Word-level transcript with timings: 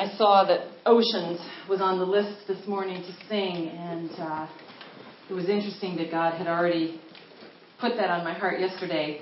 I 0.00 0.16
saw 0.16 0.44
that 0.44 0.66
Oceans 0.86 1.38
was 1.68 1.82
on 1.82 1.98
the 1.98 2.06
list 2.06 2.48
this 2.48 2.66
morning 2.66 3.02
to 3.02 3.28
sing, 3.28 3.68
and 3.68 4.10
uh, 4.18 4.48
it 5.28 5.34
was 5.34 5.50
interesting 5.50 5.94
that 5.98 6.10
God 6.10 6.38
had 6.38 6.46
already 6.46 6.98
put 7.78 7.98
that 7.98 8.08
on 8.08 8.24
my 8.24 8.32
heart 8.32 8.60
yesterday 8.60 9.20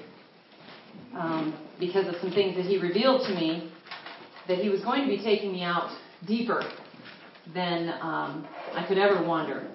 um, 1.15 1.59
because 1.81 2.07
of 2.07 2.15
some 2.21 2.31
things 2.31 2.55
that 2.55 2.65
He 2.65 2.79
revealed 2.79 3.27
to 3.27 3.35
me 3.35 3.73
that 4.47 4.59
He 4.59 4.69
was 4.69 4.81
going 4.83 5.03
to 5.03 5.09
be 5.09 5.21
taking 5.21 5.51
me 5.51 5.65
out 5.65 5.99
deeper 6.29 6.63
than 7.53 7.89
um, 8.01 8.47
I 8.73 8.87
could 8.87 8.99
ever 8.99 9.27
wander, 9.27 9.67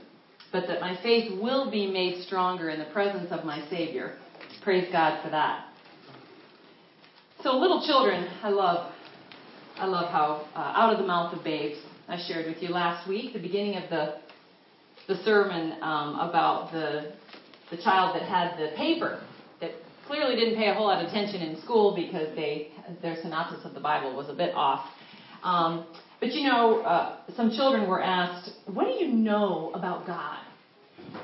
but 0.53 0.67
that 0.67 0.79
my 0.79 0.97
faith 1.03 1.37
will 1.37 1.69
be 1.69 1.85
made 1.85 2.23
stronger 2.23 2.69
in 2.69 2.79
the 2.79 2.89
presence 2.93 3.27
of 3.29 3.43
my 3.43 3.67
Savior. 3.69 4.19
Praise 4.63 4.87
God 4.89 5.21
for 5.21 5.29
that. 5.31 5.65
So, 7.41 7.57
little 7.57 7.85
children, 7.85 8.25
I 8.41 8.47
love 8.47 8.92
I 9.83 9.85
love 9.87 10.09
how 10.11 10.45
uh, 10.55 10.79
out 10.79 10.93
of 10.93 10.99
the 10.99 11.05
mouth 11.05 11.33
of 11.37 11.43
babes. 11.43 11.77
I 12.07 12.17
shared 12.25 12.45
with 12.45 12.63
you 12.63 12.69
last 12.69 13.05
week 13.05 13.33
the 13.33 13.39
beginning 13.41 13.75
of 13.75 13.89
the 13.89 14.15
the 15.09 15.21
sermon 15.25 15.73
um, 15.81 16.19
about 16.21 16.71
the 16.71 17.11
the 17.69 17.75
child 17.83 18.15
that 18.15 18.21
had 18.21 18.57
the 18.57 18.73
paper 18.77 19.19
that 19.59 19.71
clearly 20.07 20.37
didn't 20.37 20.55
pay 20.55 20.69
a 20.69 20.73
whole 20.73 20.87
lot 20.87 21.03
of 21.03 21.09
attention 21.09 21.41
in 21.41 21.61
school 21.63 21.93
because 21.93 22.33
they 22.33 22.69
their 23.01 23.17
synopsis 23.21 23.65
of 23.65 23.73
the 23.73 23.81
Bible 23.81 24.15
was 24.15 24.29
a 24.29 24.33
bit 24.33 24.55
off. 24.55 24.87
Um, 25.43 25.85
but 26.21 26.31
you 26.31 26.47
know, 26.47 26.79
uh, 26.83 27.17
some 27.35 27.51
children 27.51 27.85
were 27.85 28.01
asked, 28.01 28.51
"What 28.73 28.85
do 28.85 28.93
you 28.93 29.11
know 29.11 29.73
about 29.73 30.07
God?" 30.07 30.39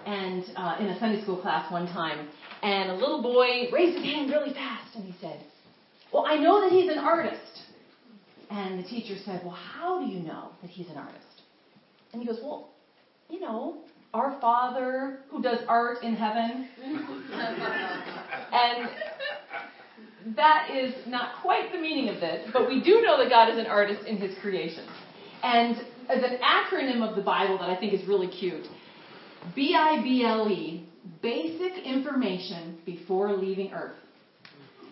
And 0.05 0.43
uh, 0.57 0.75
in 0.81 0.87
a 0.87 0.99
Sunday 0.99 1.21
school 1.21 1.41
class 1.41 1.71
one 1.71 1.87
time, 1.87 2.27
and 2.61 2.91
a 2.91 2.95
little 2.95 3.21
boy 3.21 3.71
raised 3.71 3.99
his 3.99 4.03
hand 4.03 4.29
really 4.29 4.53
fast 4.53 4.97
and 4.97 5.05
he 5.05 5.15
said, 5.21 5.45
"Well, 6.11 6.25
I 6.27 6.35
know 6.35 6.59
that 6.59 6.73
he's 6.73 6.91
an 6.91 6.97
artist." 6.97 7.58
And 8.49 8.79
the 8.79 8.87
teacher 8.87 9.15
said, 9.25 9.41
Well, 9.43 9.55
how 9.55 9.99
do 9.99 10.07
you 10.11 10.19
know 10.19 10.49
that 10.61 10.69
he's 10.69 10.89
an 10.89 10.97
artist? 10.97 11.43
And 12.13 12.21
he 12.21 12.27
goes, 12.27 12.39
Well, 12.41 12.69
you 13.29 13.39
know, 13.39 13.77
our 14.13 14.39
Father 14.41 15.19
who 15.29 15.41
does 15.41 15.59
art 15.67 16.03
in 16.03 16.15
heaven. 16.15 16.67
and 18.51 18.89
that 20.35 20.69
is 20.71 20.93
not 21.07 21.41
quite 21.41 21.71
the 21.71 21.77
meaning 21.77 22.09
of 22.09 22.19
this, 22.19 22.49
but 22.51 22.67
we 22.67 22.81
do 22.81 23.01
know 23.01 23.17
that 23.17 23.29
God 23.29 23.49
is 23.49 23.57
an 23.57 23.67
artist 23.67 24.05
in 24.07 24.17
his 24.17 24.37
creation. 24.39 24.85
And 25.43 25.77
as 26.09 26.23
an 26.23 26.39
acronym 26.43 27.07
of 27.07 27.15
the 27.15 27.21
Bible 27.21 27.57
that 27.59 27.69
I 27.69 27.79
think 27.79 27.93
is 27.93 28.05
really 28.07 28.27
cute, 28.27 28.65
B 29.55 29.75
I 29.75 30.01
B 30.01 30.25
L 30.25 30.49
E, 30.49 30.85
basic 31.21 31.83
information 31.85 32.79
before 32.85 33.33
leaving 33.33 33.71
Earth. 33.71 33.95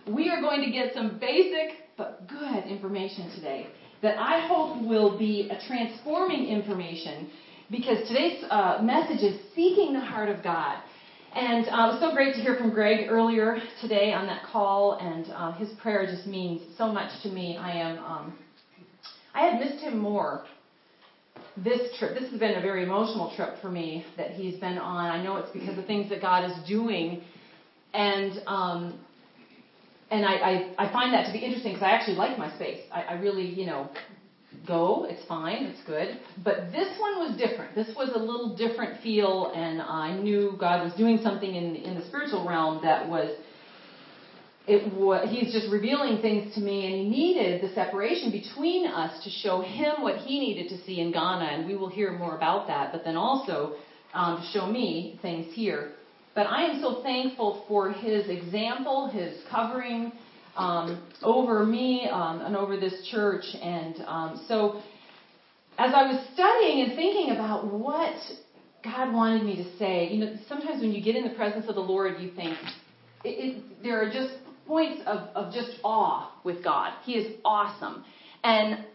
We 0.07 0.29
are 0.29 0.39
going 0.39 0.61
to 0.61 0.71
get 0.71 0.93
some 0.93 1.19
basic 1.19 1.86
but 1.97 2.27
good 2.27 2.65
information 2.65 3.31
today 3.33 3.67
that 4.01 4.17
I 4.19 4.47
hope 4.47 4.87
will 4.87 5.17
be 5.17 5.49
a 5.49 5.59
transforming 5.67 6.45
information 6.45 7.29
because 7.71 8.07
today's 8.07 8.43
uh, 8.49 8.79
message 8.83 9.23
is 9.23 9.39
seeking 9.55 9.93
the 9.93 9.99
heart 9.99 10.29
of 10.29 10.43
God. 10.43 10.77
And 11.33 11.65
uh, 11.65 11.69
it 11.69 11.91
was 11.93 11.99
so 11.99 12.13
great 12.13 12.35
to 12.35 12.41
hear 12.41 12.55
from 12.55 12.71
Greg 12.71 13.07
earlier 13.09 13.57
today 13.81 14.13
on 14.13 14.27
that 14.27 14.43
call, 14.45 14.93
and 14.93 15.27
uh, 15.33 15.51
his 15.53 15.69
prayer 15.81 16.05
just 16.05 16.25
means 16.25 16.61
so 16.77 16.87
much 16.87 17.11
to 17.23 17.29
me. 17.29 17.57
I 17.57 17.71
am, 17.71 17.97
um, 17.99 18.37
I 19.33 19.47
have 19.47 19.59
missed 19.59 19.83
him 19.83 19.97
more 19.97 20.45
this 21.57 21.97
trip. 21.99 22.17
This 22.17 22.29
has 22.31 22.39
been 22.39 22.55
a 22.55 22.61
very 22.61 22.83
emotional 22.83 23.33
trip 23.35 23.55
for 23.61 23.69
me 23.69 24.05
that 24.15 24.31
he's 24.31 24.59
been 24.59 24.77
on. 24.77 25.07
I 25.07 25.21
know 25.21 25.35
it's 25.37 25.51
because 25.51 25.77
of 25.77 25.85
things 25.85 26.09
that 26.09 26.21
God 26.21 26.49
is 26.49 26.67
doing, 26.67 27.21
and 27.93 28.31
um, 28.47 28.99
and 30.09 30.25
I, 30.25 30.33
I, 30.33 30.87
I 30.87 30.93
find 30.93 31.13
that 31.13 31.25
to 31.27 31.33
be 31.33 31.39
interesting 31.39 31.73
because 31.73 31.83
I 31.83 31.91
actually 31.91 32.15
like 32.15 32.37
my 32.37 32.53
space. 32.55 32.81
I, 32.91 33.01
I 33.03 33.13
really, 33.13 33.45
you 33.45 33.65
know, 33.65 33.89
go, 34.65 35.05
it's 35.09 35.25
fine, 35.27 35.63
it's 35.63 35.83
good. 35.85 36.17
But 36.43 36.71
this 36.71 36.97
one 36.99 37.19
was 37.19 37.37
different. 37.37 37.75
This 37.75 37.93
was 37.95 38.09
a 38.15 38.19
little 38.19 38.55
different 38.55 39.01
feel, 39.01 39.51
and 39.53 39.81
I 39.81 40.17
knew 40.17 40.55
God 40.59 40.83
was 40.83 40.93
doing 40.93 41.17
something 41.21 41.53
in, 41.53 41.75
in 41.75 41.95
the 41.95 42.05
spiritual 42.05 42.47
realm 42.47 42.81
that 42.83 43.07
was, 43.09 43.35
it 44.67 44.93
was, 44.93 45.29
he's 45.29 45.53
just 45.53 45.71
revealing 45.71 46.21
things 46.21 46.53
to 46.55 46.61
me, 46.61 46.85
and 46.85 46.95
he 46.95 47.09
needed 47.09 47.61
the 47.61 47.73
separation 47.73 48.31
between 48.31 48.85
us 48.85 49.23
to 49.23 49.29
show 49.29 49.61
him 49.61 50.01
what 50.01 50.17
he 50.17 50.39
needed 50.39 50.69
to 50.69 50.77
see 50.85 50.99
in 50.99 51.11
Ghana, 51.11 51.45
and 51.45 51.67
we 51.67 51.75
will 51.75 51.89
hear 51.89 52.11
more 52.11 52.35
about 52.35 52.67
that, 52.67 52.91
but 52.91 53.03
then 53.03 53.15
also 53.15 53.75
um, 54.13 54.37
to 54.37 54.43
show 54.57 54.67
me 54.67 55.19
things 55.21 55.53
here. 55.53 55.91
But 56.37 56.45
I 56.45 56.65
am 56.65 56.81
so 56.81 57.01
thankful 57.01 57.65
for 57.67 57.91
his 57.91 58.29
example, 58.29 59.09
his 59.09 59.41
covering 59.49 60.11
um, 60.55 61.09
over 61.23 61.65
me 61.65 62.07
um, 62.11 62.41
and 62.41 62.55
over 62.55 62.79
this 62.79 63.09
church. 63.09 63.43
And 63.59 63.95
um, 64.05 64.45
so, 64.47 64.83
as 65.79 65.95
I 65.95 66.03
was 66.03 66.23
studying 66.35 66.83
and 66.83 66.95
thinking 66.95 67.31
about 67.31 67.73
what 67.73 68.13
God 68.83 69.11
wanted 69.15 69.45
me 69.45 69.55
to 69.63 69.77
say, 69.79 70.09
you 70.09 70.23
know, 70.23 70.35
sometimes 70.47 70.79
when 70.79 70.91
you 70.91 71.03
get 71.03 71.15
in 71.15 71.27
the 71.27 71.33
presence 71.33 71.65
of 71.69 71.73
the 71.73 71.81
Lord, 71.81 72.21
you 72.21 72.31
think 72.35 72.55
it, 73.23 73.29
it, 73.29 73.81
there 73.81 73.99
are 73.99 74.13
just 74.13 74.35
points 74.67 75.01
of, 75.07 75.29
of 75.33 75.51
just 75.51 75.79
awe 75.83 76.39
with 76.43 76.63
God. 76.63 76.93
He 77.03 77.13
is 77.13 77.33
awesome. 77.45 78.03
And 78.43 78.85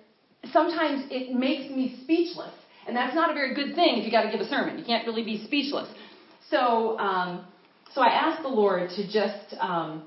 sometimes 0.52 1.06
it 1.10 1.34
makes 1.34 1.74
me 1.74 1.98
speechless. 2.04 2.54
And 2.86 2.96
that's 2.96 3.14
not 3.16 3.30
a 3.30 3.34
very 3.34 3.54
good 3.54 3.74
thing 3.74 3.98
if 3.98 4.04
you 4.04 4.12
got 4.12 4.22
to 4.22 4.30
give 4.30 4.40
a 4.40 4.48
sermon. 4.48 4.78
You 4.78 4.84
can't 4.84 5.06
really 5.06 5.24
be 5.24 5.44
speechless. 5.44 5.88
So, 6.52 6.98
um, 6.98 7.46
so 7.94 8.02
I 8.02 8.08
asked 8.08 8.42
the 8.42 8.50
Lord 8.50 8.90
to 8.90 9.02
just, 9.10 9.54
um, 9.58 10.06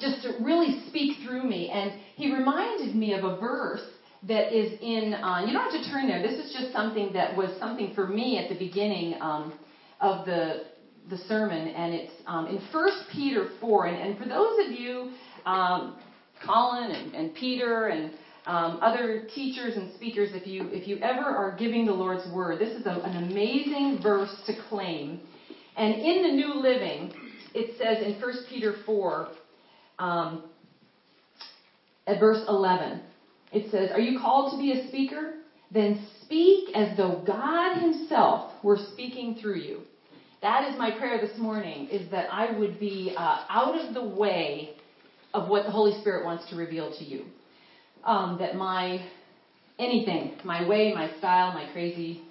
just 0.00 0.22
to 0.22 0.42
really 0.42 0.80
speak 0.88 1.18
through 1.22 1.46
me, 1.46 1.68
and 1.68 1.92
He 2.16 2.32
reminded 2.32 2.96
me 2.96 3.12
of 3.12 3.22
a 3.22 3.38
verse 3.38 3.84
that 4.26 4.56
is 4.56 4.78
in. 4.80 5.12
Uh, 5.12 5.44
you 5.46 5.52
don't 5.52 5.70
have 5.70 5.82
to 5.82 5.90
turn 5.90 6.08
there. 6.08 6.22
This 6.22 6.38
is 6.38 6.54
just 6.58 6.72
something 6.72 7.12
that 7.12 7.36
was 7.36 7.50
something 7.60 7.92
for 7.94 8.06
me 8.06 8.38
at 8.38 8.48
the 8.48 8.58
beginning 8.58 9.20
um, 9.20 9.52
of 10.00 10.24
the 10.24 10.64
the 11.10 11.18
sermon, 11.18 11.68
and 11.68 11.92
it's 11.92 12.14
um, 12.26 12.46
in 12.46 12.60
First 12.72 12.96
Peter 13.12 13.50
four. 13.60 13.86
And, 13.86 13.96
and 13.96 14.18
for 14.18 14.24
those 14.24 14.66
of 14.66 14.72
you, 14.72 15.12
um, 15.44 15.96
Colin 16.46 16.92
and, 16.92 17.14
and 17.14 17.34
Peter 17.34 17.88
and 17.88 18.12
um, 18.46 18.78
other 18.80 19.26
teachers 19.34 19.76
and 19.76 19.92
speakers, 19.96 20.30
if 20.32 20.46
you 20.46 20.68
if 20.70 20.88
you 20.88 20.96
ever 21.02 21.28
are 21.28 21.54
giving 21.58 21.84
the 21.84 21.92
Lord's 21.92 22.26
word, 22.32 22.58
this 22.58 22.74
is 22.74 22.86
a, 22.86 23.00
an 23.04 23.30
amazing 23.30 24.00
verse 24.02 24.34
to 24.46 24.54
claim 24.70 25.20
and 25.78 25.94
in 25.94 26.22
the 26.22 26.32
New 26.32 26.54
Living, 26.54 27.12
it 27.54 27.78
says 27.78 28.04
in 28.04 28.20
1 28.20 28.32
Peter 28.48 28.74
4, 28.84 29.28
um, 30.00 30.44
at 32.06 32.18
verse 32.18 32.42
11, 32.48 33.02
it 33.52 33.70
says, 33.70 33.90
Are 33.92 34.00
you 34.00 34.18
called 34.18 34.52
to 34.52 34.58
be 34.58 34.72
a 34.72 34.88
speaker? 34.88 35.34
Then 35.70 36.04
speak 36.22 36.74
as 36.74 36.96
though 36.96 37.22
God 37.24 37.78
Himself 37.78 38.52
were 38.64 38.78
speaking 38.92 39.38
through 39.40 39.58
you. 39.58 39.80
That 40.42 40.68
is 40.68 40.78
my 40.78 40.96
prayer 40.98 41.20
this 41.20 41.38
morning, 41.38 41.88
is 41.88 42.10
that 42.10 42.28
I 42.32 42.58
would 42.58 42.80
be 42.80 43.14
uh, 43.16 43.44
out 43.48 43.74
of 43.78 43.94
the 43.94 44.04
way 44.04 44.70
of 45.34 45.48
what 45.48 45.64
the 45.64 45.70
Holy 45.70 46.00
Spirit 46.00 46.24
wants 46.24 46.48
to 46.50 46.56
reveal 46.56 46.92
to 46.98 47.04
you. 47.04 47.24
Um, 48.04 48.38
that 48.38 48.54
my 48.54 49.06
anything, 49.78 50.38
my 50.44 50.66
way, 50.66 50.92
my 50.94 51.16
style, 51.18 51.52
my 51.52 51.70
crazy 51.72 52.22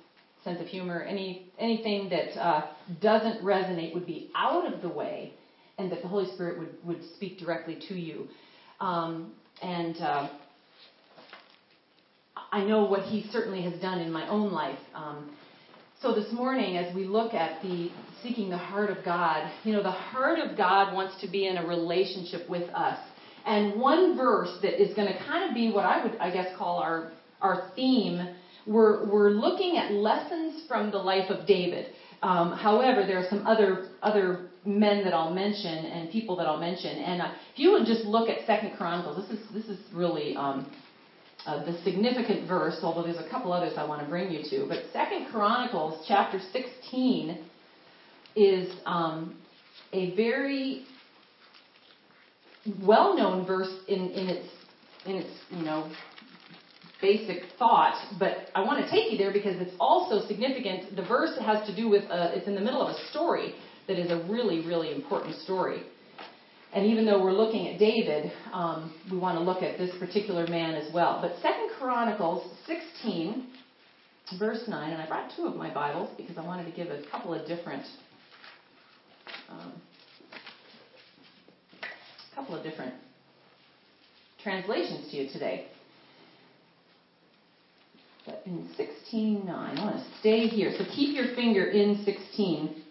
sense 0.48 0.62
of 0.62 0.68
humor, 0.68 1.02
any 1.02 1.52
anything 1.60 2.10
that 2.10 2.40
uh, 2.42 2.68
doesn't 3.02 3.44
resonate 3.44 3.94
would 3.94 4.06
be 4.06 4.32
out 4.36 4.72
of 4.72 4.82
the 4.82 4.90
way, 4.90 5.34
and 5.78 5.92
that 5.92 6.02
the 6.02 6.08
Holy 6.08 6.32
Spirit 6.34 6.60
would 6.60 6.76
would 6.86 7.04
speak 7.16 7.38
directly 7.38 7.78
to 7.90 7.96
you. 7.96 8.28
Um, 8.80 9.34
and 9.62 9.98
uh, 9.98 10.30
I 12.52 12.64
know 12.64 12.86
what 12.86 13.02
He 13.02 13.28
certainly 13.32 13.62
has 13.64 13.80
done 13.82 14.00
in 14.00 14.12
my 14.12 14.28
own 14.30 14.52
life. 14.52 14.80
Um, 14.96 15.36
so 16.02 16.14
this 16.14 16.32
morning, 16.32 16.78
as 16.78 16.96
we 16.96 17.06
look 17.06 17.34
at 17.34 17.62
the 17.62 17.90
seeking 18.24 18.50
the 18.50 18.58
heart 18.58 18.90
of 18.90 19.04
God, 19.04 19.52
you 19.64 19.74
know, 19.74 19.84
the 19.84 19.92
heart 19.92 20.40
of 20.40 20.56
God 20.56 20.94
wants 20.94 21.20
to 21.22 21.28
be 21.28 21.48
in 21.48 21.58
a 21.58 21.66
relationship 21.66 22.48
with 22.50 22.70
us. 22.70 23.00
And 23.46 23.80
one 23.80 24.16
verse 24.16 24.54
that 24.62 24.82
is 24.82 24.94
going 24.96 25.08
to 25.08 25.18
kind 25.26 25.50
of 25.50 25.56
be 25.56 25.72
what 25.72 25.86
I 25.86 26.04
would, 26.04 26.18
I 26.20 26.32
guess, 26.32 26.56
call 26.58 26.78
our 26.78 27.12
our 27.42 27.72
theme 27.76 28.36
we're, 28.68 29.06
we're 29.10 29.30
looking 29.30 29.78
at 29.78 29.92
lessons 29.92 30.64
from 30.68 30.92
the 30.92 30.98
life 30.98 31.30
of 31.30 31.48
David. 31.48 31.88
Um, 32.22 32.52
however, 32.54 33.06
there 33.06 33.18
are 33.20 33.30
some 33.30 33.46
other 33.46 33.90
other 34.02 34.50
men 34.66 35.04
that 35.04 35.14
I'll 35.14 35.34
mention 35.34 35.86
and 35.86 36.12
people 36.12 36.36
that 36.38 36.48
I'll 36.48 36.60
mention. 36.60 36.98
And 36.98 37.22
uh, 37.22 37.32
if 37.54 37.60
you 37.60 37.72
would 37.72 37.86
just 37.86 38.06
look 38.06 38.28
at 38.30 38.46
Second 38.46 38.76
Chronicles, 38.76 39.28
this 39.30 39.40
is 39.40 39.46
this 39.54 39.66
is 39.66 39.80
really 39.94 40.36
um, 40.36 40.70
uh, 41.46 41.64
the 41.64 41.78
significant 41.84 42.48
verse. 42.48 42.78
Although 42.82 43.04
there's 43.04 43.24
a 43.24 43.30
couple 43.30 43.54
others 43.54 43.74
I 43.78 43.86
want 43.86 44.02
to 44.02 44.10
bring 44.10 44.32
you 44.32 44.44
to, 44.50 44.66
but 44.68 44.84
Second 44.92 45.28
Chronicles 45.32 46.06
chapter 46.08 46.40
16 46.52 47.46
is 48.36 48.76
um, 48.86 49.38
a 49.94 50.16
very 50.16 50.86
well-known 52.86 53.46
verse 53.46 53.74
in, 53.88 54.10
in 54.10 54.28
its 54.28 54.48
in 55.06 55.16
its 55.16 55.30
you 55.52 55.64
know 55.64 55.90
basic 57.02 57.44
thought, 57.60 57.96
but 58.20 58.50
I 58.56 58.62
want 58.62 58.84
to 58.84 58.90
take 58.90 59.12
you 59.12 59.18
there 59.18 59.32
because 59.32 59.60
it's 59.62 59.76
also 59.80 60.28
significant. 60.28 60.96
The 60.96 61.04
verse 61.04 61.38
has 61.40 61.66
to 61.68 61.76
do 61.76 61.90
with, 61.90 62.04
uh, 62.10 62.32
it's 62.34 62.48
in 62.48 62.56
the 62.56 62.62
middle 62.62 62.82
of 62.82 62.96
a 62.96 63.10
story 63.12 63.54
that 63.88 64.00
is 64.00 64.12
a 64.12 64.26
really, 64.30 64.66
really 64.66 64.94
important 64.94 65.36
story. 65.42 65.84
And 66.74 66.86
even 66.86 67.06
though 67.06 67.22
we're 67.22 67.34
looking 67.34 67.68
at 67.70 67.80
David, 67.80 68.32
um, 68.52 68.94
we 69.12 69.18
want 69.18 69.38
to 69.38 69.44
look 69.44 69.64
at 69.64 69.78
this 69.78 69.92
particular 70.00 70.46
man 70.48 70.76
as 70.76 70.94
well. 70.94 71.20
But 71.22 71.36
Second 71.42 71.70
Chronicles 71.80 72.52
16, 72.66 73.48
verse 74.38 74.64
9, 74.68 74.92
and 74.92 75.02
I 75.02 75.08
brought 75.08 75.32
two 75.36 75.46
of 75.46 75.56
my 75.56 75.74
Bibles 75.74 76.10
because 76.18 76.38
I 76.38 76.42
wanted 76.46 76.66
to 76.66 76.72
give 76.72 76.88
a 76.88 77.02
couple 77.10 77.34
of 77.34 77.48
different. 77.48 77.84
Um, 79.50 79.74
couple 82.38 82.56
of 82.56 82.64
different 82.64 82.94
translations 84.44 85.10
to 85.10 85.18
you 85.18 85.28
today. 85.34 85.66
But 88.28 88.44
in 88.46 88.68
16:9, 88.78 89.48
I 89.50 89.82
want 89.82 89.96
to 89.96 90.20
stay 90.20 90.48
here. 90.48 90.76
So 90.78 90.84
keep 90.94 91.16
your 91.16 91.34
finger 91.34 91.64
in 91.64 92.04
16. 92.04 92.84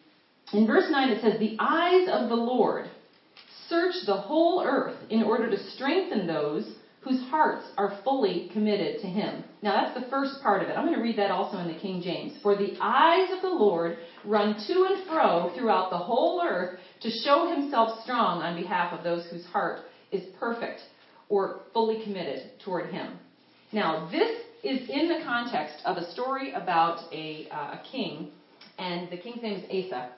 In 0.55 0.67
verse 0.67 0.91
9 0.91 1.11
it 1.11 1.21
says, 1.21 1.39
"The 1.39 1.59
eyes 1.61 2.09
of 2.09 2.31
the 2.31 2.37
Lord 2.37 2.89
search 3.69 3.95
the 4.07 4.17
whole 4.17 4.63
earth 4.65 4.97
in 5.11 5.23
order 5.23 5.51
to 5.51 5.59
strengthen 5.75 6.27
those 6.27 6.77
whose 7.01 7.21
hearts 7.25 7.67
are 7.77 7.99
fully 8.03 8.49
committed 8.49 9.03
to 9.03 9.09
him." 9.09 9.45
Now 9.61 9.73
that's 9.75 9.93
the 9.93 10.09
first 10.09 10.41
part 10.43 10.63
of 10.63 10.71
it. 10.71 10.77
I'm 10.79 10.87
going 10.87 10.97
to 10.97 11.03
read 11.03 11.19
that 11.19 11.31
also 11.31 11.59
in 11.59 11.67
the 11.67 11.75
King 11.75 12.01
James. 12.01 12.39
"For 12.41 12.55
the 12.57 12.75
eyes 12.81 13.31
of 13.31 13.43
the 13.43 13.51
Lord 13.51 13.99
run 14.25 14.57
to 14.69 14.85
and 14.85 15.05
fro 15.05 15.51
throughout 15.55 15.91
the 15.91 15.99
whole 15.99 16.41
earth 16.43 16.79
to 17.01 17.11
show 17.11 17.47
himself 17.47 18.01
strong 18.05 18.41
on 18.41 18.55
behalf 18.57 18.95
of 18.95 19.05
those 19.05 19.27
whose 19.27 19.45
heart 19.45 19.81
is 20.11 20.25
perfect 20.41 20.81
or 21.29 21.61
fully 21.75 22.01
committed 22.01 22.59
toward 22.61 22.87
him." 22.87 23.19
Now, 23.71 24.07
this 24.11 24.46
is 24.67 24.89
in 24.89 25.09
the 25.09 25.25
context 25.25 25.77
of 25.85 25.97
a 25.97 26.11
story 26.13 26.53
about 26.53 27.01
a, 27.13 27.49
uh, 27.51 27.79
a 27.79 27.83
king, 27.91 28.31
and 28.79 29.09
the 29.11 29.17
king's 29.17 29.43
name 29.43 29.63
is 29.71 29.87
Asa. 29.87 30.11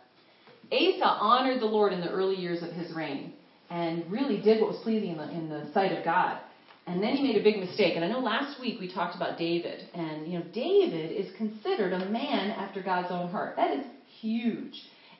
Asa 0.72 1.04
honored 1.04 1.60
the 1.60 1.66
Lord 1.66 1.92
in 1.92 2.00
the 2.00 2.10
early 2.10 2.36
years 2.36 2.62
of 2.62 2.70
his 2.70 2.92
reign 2.94 3.34
and 3.70 4.10
really 4.10 4.40
did 4.40 4.60
what 4.60 4.70
was 4.70 4.80
pleasing 4.82 5.10
in 5.10 5.18
the, 5.18 5.30
in 5.30 5.48
the 5.48 5.70
sight 5.72 5.92
of 5.92 6.04
God. 6.04 6.40
And 6.86 7.02
then 7.02 7.16
he 7.16 7.22
made 7.22 7.36
a 7.36 7.44
big 7.44 7.58
mistake. 7.58 7.96
And 7.96 8.04
I 8.04 8.08
know 8.08 8.20
last 8.20 8.58
week 8.60 8.80
we 8.80 8.92
talked 8.92 9.14
about 9.14 9.38
David, 9.38 9.88
and 9.92 10.26
you 10.26 10.38
know 10.38 10.44
David 10.54 11.12
is 11.12 11.30
considered 11.36 11.92
a 11.92 12.06
man 12.06 12.50
after 12.52 12.82
God's 12.82 13.08
own 13.10 13.28
heart. 13.28 13.56
That 13.56 13.76
is 13.76 13.84
huge. 14.20 14.72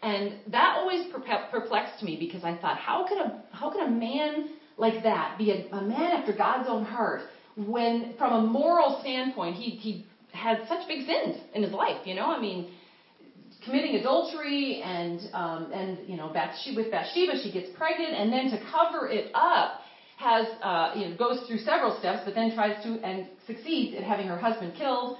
And 0.03 0.35
that 0.51 0.77
always 0.79 1.07
perplexed 1.13 2.03
me 2.03 2.17
because 2.19 2.45
I 2.45 2.57
thought, 2.57 2.79
how 2.79 3.07
could 3.07 3.19
a 3.19 3.43
how 3.53 3.71
could 3.71 3.83
a 3.83 3.91
man 3.91 4.51
like 4.79 5.03
that 5.03 5.37
be 5.37 5.51
a, 5.51 5.77
a 5.77 5.83
man 5.83 6.13
after 6.13 6.33
God's 6.33 6.69
own 6.71 6.85
heart 6.85 7.23
when, 7.66 8.14
from 8.19 8.44
a 8.44 8.46
moral 8.46 8.99
standpoint, 9.00 9.56
he 9.56 9.70
he 9.70 10.06
had 10.32 10.58
such 10.69 10.87
big 10.87 11.06
sins 11.06 11.37
in 11.55 11.62
his 11.62 11.72
life? 11.72 12.06
You 12.06 12.14
know, 12.14 12.31
I 12.31 12.40
mean, 12.40 12.70
committing 13.64 13.96
adultery 13.96 14.81
and 14.82 15.20
um, 15.32 15.72
and 15.72 16.08
you 16.08 16.16
know 16.16 16.31
Bathsheba, 16.32 16.76
with 16.76 16.90
Bathsheba, 16.90 17.34
she 17.43 17.50
gets 17.50 17.69
pregnant, 17.76 18.14
and 18.14 18.32
then 18.32 18.50
to 18.50 18.64
cover 18.70 19.08
it 19.08 19.31
up, 19.34 19.81
has 20.19 20.46
uh, 20.62 20.93
you 20.94 21.08
know 21.08 21.16
goes 21.16 21.46
through 21.46 21.58
several 21.58 21.99
steps, 21.99 22.20
but 22.25 22.34
then 22.34 22.55
tries 22.55 22.82
to 22.84 23.00
and 23.02 23.26
succeeds 23.46 23.96
at 23.96 24.05
having 24.05 24.28
her 24.28 24.38
husband 24.38 24.75
killed, 24.76 25.19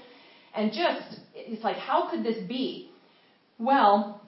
and 0.55 0.73
just 0.73 1.19
it's 1.35 1.65
like 1.65 1.77
how 1.77 2.09
could 2.11 2.23
this 2.23 2.43
be? 2.47 2.91
Well, 3.59 4.23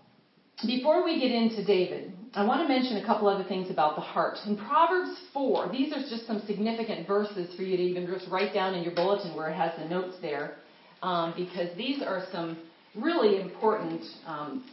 before 0.66 1.04
we 1.04 1.20
get 1.20 1.30
into 1.30 1.64
David, 1.64 2.12
I 2.32 2.44
want 2.44 2.62
to 2.62 2.68
mention 2.68 2.96
a 2.96 3.04
couple 3.04 3.26
other 3.26 3.42
things 3.42 3.70
about 3.70 3.96
the 3.96 4.02
heart. 4.02 4.38
In 4.46 4.56
Proverbs 4.56 5.18
4, 5.32 5.70
these 5.72 5.92
are 5.92 5.98
just 5.98 6.28
some 6.28 6.40
significant 6.46 7.08
verses 7.08 7.52
for 7.56 7.62
you 7.62 7.76
to 7.76 7.82
even 7.82 8.06
just 8.06 8.30
write 8.30 8.54
down 8.54 8.74
in 8.74 8.84
your 8.84 8.94
bulletin 8.94 9.34
where 9.34 9.48
it 9.50 9.56
has 9.56 9.72
the 9.76 9.88
notes 9.88 10.16
there, 10.22 10.54
um, 11.02 11.34
because 11.36 11.76
these 11.76 12.02
are 12.02 12.26
some 12.30 12.56
really 12.94 13.40
important 13.40 14.02
um, 14.26 14.64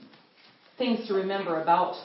things 0.77 1.07
to 1.07 1.15
remember 1.15 1.63
about 1.63 1.95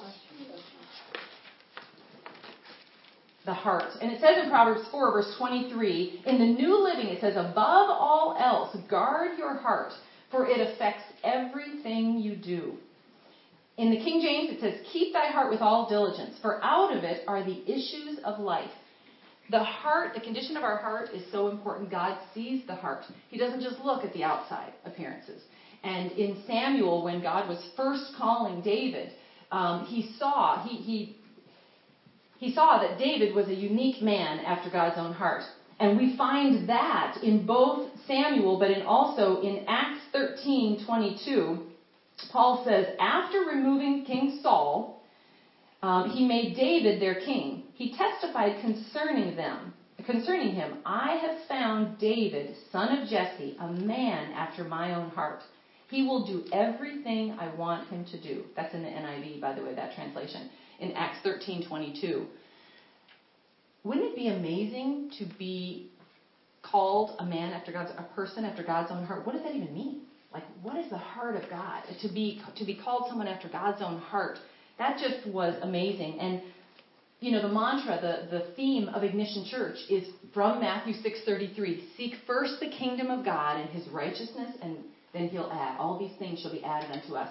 the 3.45 3.53
heart. 3.53 3.93
And 4.01 4.11
it 4.11 4.23
says 4.23 4.43
in 4.43 4.49
Proverbs 4.49 4.89
4, 4.91 5.13
verse 5.13 5.35
23, 5.37 6.23
in 6.25 6.39
the 6.39 6.47
New 6.47 6.83
Living, 6.83 7.09
it 7.09 7.21
says, 7.21 7.35
Above 7.37 7.91
all 7.91 8.39
else, 8.41 8.75
guard 8.89 9.37
your 9.37 9.57
heart, 9.57 9.93
for 10.31 10.47
it 10.47 10.67
affects 10.67 11.03
everything 11.23 12.21
you 12.21 12.37
do. 12.37 12.79
In 13.82 13.90
the 13.90 13.96
King 13.96 14.20
James, 14.20 14.49
it 14.49 14.61
says, 14.61 14.75
Keep 14.93 15.12
thy 15.12 15.26
heart 15.32 15.50
with 15.50 15.61
all 15.61 15.88
diligence, 15.88 16.37
for 16.40 16.62
out 16.62 16.96
of 16.96 17.02
it 17.02 17.25
are 17.26 17.43
the 17.43 17.69
issues 17.69 18.20
of 18.25 18.38
life. 18.38 18.70
The 19.50 19.64
heart, 19.64 20.14
the 20.14 20.20
condition 20.20 20.56
of 20.56 20.62
our 20.62 20.76
heart 20.76 21.08
is 21.12 21.25
so 21.32 21.49
important. 21.49 21.90
God 21.90 22.17
sees 22.32 22.64
the 22.69 22.76
heart. 22.76 23.02
He 23.29 23.37
doesn't 23.37 23.61
just 23.61 23.81
look 23.81 24.05
at 24.05 24.12
the 24.12 24.23
outside 24.23 24.73
appearances. 24.84 25.43
And 25.82 26.12
in 26.12 26.44
Samuel, 26.46 27.02
when 27.02 27.20
God 27.23 27.49
was 27.49 27.58
first 27.76 28.12
calling 28.17 28.62
David, 28.62 29.14
um, 29.50 29.84
he 29.87 30.14
saw 30.17 30.64
he, 30.64 30.76
he 30.76 31.17
he 32.38 32.55
saw 32.55 32.79
that 32.79 33.00
David 33.00 33.34
was 33.34 33.49
a 33.49 33.55
unique 33.55 34.00
man 34.00 34.38
after 34.44 34.70
God's 34.70 34.96
own 34.96 35.12
heart. 35.12 35.43
And 35.81 35.99
we 35.99 36.17
find 36.17 36.69
that 36.69 37.19
in 37.25 37.46
both 37.46 37.90
Samuel, 38.06 38.61
but 38.61 38.70
in 38.70 38.82
also 38.82 39.40
in 39.40 39.64
Acts 39.67 40.02
13:22 40.14 41.72
Paul 42.31 42.65
says, 42.65 42.87
after 42.99 43.41
removing 43.41 44.05
King 44.05 44.41
Saul, 44.43 45.03
um, 45.83 46.11
he 46.11 46.27
made 46.27 46.55
David 46.55 47.01
their 47.01 47.17
king. 47.17 47.65
He 47.75 47.95
testified 47.97 48.61
concerning 48.61 49.37
them, 49.37 49.75
concerning 50.07 50.55
him, 50.55 50.79
I 50.85 51.17
have 51.17 51.49
found 51.49 51.99
David, 51.99 52.55
son 52.71 52.99
of 52.99 53.09
Jesse, 53.09 53.57
a 53.59 53.69
man 53.69 54.33
after 54.33 54.65
my 54.65 54.95
own 54.95 55.11
heart. 55.11 55.43
He 55.89 56.03
will 56.03 56.25
do 56.27 56.45
everything 56.53 57.33
I 57.39 57.55
want 57.55 57.89
him 57.89 58.07
to 58.07 58.21
do. 58.21 58.45
That's 58.57 58.73
in 58.75 58.83
the 58.83 58.89
NIV, 58.89 59.41
by 59.41 59.53
the 59.55 59.63
way, 59.63 59.75
that 59.75 59.95
translation. 59.95 60.49
In 60.79 60.93
Acts 60.93 61.19
13:22. 61.25 62.27
Wouldn't 63.85 64.07
it 64.07 64.17
be 64.17 64.29
amazing 64.29 65.11
to 65.19 65.27
be 65.39 65.91
called 66.63 67.17
a 67.19 67.25
man 67.25 67.53
after 67.53 67.73
God's 67.73 67.91
a 67.99 68.05
person 68.15 68.45
after 68.45 68.63
God's 68.63 68.91
own 68.91 69.05
heart? 69.05 69.27
What 69.27 69.33
does 69.33 69.43
that 69.43 69.55
even 69.55 69.75
mean? 69.75 70.03
Like 70.32 70.44
what 70.62 70.76
is 70.76 70.90
the 70.90 70.99
heart 70.99 71.37
of 71.37 71.49
God? 71.50 71.82
To 72.02 72.08
be 72.08 72.40
to 72.56 72.64
be 72.64 72.75
called 72.75 73.05
someone 73.08 73.29
after 73.29 73.49
God's 73.49 73.82
own 73.82 73.99
heart. 73.99 74.38
That 74.79 74.99
just 74.99 75.26
was 75.26 75.55
amazing. 75.62 76.19
And 76.20 76.43
you 77.20 77.31
know, 77.31 77.40
the 77.40 77.55
mantra, 77.55 78.00
the, 78.00 78.37
the 78.37 78.52
theme 78.56 78.88
of 78.88 79.05
Ignition 79.05 79.46
Church 79.49 79.76
is 79.88 80.05
from 80.34 80.61
Matthew 80.61 80.94
6:33. 80.94 81.96
Seek 81.96 82.14
first 82.26 82.55
the 82.58 82.69
kingdom 82.69 83.11
of 83.11 83.25
God 83.25 83.61
and 83.61 83.70
his 83.70 83.87
righteousness, 83.88 84.56
and 84.61 84.79
then 85.12 85.29
he'll 85.29 85.50
add. 85.52 85.79
All 85.79 85.99
these 85.99 86.19
things 86.19 86.40
shall 86.40 86.52
be 86.52 86.64
added 86.64 86.90
unto 86.90 87.14
us. 87.14 87.29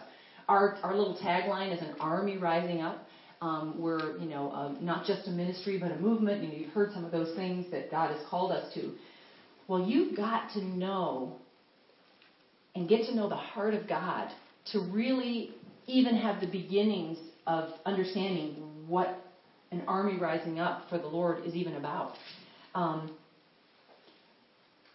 Our, 0.48 0.78
our 0.84 0.96
little 0.96 1.18
tagline 1.22 1.74
is 1.74 1.82
an 1.82 1.96
army 2.00 2.38
rising 2.38 2.82
up. 2.82 3.06
Um, 3.42 3.82
we're, 3.82 4.18
you 4.18 4.30
know, 4.30 4.52
uh, 4.52 4.74
not 4.80 5.06
just 5.06 5.28
a 5.28 5.32
ministry, 5.32 5.78
but 5.78 5.92
a 5.92 5.98
movement. 5.98 6.44
You 6.44 6.50
know, 6.50 6.56
you've 6.56 6.74
heard 6.74 6.94
some 6.94 7.04
of 7.04 7.12
those 7.12 7.36
things 7.36 7.66
that 7.72 7.92
God 7.92 8.16
has 8.16 8.26
called 8.30 8.52
us 8.52 8.74
to. 8.76 8.94
Well, 9.68 9.82
you've 9.82 10.16
got 10.16 10.52
to 10.54 10.64
know 10.64 11.38
and 12.76 12.88
get 12.88 13.06
to 13.08 13.16
know 13.16 13.30
the 13.30 13.36
heart 13.36 13.74
of 13.74 13.88
God 13.88 14.30
to 14.72 14.80
really 14.80 15.52
even 15.88 16.16
have 16.16 16.40
the 16.40 16.48
beginnings 16.48 17.18
of 17.48 17.70
understanding 17.86 18.56
what 18.88 19.18
an 19.72 19.84
army 19.88 20.18
rising 20.18 20.60
up 20.60 20.84
for 20.90 20.98
the 20.98 21.08
Lord 21.08 21.46
is 21.46 21.56
even 21.56 21.76
about. 21.76 22.14
Um, 22.76 23.12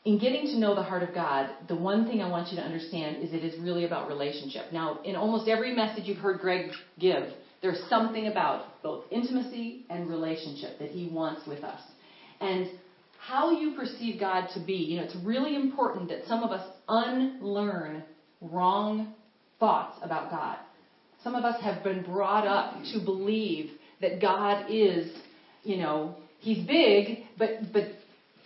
in 0.05 0.19
getting 0.19 0.47
to 0.47 0.59
know 0.59 0.75
the 0.75 0.83
heart 0.83 1.03
of 1.03 1.13
God, 1.13 1.51
the 1.67 1.75
one 1.75 2.07
thing 2.07 2.23
I 2.23 2.29
want 2.31 2.51
you 2.51 2.57
to 2.59 2.63
understand 2.63 3.25
is 3.25 3.33
it 3.33 3.43
is 3.43 3.59
really 3.61 3.85
about 3.85 4.07
relationship. 4.09 4.73
Now, 4.73 5.01
in 5.05 5.17
almost 5.17 5.49
every 5.49 5.75
message 5.75 6.05
you've 6.05 6.19
heard 6.19 6.39
Greg 6.39 6.71
give, 6.99 7.25
there's 7.61 7.81
something 7.89 8.29
about 8.29 8.81
both 8.83 9.05
intimacy 9.11 9.85
and 9.91 10.09
relationship 10.09 10.79
that 10.79 10.91
he 10.91 11.09
wants 11.09 11.47
with 11.47 11.65
us. 11.65 11.81
And 12.41 12.71
how 13.19 13.51
you 13.51 13.75
perceive 13.75 14.21
God 14.21 14.49
to 14.55 14.61
be. 14.61 14.75
You 14.75 14.99
know, 14.99 15.05
it's 15.05 15.17
really 15.25 15.57
important 15.57 16.09
that 16.11 16.27
some 16.29 16.45
of 16.45 16.53
us 16.53 16.65
unlearn 16.89 18.03
wrong 18.41 19.15
thoughts 19.59 19.99
about 20.03 20.31
God. 20.31 20.59
Some 21.23 21.35
of 21.35 21.45
us 21.45 21.61
have 21.63 21.83
been 21.83 22.03
brought 22.03 22.47
up 22.47 22.75
to 22.93 23.05
believe 23.05 23.71
that 24.01 24.21
God 24.21 24.67
is, 24.69 25.11
you 25.63 25.79
know, 25.79 26.15
He's 26.39 26.65
big, 26.67 27.25
but 27.39 27.73
but 27.73 27.85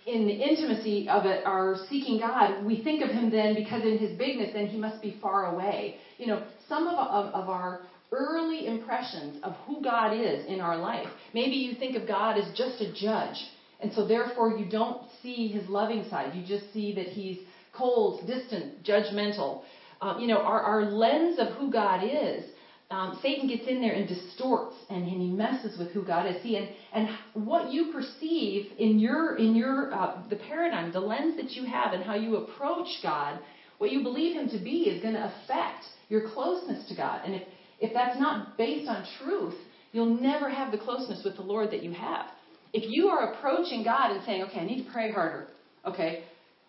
in 0.07 0.27
the 0.27 0.33
intimacy 0.33 1.09
of 1.09 1.27
it, 1.27 1.45
our 1.45 1.77
seeking 1.89 2.19
God, 2.19 2.65
we 2.65 2.83
think 2.83 3.03
of 3.03 3.11
Him 3.11 3.31
then 3.31 3.55
because 3.55 3.83
in 3.83 3.99
His 3.99 4.17
bigness, 4.17 4.55
then 4.55 4.67
He 4.67 4.79
must 4.79 5.03
be 5.03 5.19
far 5.21 5.55
away. 5.55 5.97
You 6.17 6.29
know, 6.29 6.47
some 6.69 6.87
of, 6.87 6.97
of, 6.97 7.35
of 7.35 7.49
our 7.49 7.81
early 8.13 8.67
impressions 8.67 9.43
of 9.43 9.55
who 9.67 9.83
God 9.83 10.13
is 10.13 10.47
in 10.47 10.61
our 10.61 10.77
life. 10.77 11.09
Maybe 11.35 11.57
you 11.57 11.75
think 11.79 11.97
of 11.97 12.09
God 12.09 12.39
as 12.39 12.57
just 12.57 12.81
a 12.81 12.93
judge 12.93 13.37
and 13.83 13.93
so 13.93 14.07
therefore 14.07 14.57
you 14.57 14.69
don't 14.71 15.03
see 15.23 15.49
his 15.49 15.69
loving 15.69 16.05
side. 16.09 16.35
You 16.35 16.47
just 16.47 16.73
see 16.73 16.95
that 16.95 17.07
he's 17.07 17.39
cold, 17.81 18.27
distant, 18.27 18.85
judgmental. 18.85 19.63
Um, 20.01 20.21
you 20.21 20.29
know, 20.29 20.39
our, 20.39 20.61
our 20.61 20.85
lens 20.85 21.39
of 21.39 21.49
who 21.57 21.73
God 21.73 22.05
is, 22.05 22.45
um, 22.91 23.21
Satan 23.23 23.49
gets 23.49 23.69
in 23.69 23.81
there 23.81 23.93
and 23.93 24.09
distorts 24.09 24.75
and, 24.89 25.05
and 25.05 25.21
he 25.23 25.31
messes 25.31 25.79
with 25.79 25.91
who 25.93 26.05
God 26.05 26.27
is. 26.27 26.43
See, 26.43 26.57
and, 26.57 26.69
and 26.93 27.09
what 27.35 27.73
you 27.73 27.93
perceive 27.93 28.73
in 28.79 28.99
your 28.99 29.37
in 29.37 29.55
your 29.55 29.95
uh, 29.95 30.23
the 30.29 30.37
paradigm, 30.37 30.93
the 30.93 31.01
lens 31.01 31.37
that 31.37 31.53
you 31.53 31.65
have, 31.65 31.93
and 31.93 32.03
how 32.03 32.17
you 32.17 32.37
approach 32.37 32.89
God, 33.03 33.39
what 33.79 33.93
you 33.93 34.03
believe 34.03 34.35
Him 34.35 34.49
to 34.49 34.59
be 34.59 34.83
is 34.83 35.01
going 35.03 35.15
to 35.15 35.25
affect 35.25 35.85
your 36.09 36.31
closeness 36.31 36.89
to 36.89 36.97
God. 36.97 37.23
And 37.25 37.35
if 37.37 37.43
if 37.79 37.95
that's 37.95 38.19
not 38.19 38.59
based 38.59 38.89
on 38.89 39.07
truth, 39.23 39.55
you'll 39.93 40.21
never 40.21 40.51
have 40.51 40.73
the 40.73 40.79
closeness 40.79 41.23
with 41.25 41.37
the 41.37 41.43
Lord 41.43 41.71
that 41.71 41.85
you 41.85 41.93
have. 41.93 42.27
If 42.73 42.85
you 42.89 43.09
are 43.09 43.33
approaching 43.33 43.85
God 43.85 44.11
and 44.11 44.25
saying, 44.25 44.43
okay, 44.45 44.61
I 44.61 44.65
need 44.65 44.85
to 44.85 44.93
pray 44.93 45.11
harder, 45.11 45.49
okay, 45.87 46.25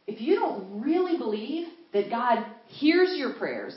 if 0.07 0.21
you 0.21 0.35
don't 0.35 0.81
really 0.81 1.17
believe 1.17 1.67
that 1.93 2.09
God 2.09 2.45
hears 2.67 3.13
your 3.15 3.33
prayers, 3.33 3.75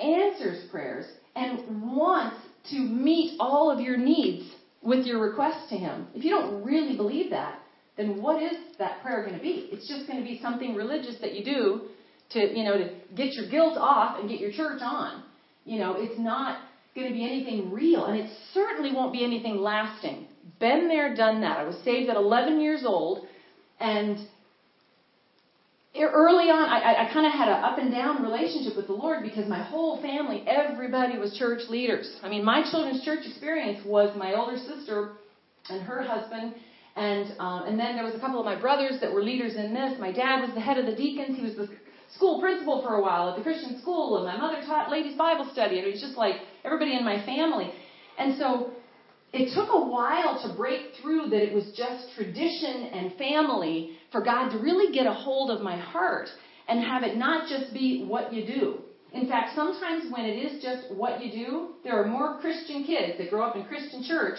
answers 0.00 0.68
prayers, 0.70 1.06
and 1.34 1.92
wants 1.92 2.36
to 2.70 2.78
meet 2.78 3.36
all 3.40 3.70
of 3.70 3.80
your 3.80 3.96
needs 3.96 4.48
with 4.82 5.06
your 5.06 5.20
request 5.20 5.68
to 5.70 5.76
Him, 5.76 6.06
if 6.14 6.24
you 6.24 6.30
don't 6.30 6.64
really 6.64 6.96
believe 6.96 7.30
that, 7.30 7.58
then 7.96 8.22
what 8.22 8.42
is 8.42 8.56
that 8.78 9.02
prayer 9.02 9.22
going 9.24 9.36
to 9.36 9.42
be? 9.42 9.68
It's 9.70 9.88
just 9.88 10.06
going 10.06 10.18
to 10.18 10.24
be 10.24 10.40
something 10.40 10.74
religious 10.74 11.16
that 11.20 11.34
you 11.34 11.44
do 11.44 11.80
to, 12.30 12.56
you 12.56 12.64
know, 12.64 12.78
to 12.78 12.90
get 13.14 13.34
your 13.34 13.50
guilt 13.50 13.76
off 13.78 14.18
and 14.18 14.28
get 14.28 14.40
your 14.40 14.52
church 14.52 14.80
on. 14.82 15.24
You 15.64 15.78
know, 15.78 15.94
it's 15.98 16.18
not 16.18 16.62
going 16.94 17.08
to 17.08 17.12
be 17.12 17.24
anything 17.24 17.70
real, 17.70 18.06
and 18.06 18.18
it 18.18 18.30
certainly 18.52 18.92
won't 18.92 19.12
be 19.12 19.24
anything 19.24 19.56
lasting. 19.56 20.26
Been 20.58 20.88
there, 20.88 21.14
done 21.14 21.40
that. 21.42 21.58
I 21.58 21.64
was 21.64 21.76
saved 21.84 22.10
at 22.10 22.16
11 22.16 22.60
years 22.60 22.82
old, 22.84 23.26
and 23.78 24.18
early 26.00 26.48
on, 26.48 26.68
I, 26.68 27.04
I 27.08 27.12
kind 27.12 27.26
of 27.26 27.32
had 27.32 27.48
an 27.48 27.62
up 27.62 27.78
and 27.78 27.92
down 27.92 28.22
relationship 28.22 28.76
with 28.76 28.86
the 28.86 28.94
Lord 28.94 29.22
because 29.22 29.46
my 29.46 29.62
whole 29.62 30.00
family, 30.00 30.44
everybody 30.46 31.18
was 31.18 31.36
church 31.36 31.62
leaders. 31.68 32.16
I 32.22 32.28
mean, 32.28 32.44
my 32.44 32.64
children's 32.70 33.04
church 33.04 33.26
experience 33.26 33.84
was 33.84 34.16
my 34.16 34.34
older 34.34 34.56
sister 34.56 35.12
and 35.68 35.82
her 35.82 36.02
husband, 36.02 36.54
and 36.96 37.38
um, 37.38 37.64
and 37.66 37.78
then 37.78 37.94
there 37.94 38.04
was 38.04 38.14
a 38.14 38.20
couple 38.20 38.38
of 38.38 38.46
my 38.46 38.58
brothers 38.58 39.00
that 39.00 39.12
were 39.12 39.22
leaders 39.22 39.54
in 39.54 39.74
this. 39.74 40.00
My 40.00 40.12
dad 40.12 40.40
was 40.40 40.54
the 40.54 40.60
head 40.60 40.78
of 40.78 40.86
the 40.86 40.96
deacons. 40.96 41.36
He 41.36 41.42
was 41.42 41.56
the 41.56 41.68
school 42.16 42.40
principal 42.40 42.82
for 42.82 42.94
a 42.94 43.02
while 43.02 43.30
at 43.30 43.36
the 43.36 43.42
Christian 43.42 43.78
school, 43.80 44.16
and 44.16 44.24
my 44.26 44.36
mother 44.36 44.62
taught 44.66 44.90
ladies 44.90 45.16
Bible 45.16 45.48
study. 45.52 45.78
And 45.78 45.86
it 45.86 45.92
was 45.92 46.00
just 46.00 46.16
like 46.16 46.36
everybody 46.64 46.96
in 46.96 47.04
my 47.04 47.24
family, 47.24 47.72
and 48.18 48.38
so 48.38 48.72
it 49.32 49.54
took 49.54 49.68
a 49.72 49.86
while 49.86 50.42
to 50.46 50.54
break 50.56 50.92
through 51.00 51.30
that 51.30 51.42
it 51.42 51.54
was 51.54 51.72
just 51.76 52.14
tradition 52.14 52.90
and 52.92 53.16
family 53.16 53.92
for 54.10 54.20
God 54.22 54.50
to 54.50 54.58
really 54.58 54.92
get 54.92 55.06
a 55.06 55.12
hold 55.12 55.50
of 55.50 55.62
my 55.62 55.78
heart 55.78 56.28
and 56.68 56.84
have 56.84 57.02
it 57.02 57.16
not 57.16 57.48
just 57.48 57.72
be 57.72 58.04
what 58.06 58.32
you 58.32 58.44
do. 58.46 58.78
In 59.12 59.28
fact, 59.28 59.54
sometimes 59.54 60.10
when 60.12 60.24
it 60.24 60.36
is 60.36 60.62
just 60.62 60.94
what 60.94 61.22
you 61.22 61.30
do, 61.32 61.68
there 61.84 62.02
are 62.02 62.06
more 62.06 62.40
Christian 62.40 62.84
kids 62.84 63.18
that 63.18 63.30
grow 63.30 63.44
up 63.44 63.56
in 63.56 63.64
Christian 63.64 64.04
church 64.06 64.38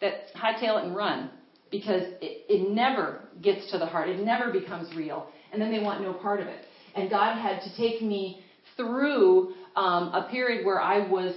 that 0.00 0.34
hightail 0.34 0.78
it 0.78 0.86
and 0.86 0.96
run 0.96 1.30
because 1.70 2.02
it, 2.20 2.44
it 2.48 2.70
never 2.70 3.20
gets 3.40 3.70
to 3.70 3.78
the 3.78 3.86
heart. 3.86 4.08
It 4.08 4.20
never 4.20 4.52
becomes 4.52 4.94
real. 4.96 5.28
And 5.52 5.60
then 5.60 5.72
they 5.72 5.80
want 5.80 6.02
no 6.02 6.12
part 6.12 6.40
of 6.40 6.46
it. 6.48 6.66
And 6.94 7.10
God 7.10 7.36
had 7.36 7.60
to 7.62 7.76
take 7.76 8.02
me 8.02 8.42
through 8.76 9.54
um, 9.76 10.08
a 10.14 10.28
period 10.30 10.64
where 10.64 10.80
I 10.80 11.08
was 11.08 11.34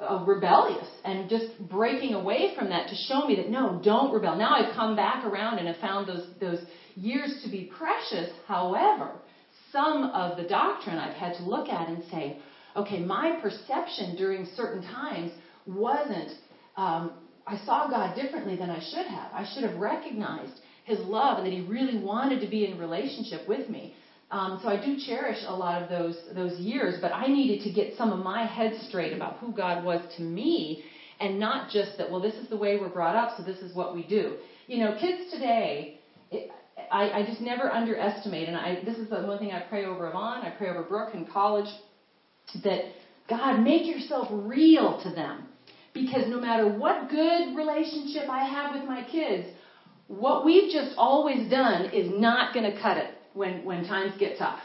uh, 0.00 0.24
rebellious 0.26 0.88
and 1.04 1.28
just 1.28 1.46
breaking 1.68 2.14
away 2.14 2.54
from 2.56 2.68
that 2.70 2.88
to 2.88 2.94
show 2.94 3.26
me 3.26 3.36
that 3.36 3.48
no, 3.50 3.80
don't 3.82 4.12
rebel. 4.12 4.36
Now 4.36 4.54
I've 4.54 4.74
come 4.74 4.96
back 4.96 5.24
around 5.24 5.58
and 5.58 5.66
have 5.68 5.78
found 5.78 6.08
those 6.08 6.26
those 6.40 6.64
years 6.94 7.40
to 7.44 7.50
be 7.50 7.70
precious. 7.78 8.30
However, 8.46 9.10
some 9.72 10.04
of 10.04 10.36
the 10.36 10.44
doctrine 10.44 10.98
I've 10.98 11.16
had 11.16 11.34
to 11.36 11.42
look 11.44 11.68
at 11.68 11.88
and 11.88 12.02
say, 12.10 12.38
okay, 12.74 13.00
my 13.00 13.38
perception 13.40 14.16
during 14.16 14.46
certain 14.54 14.82
times 14.82 15.30
wasn't. 15.66 16.30
Um, 16.76 17.12
I 17.46 17.56
saw 17.58 17.88
God 17.88 18.16
differently 18.16 18.56
than 18.56 18.70
I 18.70 18.80
should 18.90 19.06
have. 19.06 19.30
I 19.32 19.44
should 19.52 19.62
have 19.62 19.76
recognized 19.78 20.58
His 20.84 20.98
love 21.00 21.38
and 21.38 21.46
that 21.46 21.52
He 21.52 21.60
really 21.60 21.98
wanted 22.02 22.40
to 22.40 22.48
be 22.48 22.66
in 22.66 22.78
relationship 22.78 23.48
with 23.48 23.68
me. 23.68 23.94
Um, 24.30 24.58
so 24.60 24.68
I 24.68 24.84
do 24.84 24.98
cherish 24.98 25.38
a 25.46 25.54
lot 25.54 25.82
of 25.82 25.88
those 25.88 26.18
those 26.34 26.58
years, 26.58 26.98
but 27.00 27.12
I 27.12 27.28
needed 27.28 27.62
to 27.62 27.72
get 27.72 27.96
some 27.96 28.10
of 28.10 28.24
my 28.24 28.44
head 28.44 28.74
straight 28.88 29.12
about 29.12 29.36
who 29.38 29.52
God 29.52 29.84
was 29.84 30.00
to 30.16 30.22
me, 30.22 30.82
and 31.20 31.38
not 31.38 31.70
just 31.70 31.96
that. 31.98 32.10
Well, 32.10 32.20
this 32.20 32.34
is 32.34 32.48
the 32.48 32.56
way 32.56 32.76
we're 32.80 32.88
brought 32.88 33.14
up, 33.14 33.36
so 33.36 33.44
this 33.44 33.58
is 33.58 33.74
what 33.76 33.94
we 33.94 34.04
do. 34.04 34.36
You 34.66 34.78
know, 34.78 34.96
kids 35.00 35.30
today, 35.30 36.00
it, 36.32 36.50
I, 36.90 37.10
I 37.10 37.26
just 37.26 37.40
never 37.40 37.72
underestimate, 37.72 38.48
and 38.48 38.56
I 38.56 38.82
this 38.84 38.98
is 38.98 39.08
the 39.08 39.22
one 39.22 39.38
thing 39.38 39.52
I 39.52 39.60
pray 39.60 39.84
over 39.84 40.08
Yvonne, 40.08 40.42
I 40.42 40.50
pray 40.50 40.70
over 40.70 40.82
Brooke 40.82 41.14
in 41.14 41.24
college, 41.24 41.70
that 42.64 42.80
God 43.28 43.60
make 43.60 43.86
yourself 43.86 44.26
real 44.30 45.00
to 45.04 45.10
them, 45.10 45.46
because 45.94 46.28
no 46.28 46.40
matter 46.40 46.66
what 46.68 47.08
good 47.10 47.56
relationship 47.56 48.28
I 48.28 48.44
have 48.44 48.74
with 48.74 48.88
my 48.88 49.04
kids, 49.04 49.46
what 50.08 50.44
we've 50.44 50.68
just 50.70 50.94
always 50.96 51.48
done 51.48 51.90
is 51.90 52.10
not 52.10 52.52
going 52.52 52.68
to 52.68 52.76
cut 52.80 52.96
it 52.96 53.15
when, 53.36 53.64
when 53.64 53.84
times 53.84 54.14
get 54.18 54.38
tough. 54.38 54.60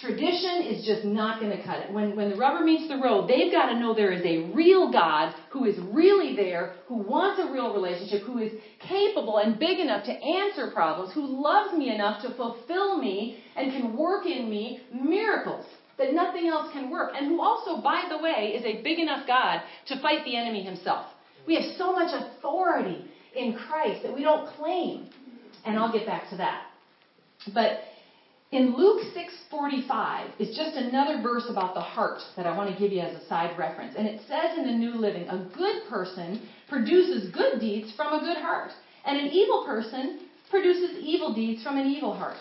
Tradition 0.00 0.62
is 0.62 0.86
just 0.86 1.04
not 1.04 1.40
going 1.40 1.54
to 1.56 1.62
cut 1.62 1.80
it. 1.80 1.92
When, 1.92 2.16
when 2.16 2.30
the 2.30 2.36
rubber 2.36 2.64
meets 2.64 2.88
the 2.88 2.96
road, 2.96 3.28
they've 3.28 3.52
got 3.52 3.70
to 3.70 3.78
know 3.78 3.94
there 3.94 4.12
is 4.12 4.24
a 4.24 4.50
real 4.54 4.90
God 4.90 5.34
who 5.50 5.64
is 5.64 5.76
really 5.92 6.34
there, 6.34 6.74
who 6.86 6.96
wants 6.96 7.40
a 7.40 7.52
real 7.52 7.74
relationship, 7.74 8.22
who 8.22 8.38
is 8.38 8.52
capable 8.80 9.38
and 9.38 9.58
big 9.58 9.78
enough 9.78 10.04
to 10.06 10.12
answer 10.12 10.70
problems, 10.72 11.12
who 11.12 11.26
loves 11.26 11.76
me 11.76 11.94
enough 11.94 12.22
to 12.22 12.34
fulfill 12.34 12.98
me 12.98 13.42
and 13.56 13.72
can 13.72 13.96
work 13.96 14.24
in 14.24 14.48
me 14.48 14.80
miracles 14.92 15.66
that 15.98 16.14
nothing 16.14 16.48
else 16.48 16.72
can 16.72 16.90
work, 16.90 17.12
and 17.14 17.26
who 17.26 17.42
also, 17.42 17.82
by 17.82 18.04
the 18.08 18.16
way, 18.16 18.54
is 18.56 18.64
a 18.64 18.82
big 18.82 18.98
enough 18.98 19.26
God 19.26 19.60
to 19.88 20.00
fight 20.00 20.24
the 20.24 20.34
enemy 20.34 20.62
himself. 20.64 21.04
We 21.46 21.56
have 21.56 21.64
so 21.76 21.92
much 21.92 22.14
authority 22.14 23.04
in 23.36 23.54
Christ 23.54 24.02
that 24.02 24.14
we 24.14 24.22
don't 24.22 24.48
claim. 24.56 25.10
And 25.66 25.78
I'll 25.78 25.92
get 25.92 26.06
back 26.06 26.30
to 26.30 26.38
that. 26.38 26.62
But 27.52 27.80
in 28.52 28.76
Luke 28.76 29.02
6:45 29.14 30.30
is 30.40 30.56
just 30.56 30.76
another 30.76 31.22
verse 31.22 31.48
about 31.48 31.74
the 31.74 31.80
heart 31.80 32.20
that 32.36 32.46
I 32.46 32.56
want 32.56 32.72
to 32.72 32.78
give 32.78 32.92
you 32.92 33.00
as 33.00 33.14
a 33.14 33.26
side 33.26 33.56
reference. 33.56 33.94
And 33.96 34.08
it 34.08 34.20
says 34.26 34.58
in 34.58 34.66
the 34.66 34.72
New 34.72 34.94
Living, 34.94 35.28
a 35.28 35.48
good 35.54 35.88
person 35.88 36.48
produces 36.68 37.30
good 37.30 37.60
deeds 37.60 37.92
from 37.96 38.12
a 38.12 38.20
good 38.20 38.38
heart, 38.38 38.72
and 39.04 39.16
an 39.16 39.28
evil 39.28 39.64
person 39.64 40.20
produces 40.50 40.96
evil 40.98 41.32
deeds 41.32 41.62
from 41.62 41.76
an 41.76 41.86
evil 41.86 42.12
heart. 42.12 42.36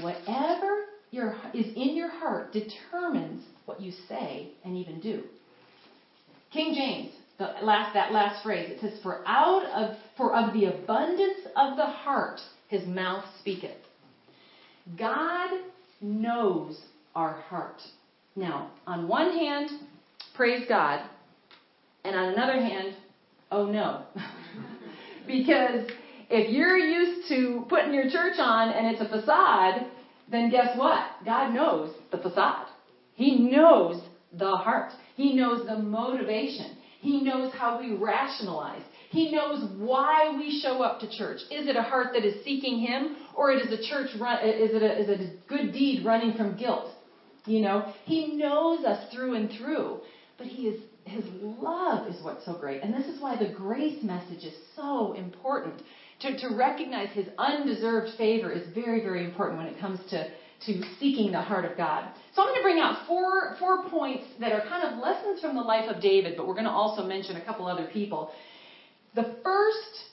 Whatever 0.00 0.84
your, 1.10 1.36
is 1.52 1.66
in 1.74 1.94
your 1.94 2.08
heart 2.08 2.52
determines 2.52 3.44
what 3.66 3.80
you 3.80 3.92
say 4.08 4.52
and 4.64 4.76
even 4.76 5.00
do. 5.00 5.24
King 6.52 6.74
James, 6.74 7.12
the 7.38 7.52
last, 7.62 7.92
that 7.94 8.12
last 8.12 8.42
phrase, 8.42 8.70
it 8.70 8.80
says, 8.80 8.98
"For 9.02 9.22
out 9.26 9.64
of 9.66 9.96
for 10.16 10.34
of 10.34 10.52
the 10.54 10.66
abundance 10.66 11.40
of 11.54 11.76
the 11.76 11.86
heart 11.86 12.40
his 12.68 12.86
mouth 12.86 13.24
speaketh." 13.40 13.76
God 14.98 15.50
knows 16.00 16.80
our 17.14 17.32
heart. 17.32 17.80
Now, 18.36 18.70
on 18.86 19.08
one 19.08 19.32
hand, 19.32 19.70
praise 20.34 20.66
God, 20.68 21.08
and 22.04 22.16
on 22.16 22.32
another 22.32 22.60
hand, 22.60 22.94
oh 23.50 23.66
no. 23.66 24.04
because 25.26 25.90
if 26.30 26.50
you're 26.50 26.78
used 26.78 27.28
to 27.28 27.66
putting 27.68 27.92
your 27.92 28.10
church 28.10 28.36
on 28.38 28.70
and 28.70 28.86
it's 28.86 29.00
a 29.00 29.08
facade, 29.08 29.86
then 30.30 30.50
guess 30.50 30.78
what? 30.78 31.00
God 31.24 31.52
knows 31.52 31.92
the 32.12 32.18
facade. 32.18 32.66
He 33.14 33.38
knows 33.38 34.00
the 34.32 34.56
heart. 34.56 34.92
He 35.16 35.34
knows 35.34 35.66
the 35.66 35.76
motivation. 35.76 36.76
He 37.00 37.22
knows 37.22 37.52
how 37.52 37.80
we 37.80 37.94
rationalize. 37.94 38.82
He 39.10 39.32
knows 39.32 39.68
why 39.76 40.36
we 40.38 40.60
show 40.62 40.82
up 40.82 41.00
to 41.00 41.10
church. 41.10 41.40
Is 41.50 41.66
it 41.66 41.74
a 41.74 41.82
heart 41.82 42.12
that 42.14 42.24
is 42.24 42.44
seeking 42.44 42.78
Him, 42.78 43.16
or 43.34 43.50
it 43.50 43.60
is 43.60 43.72
a 43.72 43.82
church 43.90 44.10
run? 44.20 44.38
Is 44.46 44.70
it 44.72 44.82
a, 44.82 45.00
is 45.00 45.08
it 45.08 45.20
a 45.20 45.48
good 45.48 45.72
deed 45.72 46.04
running 46.06 46.34
from 46.34 46.56
guilt? 46.56 46.86
You 47.44 47.60
know, 47.60 47.92
He 48.04 48.36
knows 48.36 48.84
us 48.84 49.12
through 49.12 49.34
and 49.34 49.50
through, 49.58 49.98
but 50.38 50.46
He 50.46 50.68
is 50.68 50.80
His 51.04 51.24
love 51.42 52.06
is 52.06 52.22
what's 52.22 52.44
so 52.44 52.56
great, 52.56 52.84
and 52.84 52.94
this 52.94 53.06
is 53.06 53.20
why 53.20 53.36
the 53.36 53.52
grace 53.52 54.00
message 54.04 54.44
is 54.44 54.54
so 54.76 55.14
important. 55.14 55.82
To, 56.20 56.38
to 56.38 56.54
recognize 56.54 57.08
His 57.12 57.26
undeserved 57.36 58.16
favor 58.16 58.52
is 58.52 58.72
very, 58.72 59.02
very 59.02 59.24
important 59.24 59.58
when 59.58 59.66
it 59.66 59.80
comes 59.80 59.98
to 60.10 60.30
to 60.66 60.82
seeking 61.00 61.32
the 61.32 61.40
heart 61.40 61.64
of 61.64 61.74
God. 61.76 62.12
So 62.34 62.42
I'm 62.42 62.48
going 62.48 62.58
to 62.58 62.62
bring 62.62 62.80
out 62.80 63.06
four 63.08 63.56
four 63.58 63.88
points 63.88 64.26
that 64.38 64.52
are 64.52 64.60
kind 64.68 64.86
of 64.86 65.02
lessons 65.02 65.40
from 65.40 65.56
the 65.56 65.62
life 65.62 65.88
of 65.90 66.00
David, 66.00 66.36
but 66.36 66.46
we're 66.46 66.54
going 66.54 66.66
to 66.66 66.70
also 66.70 67.04
mention 67.04 67.36
a 67.36 67.44
couple 67.44 67.66
other 67.66 67.88
people 67.92 68.30
the 69.14 69.36
first 69.42 70.04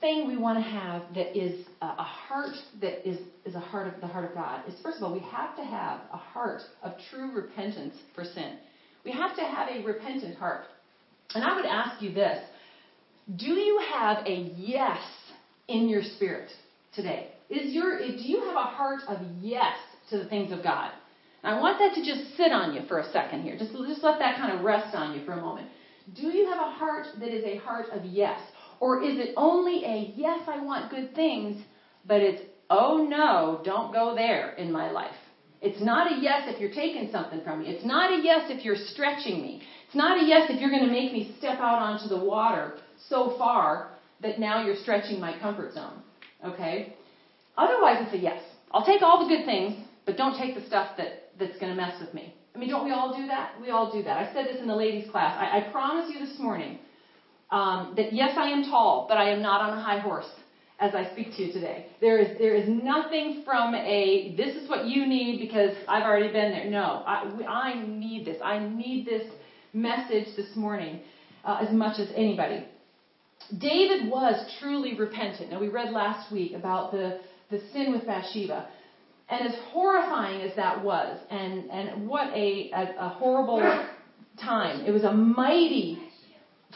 thing 0.00 0.26
we 0.26 0.36
want 0.36 0.58
to 0.58 0.62
have 0.62 1.02
that 1.14 1.36
is 1.38 1.66
a 1.80 2.02
heart 2.02 2.54
that 2.80 3.08
is, 3.08 3.18
is 3.44 3.54
a 3.54 3.60
heart 3.60 3.92
of 3.92 4.00
the 4.00 4.06
heart 4.06 4.28
of 4.28 4.34
God 4.34 4.62
is 4.68 4.74
first 4.82 4.98
of 4.98 5.04
all, 5.04 5.12
we 5.12 5.20
have 5.20 5.56
to 5.56 5.64
have 5.64 6.00
a 6.12 6.16
heart 6.16 6.62
of 6.82 6.92
true 7.10 7.34
repentance 7.34 7.94
for 8.14 8.24
sin. 8.24 8.58
We 9.04 9.12
have 9.12 9.36
to 9.36 9.42
have 9.42 9.68
a 9.68 9.84
repentant 9.84 10.36
heart. 10.36 10.64
And 11.34 11.42
I 11.42 11.56
would 11.56 11.66
ask 11.66 12.02
you 12.02 12.12
this 12.12 12.38
do 13.36 13.46
you 13.46 13.80
have 13.92 14.26
a 14.26 14.52
yes 14.56 15.02
in 15.68 15.88
your 15.88 16.02
spirit 16.02 16.50
today? 16.94 17.30
Is 17.48 17.72
your 17.72 17.98
do 17.98 18.22
you 18.22 18.40
have 18.44 18.56
a 18.56 18.68
heart 18.68 19.00
of 19.08 19.18
yes 19.40 19.76
to 20.10 20.18
the 20.18 20.26
things 20.26 20.52
of 20.52 20.62
God? 20.62 20.90
And 21.42 21.54
I 21.54 21.60
want 21.60 21.78
that 21.78 21.94
to 21.94 22.04
just 22.04 22.36
sit 22.36 22.52
on 22.52 22.74
you 22.74 22.82
for 22.88 22.98
a 22.98 23.10
second 23.10 23.42
here. 23.42 23.56
Just, 23.58 23.72
just 23.72 24.02
let 24.02 24.18
that 24.18 24.36
kind 24.36 24.56
of 24.56 24.64
rest 24.64 24.94
on 24.94 25.18
you 25.18 25.24
for 25.24 25.32
a 25.32 25.40
moment. 25.40 25.68
Do 26.12 26.28
you 26.28 26.46
have 26.50 26.58
a 26.58 26.70
heart 26.70 27.06
that 27.18 27.28
is 27.28 27.44
a 27.44 27.56
heart 27.56 27.86
of 27.92 28.04
yes? 28.04 28.40
Or 28.80 29.02
is 29.02 29.18
it 29.18 29.34
only 29.36 29.84
a 29.84 30.12
yes, 30.16 30.40
I 30.46 30.62
want 30.62 30.90
good 30.90 31.14
things, 31.14 31.62
but 32.06 32.20
it's 32.20 32.42
oh 32.68 33.06
no, 33.08 33.60
don't 33.64 33.92
go 33.92 34.14
there 34.14 34.52
in 34.54 34.70
my 34.70 34.90
life? 34.90 35.16
It's 35.62 35.80
not 35.80 36.12
a 36.12 36.20
yes 36.20 36.42
if 36.46 36.60
you're 36.60 36.72
taking 36.72 37.10
something 37.10 37.40
from 37.42 37.60
me. 37.60 37.68
It's 37.68 37.86
not 37.86 38.12
a 38.12 38.22
yes 38.22 38.50
if 38.50 38.64
you're 38.66 38.76
stretching 38.76 39.40
me. 39.40 39.62
It's 39.86 39.94
not 39.94 40.22
a 40.22 40.26
yes 40.26 40.50
if 40.50 40.60
you're 40.60 40.70
going 40.70 40.84
to 40.84 40.90
make 40.90 41.10
me 41.10 41.34
step 41.38 41.58
out 41.58 41.80
onto 41.80 42.06
the 42.06 42.22
water 42.22 42.74
so 43.08 43.34
far 43.38 43.92
that 44.20 44.38
now 44.38 44.62
you're 44.62 44.76
stretching 44.76 45.18
my 45.18 45.38
comfort 45.38 45.72
zone. 45.72 46.02
Okay? 46.44 46.94
Otherwise, 47.56 48.04
it's 48.04 48.14
a 48.14 48.18
yes. 48.18 48.42
I'll 48.72 48.84
take 48.84 49.00
all 49.00 49.26
the 49.26 49.34
good 49.34 49.46
things, 49.46 49.74
but 50.04 50.18
don't 50.18 50.36
take 50.36 50.54
the 50.54 50.66
stuff 50.66 50.98
that, 50.98 51.30
that's 51.38 51.58
going 51.58 51.74
to 51.74 51.76
mess 51.76 51.98
with 51.98 52.12
me. 52.12 52.34
I 52.54 52.58
mean, 52.58 52.68
don't 52.68 52.84
we 52.84 52.92
all 52.92 53.16
do 53.16 53.26
that? 53.26 53.60
We 53.60 53.70
all 53.70 53.90
do 53.90 54.02
that. 54.04 54.16
I 54.16 54.32
said 54.32 54.46
this 54.46 54.60
in 54.60 54.68
the 54.68 54.76
ladies' 54.76 55.10
class. 55.10 55.36
I, 55.38 55.58
I 55.58 55.72
promise 55.72 56.10
you 56.12 56.24
this 56.24 56.38
morning 56.38 56.78
um, 57.50 57.94
that 57.96 58.12
yes, 58.12 58.36
I 58.36 58.50
am 58.50 58.64
tall, 58.64 59.06
but 59.08 59.18
I 59.18 59.30
am 59.30 59.42
not 59.42 59.60
on 59.60 59.76
a 59.76 59.82
high 59.82 59.98
horse 59.98 60.28
as 60.78 60.94
I 60.94 61.10
speak 61.12 61.34
to 61.36 61.42
you 61.42 61.52
today. 61.52 61.86
There 62.00 62.18
is 62.18 62.38
there 62.38 62.54
is 62.54 62.68
nothing 62.68 63.42
from 63.44 63.74
a 63.74 64.34
this 64.36 64.54
is 64.54 64.68
what 64.68 64.86
you 64.86 65.06
need 65.06 65.40
because 65.40 65.74
I've 65.88 66.04
already 66.04 66.32
been 66.32 66.52
there. 66.52 66.70
No, 66.70 67.02
I, 67.06 67.24
I 67.48 67.86
need 67.86 68.24
this. 68.24 68.38
I 68.42 68.58
need 68.60 69.06
this 69.06 69.26
message 69.72 70.26
this 70.36 70.54
morning 70.54 71.00
uh, 71.44 71.58
as 71.60 71.72
much 71.72 71.98
as 71.98 72.08
anybody. 72.14 72.66
David 73.58 74.10
was 74.10 74.36
truly 74.60 74.96
repentant. 74.96 75.50
Now 75.50 75.60
we 75.60 75.68
read 75.68 75.90
last 75.92 76.32
week 76.32 76.52
about 76.54 76.92
the 76.92 77.20
the 77.50 77.58
sin 77.72 77.92
with 77.92 78.06
Bathsheba. 78.06 78.68
And 79.28 79.48
as 79.48 79.54
horrifying 79.70 80.42
as 80.42 80.54
that 80.56 80.84
was, 80.84 81.18
and, 81.30 81.70
and 81.70 82.08
what 82.08 82.28
a, 82.34 82.70
a, 82.74 82.94
a 82.98 83.08
horrible 83.08 83.60
time. 84.40 84.84
It 84.86 84.90
was 84.90 85.04
a 85.04 85.12
mighty 85.12 85.98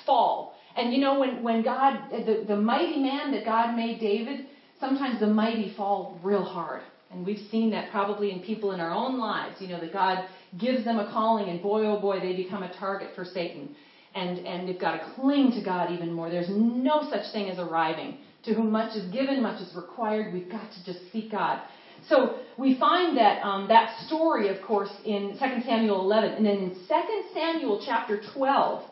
fall. 0.07 0.55
And 0.77 0.93
you 0.93 1.01
know, 1.01 1.19
when, 1.19 1.43
when 1.43 1.63
God, 1.63 2.11
the, 2.11 2.45
the 2.47 2.57
mighty 2.57 3.01
man 3.01 3.33
that 3.33 3.45
God 3.45 3.75
made 3.77 4.01
David, 4.01 4.47
sometimes 4.81 5.21
the 5.21 5.27
mighty 5.27 5.75
fall 5.77 6.21
real 6.23 6.45
hard. 6.45 6.83
And 7.11 7.25
we've 7.25 7.49
seen 7.51 7.71
that 7.71 7.91
probably 7.91 8.31
in 8.33 8.41
people 8.41 8.73
in 8.73 8.81
our 8.81 8.93
own 8.93 9.19
lives, 9.19 9.57
you 9.61 9.69
know, 9.69 9.81
that 9.81 9.93
God 9.93 10.27
gives 10.59 10.85
them 10.85 10.99
a 10.99 11.11
calling 11.11 11.49
and 11.49 11.63
boy, 11.63 11.87
oh 11.87 12.01
boy, 12.01 12.21
they 12.21 12.37
become 12.37 12.63
a 12.63 12.73
target 12.79 13.09
for 13.15 13.25
Satan. 13.25 13.75
And, 14.15 14.39
and 14.47 14.69
they've 14.69 14.81
got 14.81 14.93
to 14.93 15.13
cling 15.15 15.53
to 15.53 15.63
God 15.63 15.91
even 15.91 16.13
more. 16.13 16.31
There's 16.31 16.51
no 16.51 17.09
such 17.11 17.33
thing 17.33 17.49
as 17.51 17.59
arriving. 17.59 18.19
To 18.45 18.55
whom 18.55 18.71
much 18.71 18.97
is 18.97 19.11
given, 19.13 19.43
much 19.43 19.61
is 19.61 19.75
required. 19.75 20.33
We've 20.33 20.51
got 20.51 20.71
to 20.73 20.85
just 20.85 21.01
seek 21.13 21.31
God. 21.31 21.61
So 22.09 22.39
we 22.57 22.79
find 22.79 23.17
that 23.17 23.43
um, 23.43 23.69
that 23.69 23.99
story, 24.07 24.49
of 24.49 24.63
course, 24.67 24.91
in 25.05 25.37
2 25.39 25.39
Samuel 25.67 26.01
11, 26.01 26.33
and 26.33 26.47
then 26.47 26.57
in 26.57 26.71
2 26.71 26.77
Samuel 27.35 27.83
chapter 27.85 28.21
12, 28.35 28.83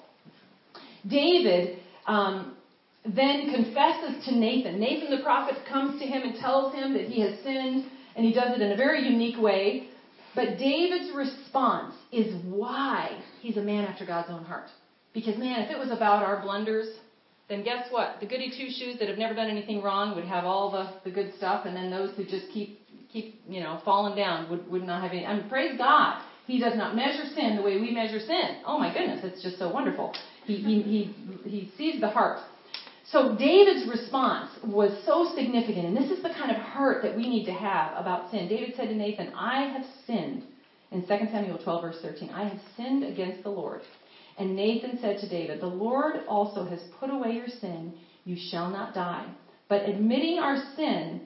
David 1.09 1.79
um, 2.07 2.57
then 3.05 3.53
confesses 3.53 4.25
to 4.27 4.35
Nathan. 4.35 4.79
Nathan 4.79 5.17
the 5.17 5.23
prophet 5.23 5.57
comes 5.69 6.01
to 6.01 6.07
him 6.07 6.23
and 6.23 6.37
tells 6.37 6.75
him 6.75 6.93
that 6.95 7.05
he 7.05 7.21
has 7.23 7.39
sinned, 7.43 7.87
and 8.15 8.25
he 8.25 8.33
does 8.33 8.55
it 8.55 8.61
in 8.61 8.73
a 8.73 8.77
very 8.77 9.03
unique 9.03 9.41
way. 9.41 9.89
But 10.35 10.59
David's 10.59 11.15
response 11.15 11.95
is 12.13 12.35
why 12.45 13.19
he's 13.41 13.57
a 13.57 13.63
man 13.63 13.85
after 13.85 14.05
God's 14.05 14.29
own 14.31 14.45
heart. 14.45 14.69
Because, 15.15 15.39
man, 15.39 15.63
if 15.63 15.71
it 15.71 15.79
was 15.79 15.91
about 15.91 16.23
our 16.23 16.43
blunders, 16.43 16.89
then 17.49 17.65
guess 17.65 17.87
what? 17.91 18.17
The 18.21 18.27
goody 18.27 18.51
two 18.51 18.69
shoes 18.71 18.99
that 18.99 19.09
have 19.09 19.19
never 19.19 19.35
done 19.35 19.49
anything 19.49 19.83
wrong 19.83 20.15
would 20.15 20.25
have 20.25 20.45
all 20.45 20.71
the, 20.71 21.09
the 21.09 21.15
good 21.15 21.33
stuff, 21.39 21.65
and 21.65 21.75
then 21.75 21.91
those 21.91 22.15
who 22.17 22.25
just 22.25 22.49
keep 22.53 22.81
keep 23.13 23.41
you 23.49 23.61
know 23.61 23.81
falling 23.85 24.17
down 24.17 24.51
would, 24.51 24.71
would 24.71 24.83
not 24.83 25.03
have 25.03 25.13
any. 25.13 25.27
I 25.27 25.37
mean, 25.37 25.49
praise 25.49 25.77
God, 25.77 26.23
He 26.47 26.59
does 26.59 26.77
not 26.77 26.97
measure 26.97 27.25
sin 27.35 27.57
the 27.57 27.63
way 27.63 27.81
we 27.81 27.91
measure 27.91 28.21
sin. 28.21 28.63
Oh 28.67 28.79
my 28.79 28.93
goodness, 28.93 29.21
it's 29.25 29.43
just 29.43 29.59
so 29.59 29.71
wonderful. 29.73 30.15
He 30.45 30.57
he 30.57 30.83
he, 30.83 31.49
he 31.49 31.73
sees 31.77 32.01
the 32.01 32.09
heart. 32.09 32.41
So 33.13 33.37
David's 33.37 33.89
response 33.89 34.51
was 34.65 34.91
so 35.05 35.33
significant, 35.37 35.87
and 35.87 35.97
this 35.97 36.11
is 36.11 36.23
the 36.23 36.31
kind 36.31 36.51
of 36.51 36.57
heart 36.57 37.03
that 37.05 37.17
we 37.17 37.29
need 37.29 37.45
to 37.47 37.53
have 37.53 37.93
about 37.97 38.31
sin. 38.31 38.49
David 38.49 38.75
said 38.77 38.89
to 38.89 38.95
Nathan, 38.95 39.33
"I 39.35 39.69
have 39.69 39.87
sinned." 40.07 40.43
In 40.93 41.03
2 41.03 41.07
Samuel 41.33 41.59
12, 41.59 41.83
verse 41.83 41.99
13, 42.01 42.31
I 42.31 42.45
have 42.49 42.61
sinned 42.77 43.03
against 43.03 43.43
the 43.43 43.51
Lord. 43.51 43.81
And 44.39 44.55
Nathan 44.55 44.99
said 45.01 45.19
to 45.21 45.29
David, 45.29 45.61
The 45.61 45.67
Lord 45.67 46.17
also 46.29 46.65
has 46.65 46.81
put 47.01 47.11
away 47.11 47.33
your 47.33 47.49
sin. 47.49 47.95
You 48.25 48.37
shall 48.51 48.71
not 48.71 48.95
die. 48.95 49.27
But 49.69 49.89
admitting 49.89 50.39
our 50.39 50.57
sin 50.77 51.23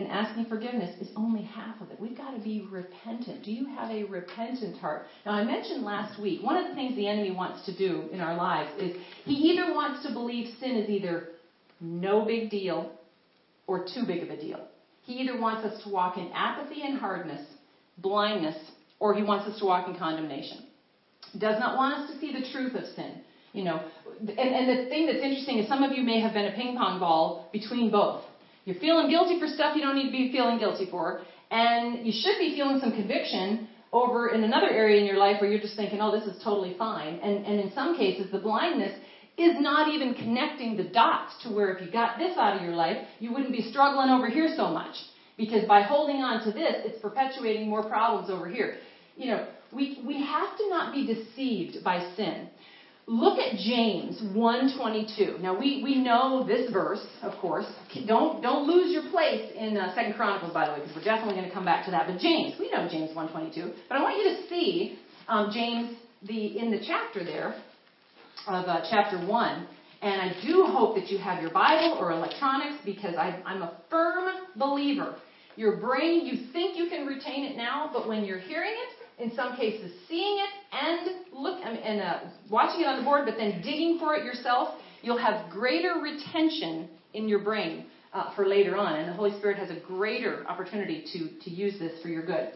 and 0.00 0.10
asking 0.10 0.46
forgiveness 0.46 1.00
is 1.00 1.08
only 1.16 1.42
half 1.42 1.80
of 1.80 1.90
it. 1.90 2.00
We've 2.00 2.16
got 2.16 2.30
to 2.32 2.40
be 2.40 2.66
repentant. 2.70 3.44
Do 3.44 3.52
you 3.52 3.66
have 3.66 3.90
a 3.90 4.04
repentant 4.04 4.78
heart? 4.78 5.02
Now, 5.26 5.32
I 5.32 5.44
mentioned 5.44 5.84
last 5.84 6.20
week, 6.20 6.42
one 6.42 6.56
of 6.56 6.68
the 6.68 6.74
things 6.74 6.96
the 6.96 7.08
enemy 7.08 7.32
wants 7.32 7.66
to 7.66 7.76
do 7.76 8.08
in 8.10 8.20
our 8.20 8.34
lives 8.34 8.70
is 8.78 8.96
he 9.24 9.34
either 9.50 9.72
wants 9.74 10.06
to 10.06 10.12
believe 10.12 10.48
sin 10.58 10.76
is 10.76 10.88
either 10.88 11.28
no 11.80 12.24
big 12.24 12.50
deal 12.50 12.92
or 13.66 13.84
too 13.84 14.04
big 14.06 14.22
of 14.22 14.30
a 14.30 14.40
deal. 14.40 14.66
He 15.02 15.14
either 15.14 15.38
wants 15.38 15.64
us 15.64 15.82
to 15.84 15.90
walk 15.90 16.16
in 16.16 16.30
apathy 16.34 16.82
and 16.82 16.98
hardness, 16.98 17.46
blindness, 17.98 18.56
or 18.98 19.14
he 19.14 19.22
wants 19.22 19.46
us 19.46 19.58
to 19.60 19.64
walk 19.66 19.88
in 19.88 19.96
condemnation 19.96 20.64
does 21.38 21.58
not 21.58 21.76
want 21.76 21.94
us 21.94 22.10
to 22.10 22.18
see 22.18 22.32
the 22.32 22.46
truth 22.50 22.74
of 22.74 22.84
sin. 22.94 23.20
You 23.52 23.64
know, 23.64 23.84
and, 24.20 24.30
and 24.30 24.68
the 24.68 24.88
thing 24.88 25.06
that's 25.06 25.18
interesting 25.18 25.58
is 25.58 25.68
some 25.68 25.82
of 25.82 25.92
you 25.92 26.02
may 26.02 26.20
have 26.20 26.32
been 26.32 26.46
a 26.46 26.52
ping 26.52 26.76
pong 26.76 27.00
ball 27.00 27.48
between 27.52 27.90
both. 27.90 28.22
You're 28.64 28.78
feeling 28.78 29.08
guilty 29.08 29.38
for 29.40 29.46
stuff 29.46 29.76
you 29.76 29.82
don't 29.82 29.96
need 29.96 30.06
to 30.06 30.12
be 30.12 30.30
feeling 30.32 30.58
guilty 30.58 30.86
for, 30.90 31.22
and 31.50 32.06
you 32.06 32.12
should 32.12 32.38
be 32.38 32.54
feeling 32.54 32.78
some 32.80 32.92
conviction 32.92 33.68
over 33.92 34.28
in 34.28 34.44
another 34.44 34.70
area 34.70 35.00
in 35.00 35.06
your 35.06 35.16
life 35.16 35.40
where 35.40 35.50
you're 35.50 35.60
just 35.60 35.76
thinking, 35.76 36.00
oh, 36.00 36.12
this 36.16 36.24
is 36.24 36.42
totally 36.42 36.76
fine. 36.78 37.18
And, 37.20 37.44
and 37.44 37.58
in 37.60 37.72
some 37.72 37.96
cases, 37.96 38.30
the 38.30 38.38
blindness 38.38 38.96
is 39.36 39.56
not 39.58 39.92
even 39.92 40.14
connecting 40.14 40.76
the 40.76 40.84
dots 40.84 41.32
to 41.42 41.50
where 41.50 41.74
if 41.74 41.84
you 41.84 41.90
got 41.90 42.18
this 42.18 42.36
out 42.36 42.56
of 42.56 42.62
your 42.62 42.74
life, 42.74 42.98
you 43.18 43.32
wouldn't 43.32 43.52
be 43.52 43.62
struggling 43.62 44.10
over 44.10 44.28
here 44.28 44.52
so 44.56 44.68
much. 44.68 44.94
Because 45.36 45.66
by 45.66 45.82
holding 45.82 46.16
on 46.16 46.44
to 46.44 46.52
this, 46.52 46.74
it's 46.84 47.00
perpetuating 47.00 47.68
more 47.68 47.82
problems 47.82 48.30
over 48.30 48.48
here. 48.48 48.76
You 49.16 49.30
know, 49.30 49.46
we, 49.72 50.02
we 50.06 50.22
have 50.22 50.56
to 50.58 50.68
not 50.68 50.92
be 50.92 51.06
deceived 51.06 51.82
by 51.82 52.12
sin. 52.14 52.48
Look 53.10 53.40
at 53.40 53.58
James 53.58 54.20
1:22. 54.22 55.40
Now 55.40 55.58
we, 55.58 55.82
we 55.82 55.96
know 55.96 56.44
this 56.46 56.70
verse, 56.70 57.04
of 57.22 57.36
course. 57.40 57.66
Don't 58.06 58.40
don't 58.40 58.68
lose 58.68 58.92
your 58.92 59.10
place 59.10 59.50
in 59.56 59.76
uh, 59.76 59.92
Second 59.96 60.14
Chronicles, 60.14 60.52
by 60.52 60.66
the 60.66 60.74
way, 60.74 60.78
because 60.78 60.94
we're 60.94 61.02
definitely 61.02 61.34
going 61.34 61.48
to 61.48 61.52
come 61.52 61.64
back 61.64 61.84
to 61.86 61.90
that. 61.90 62.06
But 62.06 62.20
James, 62.20 62.54
we 62.60 62.70
know 62.70 62.86
James 62.88 63.10
1:22. 63.10 63.74
But 63.88 63.98
I 63.98 64.02
want 64.02 64.16
you 64.16 64.36
to 64.36 64.48
see 64.48 64.96
um, 65.26 65.50
James 65.52 65.98
the 66.22 66.56
in 66.56 66.70
the 66.70 66.78
chapter 66.86 67.24
there 67.24 67.60
of 68.46 68.66
uh, 68.66 68.82
chapter 68.88 69.18
one. 69.26 69.66
And 70.02 70.22
I 70.22 70.40
do 70.46 70.66
hope 70.66 70.94
that 70.94 71.10
you 71.10 71.18
have 71.18 71.42
your 71.42 71.50
Bible 71.50 71.98
or 71.98 72.12
electronics 72.12 72.76
because 72.84 73.16
I, 73.16 73.42
I'm 73.44 73.62
a 73.62 73.72
firm 73.90 74.28
believer. 74.56 75.16
Your 75.56 75.78
brain, 75.78 76.24
you 76.24 76.52
think 76.52 76.78
you 76.78 76.88
can 76.88 77.06
retain 77.06 77.44
it 77.44 77.56
now, 77.56 77.90
but 77.92 78.08
when 78.08 78.24
you're 78.24 78.38
hearing 78.38 78.70
it, 78.70 78.99
in 79.20 79.34
some 79.34 79.56
cases 79.56 79.92
seeing 80.08 80.38
it 80.38 80.50
and 80.72 81.10
look 81.32 81.60
and 81.64 82.00
uh, 82.00 82.20
watching 82.50 82.82
it 82.82 82.86
on 82.86 82.98
the 82.98 83.04
board, 83.04 83.26
but 83.26 83.36
then 83.36 83.60
digging 83.62 83.98
for 83.98 84.14
it 84.14 84.24
yourself, 84.24 84.74
you'll 85.02 85.18
have 85.18 85.50
greater 85.50 86.00
retention 86.02 86.88
in 87.14 87.28
your 87.28 87.40
brain 87.40 87.86
uh, 88.12 88.34
for 88.34 88.46
later 88.46 88.76
on, 88.76 88.98
and 88.98 89.08
the 89.08 89.12
Holy 89.12 89.36
Spirit 89.38 89.58
has 89.58 89.70
a 89.70 89.80
greater 89.80 90.44
opportunity 90.48 91.04
to 91.12 91.44
to 91.44 91.50
use 91.50 91.78
this 91.78 92.00
for 92.02 92.08
your 92.08 92.24
good. 92.24 92.50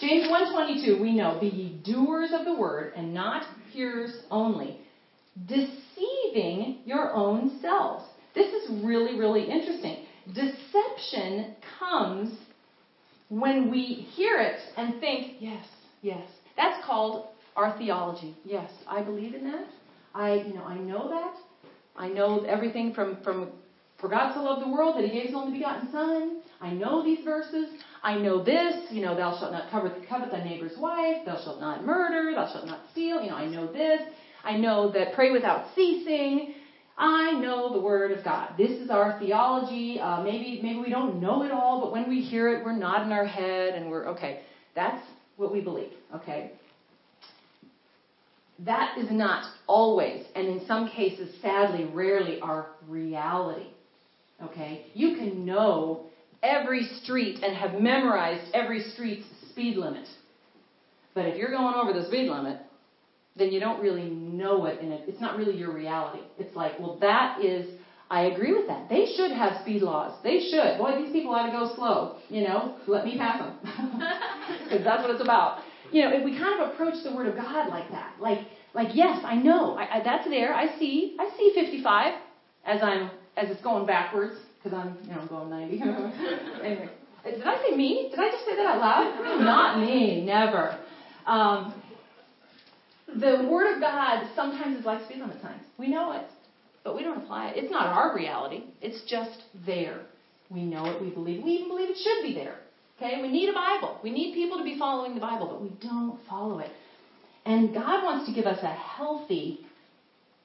James 0.00 0.28
1:22, 0.28 1.00
we 1.00 1.14
know, 1.14 1.38
be 1.40 1.48
ye 1.48 1.80
doers 1.84 2.30
of 2.32 2.44
the 2.44 2.54
word 2.54 2.92
and 2.96 3.14
not 3.14 3.46
hearers 3.70 4.22
only, 4.30 4.78
deceiving 5.46 6.78
your 6.84 7.14
own 7.14 7.58
selves. 7.60 8.04
This 8.34 8.52
is 8.52 8.84
really 8.84 9.18
really 9.18 9.44
interesting. 9.44 10.04
Deception 10.34 11.54
comes 11.78 12.36
when 13.28 13.70
we 13.70 13.82
hear 13.84 14.38
it 14.38 14.60
and 14.76 15.00
think, 15.00 15.36
yes, 15.40 15.64
Yes. 16.06 16.28
That's 16.56 16.86
called 16.86 17.26
our 17.56 17.76
theology. 17.78 18.36
Yes, 18.44 18.70
I 18.86 19.02
believe 19.02 19.34
in 19.34 19.42
that. 19.50 19.66
I, 20.14 20.34
you 20.34 20.54
know, 20.54 20.62
I 20.62 20.78
know 20.78 21.08
that. 21.08 21.34
I 21.96 22.08
know 22.08 22.44
everything 22.44 22.94
from, 22.94 23.18
from 23.24 23.50
for 24.00 24.08
God 24.08 24.32
so 24.32 24.44
loved 24.44 24.64
the 24.64 24.70
world 24.70 24.96
that 24.96 25.04
he 25.04 25.10
gave 25.10 25.26
his 25.26 25.34
only 25.34 25.58
begotten 25.58 25.90
Son. 25.90 26.42
I 26.60 26.70
know 26.70 27.02
these 27.02 27.24
verses. 27.24 27.70
I 28.04 28.18
know 28.18 28.44
this. 28.44 28.86
You 28.90 29.02
know, 29.02 29.16
thou 29.16 29.36
shalt 29.36 29.50
not 29.50 29.68
covet, 29.72 30.08
covet 30.08 30.30
thy 30.30 30.44
neighbor's 30.44 30.78
wife. 30.78 31.26
Thou 31.26 31.42
shalt 31.42 31.58
not 31.58 31.84
murder. 31.84 32.32
Thou 32.36 32.52
shalt 32.52 32.66
not 32.66 32.82
steal. 32.92 33.20
You 33.20 33.30
know, 33.30 33.36
I 33.36 33.48
know 33.48 33.72
this. 33.72 34.02
I 34.44 34.56
know 34.58 34.92
that 34.92 35.12
pray 35.12 35.32
without 35.32 35.64
ceasing. 35.74 36.54
I 36.96 37.32
know 37.32 37.72
the 37.72 37.80
Word 37.80 38.12
of 38.12 38.22
God. 38.22 38.54
This 38.56 38.78
is 38.78 38.90
our 38.90 39.18
theology. 39.18 39.98
Uh, 39.98 40.22
maybe 40.22 40.60
maybe 40.62 40.78
we 40.78 40.88
don't 40.88 41.20
know 41.20 41.42
it 41.42 41.50
all, 41.50 41.80
but 41.80 41.90
when 41.90 42.08
we 42.08 42.20
hear 42.20 42.48
it, 42.50 42.64
we're 42.64 42.78
nodding 42.78 43.10
our 43.10 43.26
head 43.26 43.74
and 43.74 43.90
we're 43.90 44.06
okay. 44.10 44.42
That's 44.76 45.02
what 45.36 45.52
we 45.52 45.60
believe, 45.60 45.92
okay? 46.14 46.52
That 48.60 48.96
is 48.98 49.10
not 49.10 49.44
always, 49.66 50.24
and 50.34 50.46
in 50.46 50.66
some 50.66 50.88
cases, 50.88 51.34
sadly, 51.42 51.84
rarely, 51.84 52.40
our 52.40 52.68
reality. 52.88 53.68
Okay? 54.42 54.86
You 54.94 55.16
can 55.16 55.44
know 55.44 56.06
every 56.42 56.84
street 57.02 57.42
and 57.42 57.54
have 57.56 57.80
memorized 57.80 58.54
every 58.54 58.80
street's 58.80 59.26
speed 59.50 59.76
limit. 59.76 60.06
But 61.14 61.26
if 61.26 61.36
you're 61.36 61.50
going 61.50 61.74
over 61.74 61.92
the 61.92 62.06
speed 62.06 62.30
limit, 62.30 62.60
then 63.36 63.50
you 63.50 63.60
don't 63.60 63.80
really 63.80 64.08
know 64.08 64.64
it, 64.66 64.80
and 64.80 64.92
it, 64.92 65.02
it's 65.06 65.20
not 65.20 65.36
really 65.36 65.56
your 65.56 65.72
reality. 65.72 66.22
It's 66.38 66.54
like, 66.56 66.78
well, 66.78 66.98
that 67.00 67.44
is 67.44 67.78
I 68.08 68.26
agree 68.26 68.52
with 68.52 68.68
that. 68.68 68.88
They 68.88 69.12
should 69.16 69.32
have 69.32 69.60
speed 69.62 69.82
laws. 69.82 70.12
They 70.22 70.38
should. 70.50 70.78
Boy, 70.78 70.96
these 71.02 71.12
people 71.12 71.32
ought 71.32 71.46
to 71.46 71.52
go 71.52 71.74
slow. 71.74 72.18
You 72.28 72.42
know, 72.42 72.76
let 72.86 73.04
me 73.04 73.18
pass 73.18 73.38
them. 73.38 73.58
Because 74.62 74.84
that's 74.84 75.02
what 75.02 75.10
it's 75.10 75.22
about. 75.22 75.62
You 75.90 76.02
know, 76.04 76.16
if 76.16 76.24
we 76.24 76.38
kind 76.38 76.60
of 76.60 76.70
approach 76.70 77.02
the 77.02 77.14
Word 77.14 77.26
of 77.26 77.36
God 77.36 77.68
like 77.68 77.90
that, 77.90 78.14
like, 78.20 78.40
Like, 78.74 78.94
yes, 78.94 79.22
I 79.24 79.36
know. 79.36 79.74
I, 79.74 79.96
I, 79.98 80.02
that's 80.04 80.28
there. 80.28 80.52
I 80.54 80.78
see. 80.78 81.16
I 81.18 81.30
see 81.36 81.52
55 81.54 82.14
as 82.66 82.82
I'm 82.82 83.10
as 83.36 83.50
it's 83.50 83.62
going 83.62 83.86
backwards 83.86 84.34
because 84.62 84.78
I'm 84.78 84.98
you 85.04 85.14
know 85.14 85.26
going 85.26 85.50
90. 85.50 85.80
anyway, 86.62 86.90
did 87.24 87.42
I 87.42 87.62
say 87.62 87.76
me? 87.76 88.08
Did 88.10 88.20
I 88.20 88.30
just 88.30 88.44
say 88.44 88.56
that 88.56 88.66
out 88.66 88.80
loud? 88.80 89.40
Not 89.40 89.80
me. 89.80 90.24
Never. 90.24 90.78
Um, 91.26 91.74
the 93.08 93.48
Word 93.50 93.74
of 93.74 93.80
God 93.80 94.28
sometimes 94.34 94.78
is 94.78 94.84
like 94.84 95.02
speed 95.06 95.20
limit 95.20 95.40
signs. 95.40 95.62
We 95.78 95.88
know 95.88 96.12
it, 96.12 96.26
but 96.86 96.94
we 96.94 97.02
don't 97.02 97.18
apply 97.18 97.48
it. 97.48 97.56
It's 97.56 97.70
not 97.70 97.86
our 97.86 98.14
reality. 98.14 98.62
It's 98.80 99.02
just 99.10 99.42
there. 99.66 100.02
We 100.48 100.62
know 100.62 100.86
it. 100.86 101.02
We 101.02 101.10
believe. 101.10 101.42
We 101.42 101.50
even 101.50 101.68
believe 101.68 101.90
it 101.90 101.96
should 101.96 102.22
be 102.22 102.32
there. 102.32 102.58
Okay? 102.96 103.20
We 103.20 103.28
need 103.28 103.48
a 103.48 103.52
Bible. 103.52 103.98
We 104.04 104.10
need 104.12 104.34
people 104.34 104.56
to 104.56 104.64
be 104.64 104.78
following 104.78 105.14
the 105.14 105.20
Bible, 105.20 105.48
but 105.48 105.60
we 105.60 105.70
don't 105.86 106.20
follow 106.30 106.60
it. 106.60 106.70
And 107.44 107.74
God 107.74 108.04
wants 108.04 108.28
to 108.28 108.34
give 108.34 108.46
us 108.46 108.60
a 108.62 108.72
healthy, 108.72 109.66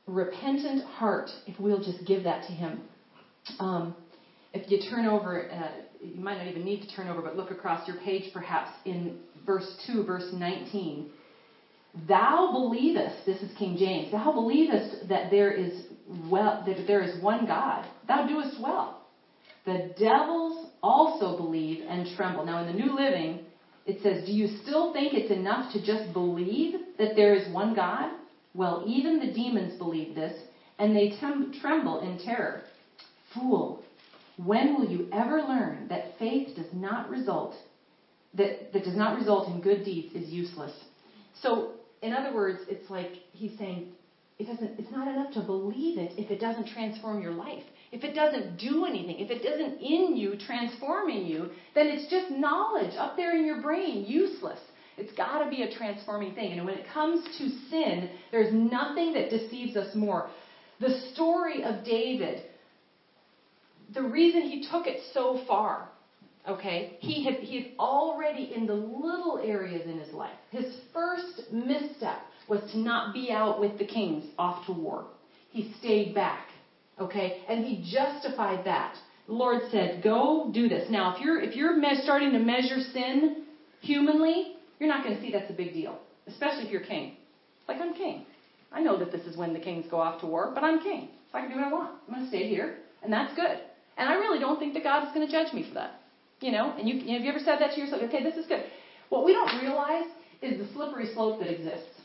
repentant 0.07 0.83
heart 0.83 1.29
if 1.45 1.59
we'll 1.59 1.83
just 1.83 2.05
give 2.07 2.23
that 2.23 2.47
to 2.47 2.53
Him. 2.53 2.81
Um, 3.59 3.95
if 4.53 4.69
you 4.71 4.79
turn 4.89 5.05
over, 5.05 5.49
uh, 5.51 5.69
you 6.01 6.19
might 6.19 6.39
not 6.39 6.47
even 6.47 6.65
need 6.65 6.81
to 6.81 6.95
turn 6.95 7.07
over, 7.07 7.21
but 7.21 7.37
look 7.37 7.51
across 7.51 7.87
your 7.87 7.97
page 7.97 8.33
perhaps 8.33 8.71
in 8.85 9.19
verse 9.45 9.71
2, 9.85 10.03
verse 10.05 10.25
19. 10.33 11.11
Thou 12.07 12.49
believest, 12.51 13.25
this 13.27 13.41
is 13.41 13.55
King 13.57 13.77
James, 13.77 14.11
thou 14.11 14.31
believest 14.31 15.07
that 15.09 15.29
there 15.29 15.51
is 15.51 15.73
well 16.29 16.63
that 16.65 16.87
there 16.87 17.01
is 17.01 17.21
one 17.23 17.45
God. 17.45 17.85
Thou 18.07 18.27
doest 18.27 18.57
well. 18.61 19.05
The 19.65 19.93
devils 19.99 20.71
also 20.81 21.37
believe 21.37 21.83
and 21.87 22.07
tremble. 22.15 22.45
Now 22.45 22.65
in 22.65 22.75
the 22.75 22.83
New 22.83 22.95
Living, 22.95 23.45
it 23.85 24.01
says, 24.01 24.25
Do 24.25 24.33
you 24.33 24.47
still 24.63 24.93
think 24.93 25.13
it's 25.13 25.31
enough 25.31 25.71
to 25.73 25.83
just 25.83 26.13
believe 26.13 26.79
that 26.97 27.15
there 27.15 27.33
is 27.33 27.53
one 27.53 27.75
God? 27.75 28.11
Well, 28.53 28.83
even 28.85 29.19
the 29.19 29.31
demons 29.31 29.77
believe 29.77 30.13
this, 30.13 30.37
and 30.77 30.95
they 30.95 31.13
tem- 31.19 31.53
tremble 31.61 31.99
in 31.99 32.19
terror. 32.19 32.61
Fool, 33.33 33.83
when 34.37 34.73
will 34.73 34.85
you 34.85 35.07
ever 35.13 35.41
learn 35.41 35.87
that 35.89 36.17
faith 36.19 36.55
does 36.55 36.73
not 36.73 37.09
result 37.09 37.55
that, 38.33 38.73
that 38.73 38.83
does 38.83 38.95
not 38.95 39.17
result 39.17 39.47
in 39.49 39.61
good 39.61 39.83
deeds 39.83 40.15
is 40.15 40.29
useless? 40.29 40.73
So, 41.41 41.73
in 42.01 42.13
other 42.13 42.33
words, 42.33 42.59
it's 42.67 42.89
like 42.89 43.11
he's 43.31 43.57
saying, 43.57 43.93
it 44.41 44.47
doesn't, 44.47 44.79
it's 44.79 44.91
not 44.91 45.07
enough 45.07 45.31
to 45.33 45.41
believe 45.41 45.99
it 45.99 46.13
if 46.17 46.31
it 46.31 46.39
doesn't 46.39 46.67
transform 46.67 47.21
your 47.21 47.33
life. 47.33 47.63
If 47.91 48.03
it 48.03 48.15
doesn't 48.15 48.57
do 48.57 48.85
anything, 48.85 49.19
if 49.19 49.29
it 49.29 49.43
doesn't 49.43 49.79
in 49.79 50.15
you, 50.17 50.35
transforming 50.47 51.25
you, 51.25 51.49
then 51.75 51.87
it's 51.87 52.09
just 52.09 52.31
knowledge 52.31 52.95
up 52.97 53.15
there 53.15 53.35
in 53.35 53.45
your 53.45 53.61
brain, 53.61 54.05
useless. 54.07 54.59
It's 54.97 55.13
got 55.13 55.43
to 55.43 55.49
be 55.49 55.61
a 55.61 55.71
transforming 55.71 56.33
thing. 56.33 56.53
And 56.53 56.65
when 56.65 56.75
it 56.75 56.85
comes 56.91 57.23
to 57.37 57.49
sin, 57.69 58.09
there's 58.31 58.53
nothing 58.53 59.13
that 59.13 59.29
deceives 59.29 59.75
us 59.75 59.93
more. 59.93 60.29
The 60.79 60.99
story 61.13 61.63
of 61.63 61.85
David, 61.85 62.43
the 63.93 64.01
reason 64.01 64.41
he 64.41 64.67
took 64.71 64.87
it 64.87 65.01
so 65.13 65.43
far, 65.47 65.89
okay, 66.47 66.97
he 66.99 67.23
had, 67.23 67.35
he 67.35 67.61
had 67.61 67.71
already 67.77 68.53
in 68.55 68.65
the 68.65 68.73
little 68.73 69.39
areas 69.43 69.83
in 69.85 69.99
his 69.99 70.13
life, 70.13 70.37
his 70.49 70.65
first 70.93 71.43
misstep 71.51 72.21
was 72.51 72.59
to 72.73 72.77
not 72.77 73.13
be 73.13 73.31
out 73.31 73.61
with 73.61 73.79
the 73.79 73.85
kings 73.85 74.25
off 74.37 74.65
to 74.65 74.73
war. 74.73 75.05
He 75.51 75.73
stayed 75.79 76.13
back. 76.13 76.47
Okay? 76.99 77.43
And 77.47 77.65
he 77.65 77.73
justified 77.97 78.65
that. 78.65 78.93
The 79.27 79.33
Lord 79.33 79.61
said, 79.71 80.03
"Go 80.03 80.51
do 80.53 80.67
this." 80.67 80.89
Now, 80.89 81.15
if 81.15 81.21
you're 81.21 81.39
if 81.39 81.55
you're 81.55 81.75
starting 82.03 82.33
to 82.33 82.39
measure 82.39 82.81
sin 82.91 83.45
humanly, 83.79 84.57
you're 84.77 84.89
not 84.89 85.01
going 85.03 85.15
to 85.15 85.21
see 85.21 85.31
that's 85.31 85.49
a 85.49 85.53
big 85.63 85.71
deal, 85.73 85.97
especially 86.27 86.65
if 86.65 86.71
you're 86.71 86.87
king. 86.95 87.15
Like 87.69 87.79
I'm 87.79 87.93
king. 87.93 88.25
I 88.73 88.81
know 88.81 88.99
that 88.99 89.11
this 89.13 89.25
is 89.25 89.37
when 89.37 89.53
the 89.53 89.59
kings 89.67 89.85
go 89.89 89.97
off 90.05 90.19
to 90.21 90.27
war, 90.27 90.51
but 90.53 90.63
I'm 90.63 90.79
king, 90.81 91.09
so 91.31 91.37
I 91.37 91.41
can 91.41 91.51
do 91.51 91.55
what 91.57 91.67
I 91.67 91.71
want. 91.71 91.91
I'm 92.07 92.13
going 92.13 92.25
to 92.25 92.29
stay 92.29 92.49
here, 92.49 92.77
and 93.03 93.11
that's 93.13 93.33
good. 93.35 93.57
And 93.97 94.09
I 94.09 94.15
really 94.15 94.39
don't 94.39 94.59
think 94.59 94.73
that 94.73 94.83
God 94.83 95.07
is 95.07 95.13
going 95.13 95.25
to 95.25 95.31
judge 95.31 95.53
me 95.53 95.63
for 95.67 95.75
that. 95.75 95.91
You 96.41 96.51
know, 96.51 96.73
and 96.77 96.89
you 96.89 96.95
have 97.13 97.21
you 97.25 97.29
ever 97.29 97.39
said 97.39 97.59
that 97.61 97.75
to 97.75 97.79
yourself? 97.79 98.01
Okay, 98.09 98.23
this 98.23 98.35
is 98.35 98.45
good. 98.47 98.63
What 99.09 99.23
we 99.23 99.31
don't 99.31 99.61
realize 99.61 100.09
is 100.41 100.59
the 100.59 100.67
slippery 100.73 101.07
slope 101.13 101.39
that 101.39 101.49
exists. 101.49 102.00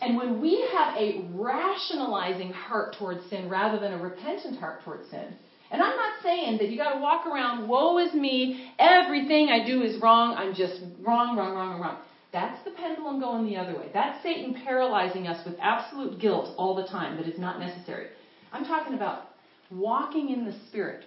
And 0.00 0.16
when 0.16 0.40
we 0.40 0.68
have 0.72 0.96
a 0.96 1.28
rationalizing 1.34 2.52
heart 2.52 2.96
towards 2.98 3.28
sin 3.30 3.48
rather 3.48 3.78
than 3.78 3.92
a 3.92 4.02
repentant 4.02 4.58
heart 4.58 4.82
towards 4.84 5.08
sin, 5.10 5.34
and 5.70 5.82
I'm 5.82 5.96
not 5.96 6.22
saying 6.22 6.58
that 6.58 6.68
you 6.68 6.76
got 6.76 6.94
to 6.94 7.00
walk 7.00 7.26
around, 7.26 7.68
woe 7.68 7.98
is 7.98 8.14
me, 8.14 8.72
everything 8.78 9.48
I 9.48 9.66
do 9.66 9.82
is 9.82 10.00
wrong, 10.00 10.34
I'm 10.36 10.54
just 10.54 10.80
wrong, 11.00 11.36
wrong, 11.36 11.54
wrong, 11.54 11.80
wrong. 11.80 11.98
That's 12.32 12.62
the 12.64 12.72
pendulum 12.72 13.18
going 13.18 13.46
the 13.46 13.56
other 13.56 13.76
way. 13.76 13.90
That's 13.92 14.22
Satan 14.22 14.54
paralyzing 14.64 15.26
us 15.26 15.44
with 15.46 15.56
absolute 15.60 16.20
guilt 16.20 16.54
all 16.56 16.76
the 16.76 16.86
time 16.86 17.16
that 17.16 17.26
is 17.26 17.38
not 17.38 17.58
necessary. 17.58 18.08
I'm 18.52 18.64
talking 18.64 18.94
about 18.94 19.24
walking 19.70 20.30
in 20.30 20.44
the 20.44 20.54
Spirit, 20.68 21.04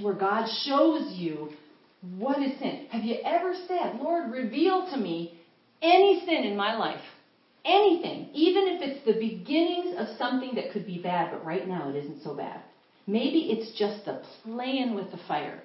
where 0.00 0.14
God 0.14 0.46
shows 0.64 1.12
you 1.12 1.50
what 2.16 2.40
is 2.40 2.58
sin. 2.58 2.86
Have 2.90 3.04
you 3.04 3.16
ever 3.24 3.54
said, 3.68 3.96
Lord, 3.96 4.30
reveal 4.30 4.88
to 4.92 4.96
me 4.96 5.38
any 5.82 6.22
sin 6.24 6.44
in 6.44 6.56
my 6.56 6.76
life? 6.76 7.02
Anything, 7.64 8.30
even 8.32 8.68
if 8.68 8.82
it's 8.82 9.04
the 9.04 9.12
beginnings 9.12 9.94
of 9.98 10.16
something 10.16 10.54
that 10.54 10.72
could 10.72 10.86
be 10.86 10.98
bad, 10.98 11.30
but 11.30 11.44
right 11.44 11.68
now 11.68 11.90
it 11.90 11.96
isn't 11.96 12.22
so 12.22 12.34
bad. 12.34 12.62
Maybe 13.06 13.50
it's 13.50 13.78
just 13.78 14.04
the 14.04 14.22
playing 14.44 14.94
with 14.94 15.10
the 15.10 15.18
fire. 15.28 15.62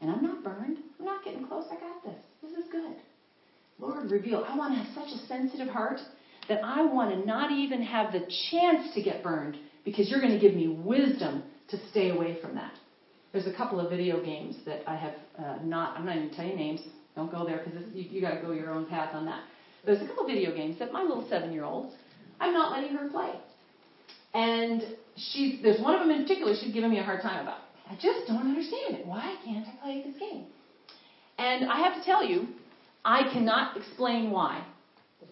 And 0.00 0.10
I'm 0.10 0.22
not 0.22 0.44
burned. 0.44 0.78
I'm 0.98 1.04
not 1.04 1.24
getting 1.24 1.46
close. 1.46 1.64
I 1.70 1.74
got 1.74 2.02
this. 2.04 2.16
This 2.42 2.52
is 2.52 2.70
good. 2.70 2.96
Lord, 3.78 4.10
reveal. 4.10 4.44
I 4.48 4.56
want 4.56 4.74
to 4.74 4.82
have 4.82 4.94
such 4.94 5.12
a 5.14 5.26
sensitive 5.26 5.68
heart 5.68 6.00
that 6.48 6.64
I 6.64 6.82
want 6.84 7.10
to 7.10 7.26
not 7.26 7.50
even 7.50 7.82
have 7.82 8.12
the 8.12 8.20
chance 8.50 8.94
to 8.94 9.02
get 9.02 9.22
burned 9.22 9.56
because 9.84 10.08
you're 10.08 10.20
going 10.20 10.32
to 10.32 10.38
give 10.38 10.54
me 10.54 10.68
wisdom 10.68 11.42
to 11.68 11.78
stay 11.90 12.10
away 12.10 12.38
from 12.40 12.54
that. 12.54 12.72
There's 13.32 13.46
a 13.46 13.52
couple 13.52 13.80
of 13.80 13.90
video 13.90 14.22
games 14.24 14.56
that 14.64 14.88
I 14.88 14.96
have 14.96 15.14
uh, 15.38 15.58
not, 15.62 15.98
I'm 15.98 16.06
not 16.06 16.16
even 16.16 16.30
telling 16.30 16.52
you 16.52 16.56
names. 16.56 16.80
Don't 17.14 17.30
go 17.30 17.44
there 17.44 17.62
because 17.64 17.82
you, 17.92 18.04
you 18.04 18.20
got 18.20 18.34
to 18.34 18.40
go 18.40 18.52
your 18.52 18.70
own 18.70 18.86
path 18.86 19.14
on 19.14 19.26
that. 19.26 19.40
There's 19.86 20.02
a 20.02 20.06
couple 20.06 20.26
video 20.26 20.52
games 20.52 20.80
that 20.80 20.92
my 20.92 21.02
little 21.02 21.26
seven 21.28 21.52
year 21.52 21.64
olds, 21.64 21.94
I'm 22.40 22.52
not 22.52 22.72
letting 22.72 22.96
her 22.96 23.08
play. 23.08 23.34
And 24.34 24.82
she's, 25.16 25.62
there's 25.62 25.80
one 25.80 25.94
of 25.94 26.00
them 26.00 26.10
in 26.10 26.22
particular 26.22 26.54
she's 26.60 26.74
giving 26.74 26.90
me 26.90 26.98
a 26.98 27.04
hard 27.04 27.22
time 27.22 27.40
about. 27.40 27.60
I 27.88 27.94
just 27.94 28.26
don't 28.26 28.46
understand 28.46 28.96
it. 28.96 29.06
Why 29.06 29.36
can't 29.44 29.64
I 29.66 29.80
play 29.80 30.02
this 30.04 30.18
game? 30.18 30.46
And 31.38 31.70
I 31.70 31.78
have 31.78 31.94
to 31.94 32.04
tell 32.04 32.24
you, 32.24 32.48
I 33.04 33.32
cannot 33.32 33.76
explain 33.76 34.32
why. 34.32 34.66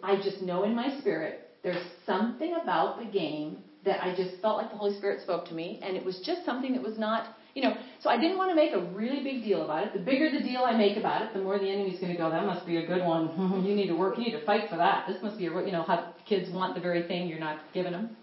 I 0.02 0.16
just 0.16 0.40
know 0.40 0.62
in 0.62 0.74
my 0.74 0.98
spirit 1.00 1.48
there's 1.64 1.82
something 2.06 2.54
about 2.62 3.00
the 3.00 3.06
game 3.06 3.58
that 3.84 4.04
I 4.04 4.14
just 4.14 4.40
felt 4.40 4.56
like 4.58 4.70
the 4.70 4.76
Holy 4.76 4.96
Spirit 4.96 5.22
spoke 5.22 5.46
to 5.48 5.54
me, 5.54 5.80
and 5.82 5.96
it 5.96 6.04
was 6.04 6.22
just 6.24 6.44
something 6.44 6.72
that 6.74 6.82
was 6.82 6.96
not 6.96 7.34
you 7.54 7.62
know, 7.62 7.76
so 8.00 8.10
I 8.10 8.18
didn't 8.18 8.36
want 8.36 8.50
to 8.50 8.56
make 8.56 8.72
a 8.72 8.80
really 8.92 9.22
big 9.22 9.44
deal 9.44 9.64
about 9.64 9.86
it. 9.86 9.92
The 9.92 10.00
bigger 10.00 10.30
the 10.30 10.42
deal 10.42 10.62
I 10.62 10.76
make 10.76 10.96
about 10.96 11.22
it, 11.22 11.32
the 11.32 11.40
more 11.40 11.58
the 11.58 11.70
enemy's 11.70 12.00
going 12.00 12.12
to 12.12 12.18
go, 12.18 12.28
that 12.30 12.44
must 12.44 12.66
be 12.66 12.78
a 12.78 12.86
good 12.86 13.04
one. 13.04 13.64
you 13.64 13.74
need 13.74 13.86
to 13.86 13.94
work, 13.94 14.18
you 14.18 14.24
need 14.24 14.38
to 14.38 14.44
fight 14.44 14.68
for 14.68 14.76
that. 14.76 15.06
This 15.08 15.22
must 15.22 15.38
be, 15.38 15.46
a, 15.46 15.50
you 15.50 15.72
know, 15.72 15.82
how 15.82 16.12
kids 16.28 16.50
want 16.52 16.74
the 16.74 16.80
very 16.80 17.06
thing 17.06 17.28
you're 17.28 17.38
not 17.38 17.60
giving 17.72 17.92
them. 17.92 18.16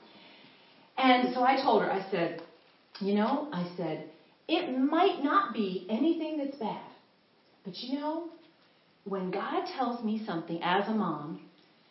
And 0.98 1.34
so 1.34 1.44
I 1.44 1.62
told 1.62 1.82
her, 1.82 1.92
I 1.92 2.06
said, 2.12 2.42
you 3.00 3.16
know, 3.16 3.48
I 3.54 3.72
said, 3.78 4.10
it 4.48 4.78
might 4.78 5.24
not 5.24 5.54
be 5.54 5.88
anything 5.90 6.38
that's 6.38 6.58
bad. 6.58 6.82
But 7.64 7.76
you 7.78 7.98
know, 7.98 8.30
when 9.06 9.32
God 9.32 9.66
tells 9.76 10.04
me 10.04 10.24
something 10.26 10.62
as 10.62 10.88
a 10.88 10.92
mom 10.92 11.42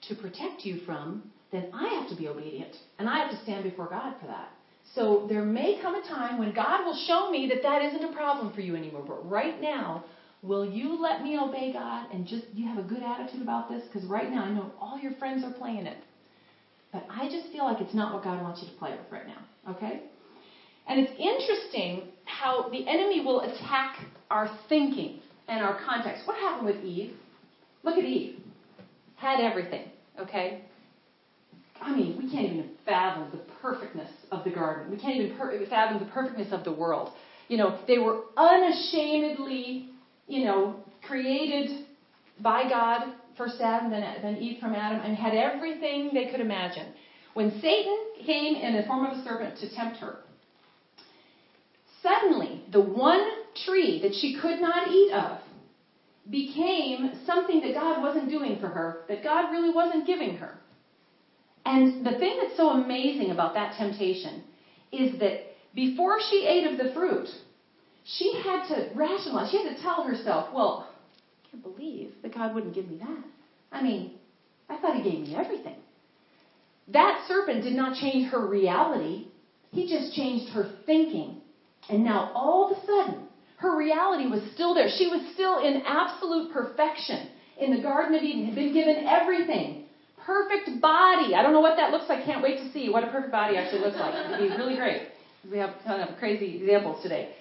to 0.09 0.14
protect 0.14 0.64
you 0.64 0.81
from, 0.85 1.31
then 1.53 1.70
I 1.72 1.88
have 2.00 2.09
to 2.11 2.16
be 2.16 2.29
obedient. 2.29 2.76
And 2.98 3.09
I 3.09 3.18
have 3.18 3.31
to 3.31 3.42
stand 3.42 3.64
before 3.64 3.88
God 3.88 4.14
for 4.20 4.26
that. 4.26 4.50
So 4.94 5.26
there 5.29 5.44
may 5.44 5.81
come 5.81 5.94
a 5.94 6.07
time 6.09 6.38
when 6.38 6.53
God 6.53 6.85
will 6.85 6.96
show 7.07 7.31
me 7.31 7.48
that 7.48 7.62
that 7.62 7.83
isn't 7.83 8.05
a 8.05 8.12
problem 8.12 8.53
for 8.53 8.61
you 8.61 8.74
anymore. 8.74 9.05
But 9.07 9.29
right 9.29 9.61
now, 9.61 10.05
will 10.42 10.68
you 10.68 11.00
let 11.00 11.22
me 11.22 11.38
obey 11.38 11.72
God 11.72 12.09
and 12.12 12.26
just 12.26 12.44
you 12.55 12.66
have 12.66 12.79
a 12.79 12.83
good 12.83 13.03
attitude 13.03 13.42
about 13.42 13.68
this? 13.68 13.85
Because 13.85 14.09
right 14.09 14.31
now 14.31 14.42
I 14.42 14.50
know 14.50 14.72
all 14.81 14.98
your 14.98 15.12
friends 15.12 15.44
are 15.44 15.53
playing 15.53 15.87
it. 15.87 15.98
But 16.92 17.07
I 17.09 17.29
just 17.29 17.53
feel 17.53 17.64
like 17.64 17.81
it's 17.81 17.94
not 17.94 18.12
what 18.12 18.24
God 18.24 18.42
wants 18.42 18.62
you 18.62 18.68
to 18.68 18.74
play 18.79 18.90
with 18.90 19.12
right 19.12 19.26
now. 19.26 19.72
Okay? 19.74 20.03
And 20.88 20.98
it's 20.98 21.12
interesting 21.20 22.09
how 22.24 22.68
the 22.70 22.88
enemy 22.88 23.24
will 23.24 23.42
attack 23.42 23.96
our 24.29 24.50
thinking 24.68 25.20
and 25.46 25.62
our 25.64 25.81
context. 25.85 26.26
What 26.26 26.37
happened 26.37 26.66
with 26.66 26.85
Eve? 26.85 27.14
Look 27.85 27.96
at 27.96 28.05
Eve. 28.05 28.40
Had 29.14 29.38
everything. 29.40 29.88
Okay? 30.18 30.62
I 31.81 31.95
mean, 31.95 32.16
we 32.19 32.31
can't 32.31 32.53
even 32.53 32.71
fathom 32.85 33.31
the 33.31 33.43
perfectness 33.62 34.11
of 34.31 34.45
the 34.45 34.51
garden. 34.51 34.90
We 34.90 34.99
can't 34.99 35.16
even 35.21 35.37
per- 35.37 35.66
fathom 35.66 35.99
the 35.99 36.11
perfectness 36.12 36.53
of 36.53 36.64
the 36.64 36.73
world. 36.73 37.11
You 37.49 37.57
know, 37.57 37.79
they 37.87 37.99
were 37.99 38.23
unashamedly, 38.37 39.88
you 40.27 40.45
know, 40.45 40.77
created 41.03 41.85
by 42.43 42.69
God, 42.69 43.12
first 43.37 43.61
Adam, 43.61 43.90
then, 43.90 44.03
then 44.23 44.37
Eve 44.37 44.61
from 44.61 44.75
Adam, 44.75 45.01
and 45.01 45.16
had 45.16 45.35
everything 45.35 46.12
they 46.12 46.27
could 46.27 46.40
imagine. 46.40 46.87
When 47.35 47.51
Satan 47.61 47.99
came 48.27 48.57
in 48.57 48.77
the 48.77 48.83
form 48.87 49.05
of 49.05 49.16
a 49.16 49.23
serpent 49.23 49.59
to 49.59 49.75
tempt 49.75 49.99
her, 49.99 50.16
suddenly 52.03 52.62
the 52.73 52.81
one 52.81 53.25
tree 53.64 54.01
that 54.03 54.14
she 54.14 54.37
could 54.40 54.61
not 54.61 54.88
eat 54.88 55.12
of 55.12 55.38
became 56.31 57.12
something 57.27 57.61
that 57.62 57.75
God 57.75 58.03
wasn't 58.03 58.29
doing 58.29 58.59
for 58.61 58.69
her, 58.69 59.01
that 59.09 59.23
God 59.23 59.51
really 59.51 59.73
wasn't 59.73 60.07
giving 60.07 60.37
her. 60.37 60.59
And 61.64 62.07
the 62.07 62.18
thing 62.18 62.38
that's 62.42 62.57
so 62.57 62.70
amazing 62.70 63.31
about 63.31 63.55
that 63.55 63.77
temptation 63.77 64.42
is 64.92 65.18
that 65.20 65.42
before 65.75 66.18
she 66.31 66.46
ate 66.46 66.73
of 66.73 66.79
the 66.79 66.92
fruit, 66.92 67.29
she 68.05 68.40
had 68.42 68.66
to 68.68 68.90
rationalize, 68.94 69.51
she 69.51 69.62
had 69.62 69.77
to 69.77 69.83
tell 69.83 70.03
herself, 70.03 70.53
well, 70.53 70.88
I 71.44 71.51
can't 71.51 71.62
believe 71.62 72.12
that 72.23 72.35
God 72.35 72.55
wouldn't 72.55 72.75
give 72.75 72.88
me 72.88 72.99
that. 72.99 73.25
I 73.70 73.83
mean, 73.83 74.12
I 74.68 74.79
thought 74.79 74.96
He 74.96 75.03
gave 75.03 75.20
me 75.20 75.37
everything. 75.37 75.77
That 76.88 77.25
serpent 77.29 77.62
did 77.62 77.75
not 77.75 78.01
change 78.01 78.31
her 78.31 78.46
reality, 78.46 79.29
he 79.70 79.88
just 79.88 80.14
changed 80.16 80.53
her 80.53 80.68
thinking. 80.87 81.40
And 81.88 82.05
now 82.05 82.33
all 82.35 82.70
of 82.70 82.77
a 82.77 82.87
sudden, 82.87 83.27
her 83.57 83.77
reality 83.77 84.27
was 84.27 84.40
still 84.55 84.75
there. 84.75 84.88
She 84.88 85.07
was 85.07 85.20
still 85.35 85.59
in 85.59 85.83
absolute 85.87 86.53
perfection 86.53 87.29
in 87.59 87.75
the 87.75 87.83
Garden 87.83 88.14
of 88.14 88.23
Eden, 88.23 88.46
had 88.46 88.55
been 88.55 88.73
given 88.73 89.07
everything. 89.07 89.85
Perfect 90.24 90.80
body. 90.80 91.35
I 91.35 91.42
don't 91.42 91.52
know 91.52 91.61
what 91.61 91.76
that 91.76 91.90
looks 91.90 92.09
like. 92.09 92.24
Can't 92.24 92.42
wait 92.42 92.59
to 92.59 92.72
see 92.72 92.88
what 92.88 93.04
a 93.04 93.09
perfect 93.09 93.33
body 93.33 93.56
actually 93.56 93.80
looks 93.80 93.96
like. 93.96 94.14
It'd 94.14 94.50
be 94.50 94.56
really 94.56 94.76
great. 94.76 95.09
We 95.50 95.59
have 95.59 95.74
kind 95.85 96.02
of 96.02 96.18
crazy 96.18 96.59
examples 96.59 97.02
today. 97.02 97.35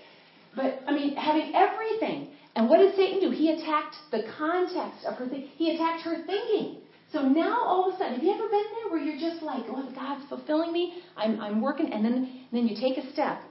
But, 0.55 0.79
I 0.87 0.93
mean, 0.93 1.15
having 1.15 1.53
everything. 1.53 2.29
And 2.55 2.69
what 2.69 2.77
did 2.77 2.95
Satan 2.95 3.19
do? 3.19 3.29
He 3.29 3.51
attacked 3.51 3.95
the 4.11 4.23
context 4.37 5.05
of 5.05 5.15
her. 5.15 5.27
He 5.27 5.75
attacked 5.75 6.03
her 6.03 6.23
thinking. 6.25 6.77
So 7.11 7.21
now 7.21 7.63
all 7.65 7.89
of 7.89 7.95
a 7.95 7.97
sudden, 7.97 8.15
have 8.15 8.23
you 8.23 8.33
ever 8.33 8.47
been 8.49 8.65
there 8.81 8.91
where 8.91 9.01
you're 9.01 9.19
just 9.19 9.41
like, 9.41 9.63
oh, 9.67 9.91
God's 9.95 10.27
fulfilling 10.29 10.71
me? 10.71 11.01
I'm, 11.17 11.39
I'm 11.39 11.61
working. 11.61 11.91
And 11.91 12.05
then, 12.05 12.13
and 12.13 12.51
then 12.51 12.67
you 12.67 12.75
take 12.79 13.03
a 13.03 13.11
step 13.11 13.41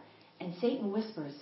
and 0.40 0.54
Satan 0.60 0.92
whispers, 0.92 1.34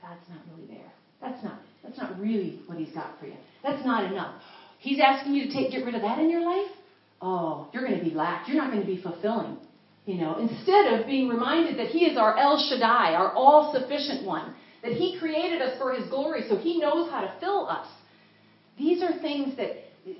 God's 0.00 0.22
not 0.28 0.38
really 0.54 0.68
there. 0.68 0.92
That's 1.20 1.42
not, 1.42 1.60
that's 1.82 1.98
not 1.98 2.20
really 2.20 2.60
what 2.66 2.78
he's 2.78 2.92
got 2.94 3.18
for 3.18 3.26
you. 3.26 3.34
That's 3.62 3.84
not 3.84 4.10
enough. 4.10 4.40
He's 4.78 5.00
asking 5.00 5.34
you 5.34 5.46
to 5.46 5.52
take, 5.52 5.72
get 5.72 5.84
rid 5.84 5.94
of 5.94 6.02
that 6.02 6.18
in 6.18 6.30
your 6.30 6.42
life? 6.42 6.70
Oh, 7.20 7.68
you're 7.72 7.86
going 7.86 7.98
to 7.98 8.04
be 8.04 8.14
lacked. 8.14 8.48
You're 8.48 8.62
not 8.62 8.70
going 8.70 8.82
to 8.82 8.86
be 8.86 9.02
fulfilling. 9.02 9.58
You 10.04 10.18
know, 10.18 10.38
instead 10.38 10.94
of 10.94 11.06
being 11.06 11.28
reminded 11.28 11.78
that 11.78 11.88
He 11.88 12.04
is 12.04 12.16
our 12.16 12.36
El 12.38 12.58
Shaddai, 12.68 13.14
our 13.14 13.32
all 13.32 13.72
sufficient 13.72 14.24
one, 14.24 14.54
that 14.82 14.92
He 14.92 15.18
created 15.18 15.60
us 15.62 15.78
for 15.78 15.92
His 15.92 16.08
glory, 16.08 16.44
so 16.48 16.56
He 16.56 16.78
knows 16.78 17.10
how 17.10 17.22
to 17.22 17.34
fill 17.40 17.68
us. 17.68 17.88
These 18.78 19.02
are 19.02 19.18
things 19.20 19.56
that, 19.56 19.70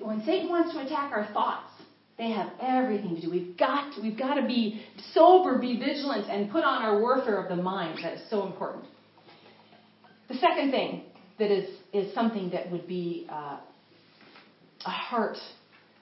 when 0.01 0.25
Satan 0.25 0.49
wants 0.49 0.73
to 0.73 0.81
attack 0.81 1.13
our 1.13 1.29
thoughts, 1.33 1.71
they 2.19 2.31
have 2.31 2.51
everything 2.61 3.15
to 3.17 3.21
do. 3.21 3.31
We've 3.31 3.57
got 3.57 3.95
to, 3.95 4.03
we've 4.03 4.19
got 4.19 4.35
to 4.35 4.47
be 4.47 4.83
sober, 5.13 5.59
be 5.59 5.79
vigilant, 5.79 6.31
and 6.31 6.51
put 6.51 6.65
on 6.65 6.83
our 6.83 6.99
warfare 6.99 7.37
of 7.37 7.55
the 7.55 7.63
mind. 7.63 8.01
That 8.03 8.15
is 8.15 8.23
so 8.31 8.47
important. 8.47 8.85
The 10.29 10.35
second 10.35 10.71
thing 10.71 11.03
that 11.39 11.51
is, 11.51 11.69
is 11.93 12.13
something 12.15 12.51
that 12.51 12.71
would 12.73 12.89
be 12.89 13.29
uh, 13.31 13.59
a 14.85 14.91
heart, 14.91 15.37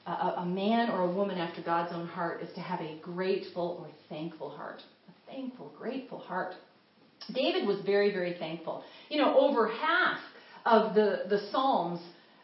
a, 0.06 0.34
a 0.38 0.46
man 0.46 0.90
or 0.90 1.02
a 1.02 1.10
woman 1.10 1.38
after 1.38 1.62
God's 1.62 1.92
own 1.92 2.06
heart, 2.06 2.42
is 2.42 2.52
to 2.54 2.60
have 2.60 2.80
a 2.80 2.98
grateful 3.02 3.78
or 3.80 3.88
thankful 4.08 4.50
heart. 4.50 4.82
A 5.08 5.30
thankful, 5.30 5.72
grateful 5.76 6.18
heart. 6.18 6.54
David 7.32 7.66
was 7.66 7.80
very, 7.84 8.12
very 8.12 8.36
thankful. 8.38 8.82
You 9.08 9.18
know, 9.18 9.36
over 9.38 9.66
half 9.68 10.18
of 10.66 10.94
the, 10.94 11.24
the 11.28 11.38
Psalms 11.50 12.00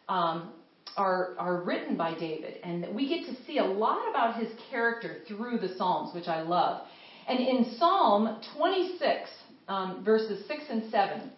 um, 0.09 0.53
are, 0.97 1.35
are 1.39 1.63
written 1.63 1.97
by 1.97 2.15
David, 2.19 2.57
and 2.63 2.95
we 2.95 3.09
get 3.09 3.27
to 3.27 3.45
see 3.45 3.59
a 3.59 3.65
lot 3.65 4.09
about 4.09 4.37
his 4.37 4.49
character 4.71 5.19
through 5.29 5.59
the 5.59 5.75
Psalms, 5.77 6.15
which 6.15 6.29
I 6.29 6.41
love. 6.43 6.87
And 7.29 7.39
in 7.39 7.77
Psalm 7.79 8.41
26, 8.57 9.31
um, 9.69 10.03
verses 10.05 10.47
6 10.49 10.65
and 10.69 10.91
7, 10.91 11.31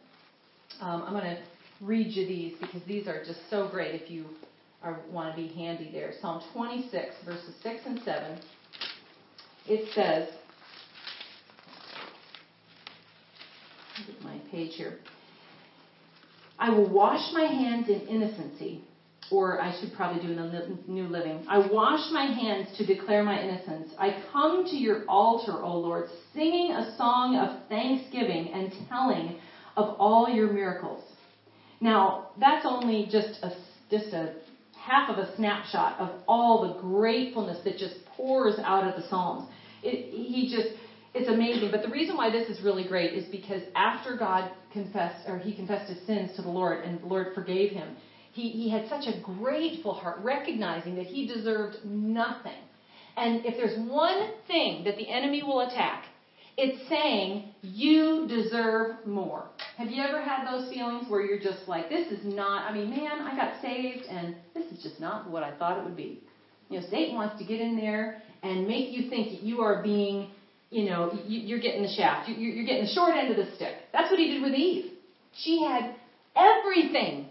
um, 0.80 1.02
I'm 1.02 1.12
going 1.12 1.24
to 1.24 1.42
read 1.80 2.12
you 2.12 2.26
these 2.26 2.54
because 2.60 2.80
these 2.86 3.06
are 3.08 3.24
just 3.24 3.40
so 3.50 3.68
great 3.68 4.00
if 4.00 4.10
you 4.10 4.24
are, 4.82 5.00
want 5.10 5.34
to 5.34 5.40
be 5.40 5.48
handy 5.48 5.90
there. 5.92 6.12
Psalm 6.20 6.42
26, 6.52 7.14
verses 7.24 7.54
6 7.62 7.80
and 7.86 8.00
7. 8.04 8.40
It 9.66 9.92
says, 9.94 10.28
my 14.22 14.38
page 14.50 14.74
here. 14.76 14.98
I 16.58 16.70
will 16.70 16.88
wash 16.88 17.32
my 17.32 17.44
hands 17.44 17.88
in 17.88 18.00
innocency, 18.02 18.84
or 19.30 19.60
I 19.60 19.78
should 19.80 19.92
probably 19.94 20.22
do 20.22 20.32
in 20.32 20.36
the 20.36 20.78
New 20.86 21.08
Living. 21.08 21.44
I 21.48 21.58
wash 21.58 22.12
my 22.12 22.26
hands 22.26 22.68
to 22.78 22.86
declare 22.86 23.22
my 23.22 23.40
innocence. 23.40 23.88
I 23.98 24.22
come 24.32 24.64
to 24.66 24.76
your 24.76 25.04
altar, 25.08 25.62
O 25.62 25.76
Lord, 25.78 26.08
singing 26.32 26.72
a 26.72 26.96
song 26.96 27.36
of 27.36 27.68
thanksgiving 27.68 28.52
and 28.52 28.72
telling 28.88 29.38
of 29.76 29.96
all 29.98 30.28
your 30.28 30.52
miracles. 30.52 31.02
Now, 31.80 32.28
that's 32.38 32.64
only 32.64 33.08
just 33.10 33.42
a, 33.42 33.50
just 33.90 34.12
a 34.12 34.34
half 34.82 35.08
of 35.08 35.18
a 35.18 35.34
snapshot 35.36 36.00
of 36.00 36.10
all 36.26 36.74
the 36.74 36.80
gratefulness 36.80 37.62
that 37.64 37.78
just 37.78 37.94
pours 38.16 38.58
out 38.58 38.86
of 38.86 39.00
the 39.00 39.08
Psalms. 39.08 39.48
It, 39.82 40.10
he 40.10 40.50
just, 40.50 40.76
it's 41.14 41.28
amazing. 41.28 41.70
But 41.70 41.82
the 41.82 41.88
reason 41.88 42.16
why 42.16 42.30
this 42.30 42.48
is 42.48 42.62
really 42.64 42.86
great 42.86 43.14
is 43.14 43.24
because 43.30 43.62
after 43.76 44.16
God 44.16 44.50
confessed, 44.72 45.28
or 45.28 45.38
he 45.38 45.54
confessed 45.54 45.90
his 45.90 46.04
sins 46.06 46.34
to 46.36 46.42
the 46.42 46.48
Lord, 46.48 46.84
and 46.84 47.00
the 47.00 47.06
Lord 47.06 47.28
forgave 47.34 47.70
him, 47.70 47.96
he, 48.32 48.48
he 48.48 48.70
had 48.70 48.88
such 48.88 49.06
a 49.06 49.20
grateful 49.20 49.94
heart, 49.94 50.18
recognizing 50.22 50.96
that 50.96 51.06
he 51.06 51.26
deserved 51.26 51.76
nothing. 51.84 52.58
And 53.16 53.44
if 53.44 53.56
there's 53.56 53.78
one 53.88 54.30
thing 54.46 54.84
that 54.84 54.96
the 54.96 55.08
enemy 55.08 55.42
will 55.42 55.60
attack, 55.60 56.06
it's 56.56 56.88
saying, 56.88 57.51
you 57.62 58.26
deserve 58.28 59.06
more. 59.06 59.46
Have 59.78 59.88
you 59.88 60.02
ever 60.02 60.20
had 60.20 60.46
those 60.46 60.68
feelings 60.68 61.08
where 61.08 61.22
you're 61.22 61.40
just 61.40 61.66
like, 61.68 61.88
this 61.88 62.08
is 62.10 62.24
not, 62.24 62.70
I 62.70 62.74
mean, 62.74 62.90
man, 62.90 63.22
I 63.22 63.34
got 63.36 63.62
saved 63.62 64.04
and 64.06 64.34
this 64.52 64.66
is 64.66 64.82
just 64.82 65.00
not 65.00 65.30
what 65.30 65.42
I 65.42 65.56
thought 65.56 65.78
it 65.78 65.84
would 65.84 65.96
be. 65.96 66.20
You 66.68 66.80
know, 66.80 66.86
Satan 66.90 67.14
wants 67.14 67.38
to 67.38 67.44
get 67.44 67.60
in 67.60 67.76
there 67.76 68.20
and 68.42 68.66
make 68.66 68.92
you 68.92 69.08
think 69.08 69.30
that 69.30 69.42
you 69.42 69.60
are 69.60 69.82
being, 69.82 70.30
you 70.70 70.90
know, 70.90 71.12
you're 71.26 71.60
getting 71.60 71.82
the 71.82 71.88
shaft. 71.88 72.28
You're 72.28 72.64
getting 72.64 72.84
the 72.84 72.92
short 72.92 73.14
end 73.14 73.30
of 73.30 73.36
the 73.36 73.54
stick. 73.54 73.76
That's 73.92 74.10
what 74.10 74.18
he 74.18 74.28
did 74.28 74.42
with 74.42 74.52
Eve. 74.52 74.92
She 75.32 75.62
had 75.62 75.94
everything 76.36 77.28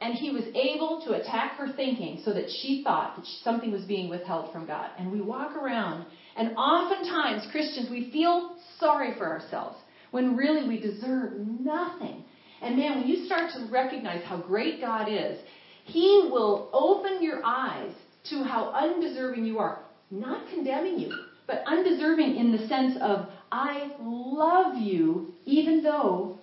and 0.00 0.14
he 0.14 0.30
was 0.30 0.44
able 0.54 1.02
to 1.06 1.14
attack 1.14 1.56
her 1.56 1.68
thinking 1.74 2.20
so 2.24 2.32
that 2.34 2.48
she 2.48 2.82
thought 2.84 3.16
that 3.16 3.24
something 3.42 3.72
was 3.72 3.82
being 3.84 4.08
withheld 4.08 4.52
from 4.52 4.66
God. 4.66 4.90
And 4.98 5.10
we 5.10 5.20
walk 5.20 5.56
around, 5.56 6.06
and 6.36 6.56
oftentimes, 6.56 7.46
Christians, 7.52 7.90
we 7.90 8.10
feel 8.10 8.56
sorry 8.78 9.16
for 9.16 9.26
ourselves 9.26 9.76
when 10.10 10.36
really 10.36 10.66
we 10.68 10.80
deserve 10.80 11.32
nothing. 11.38 12.24
And 12.60 12.76
man, 12.76 13.00
when 13.00 13.08
you 13.08 13.26
start 13.26 13.52
to 13.52 13.68
recognize 13.70 14.24
how 14.24 14.40
great 14.40 14.80
God 14.80 15.08
is, 15.08 15.38
He 15.84 16.28
will 16.30 16.70
open 16.72 17.22
your 17.22 17.44
eyes 17.44 17.92
to 18.30 18.42
how 18.42 18.70
undeserving 18.70 19.44
you 19.44 19.58
are. 19.58 19.80
Not 20.10 20.48
condemning 20.50 20.98
you, 20.98 21.12
but 21.46 21.62
undeserving 21.66 22.36
in 22.36 22.52
the 22.52 22.66
sense 22.68 22.96
of, 23.00 23.26
I 23.52 23.90
love 24.00 24.76
you 24.76 25.34
even 25.44 25.82
though 25.82 26.38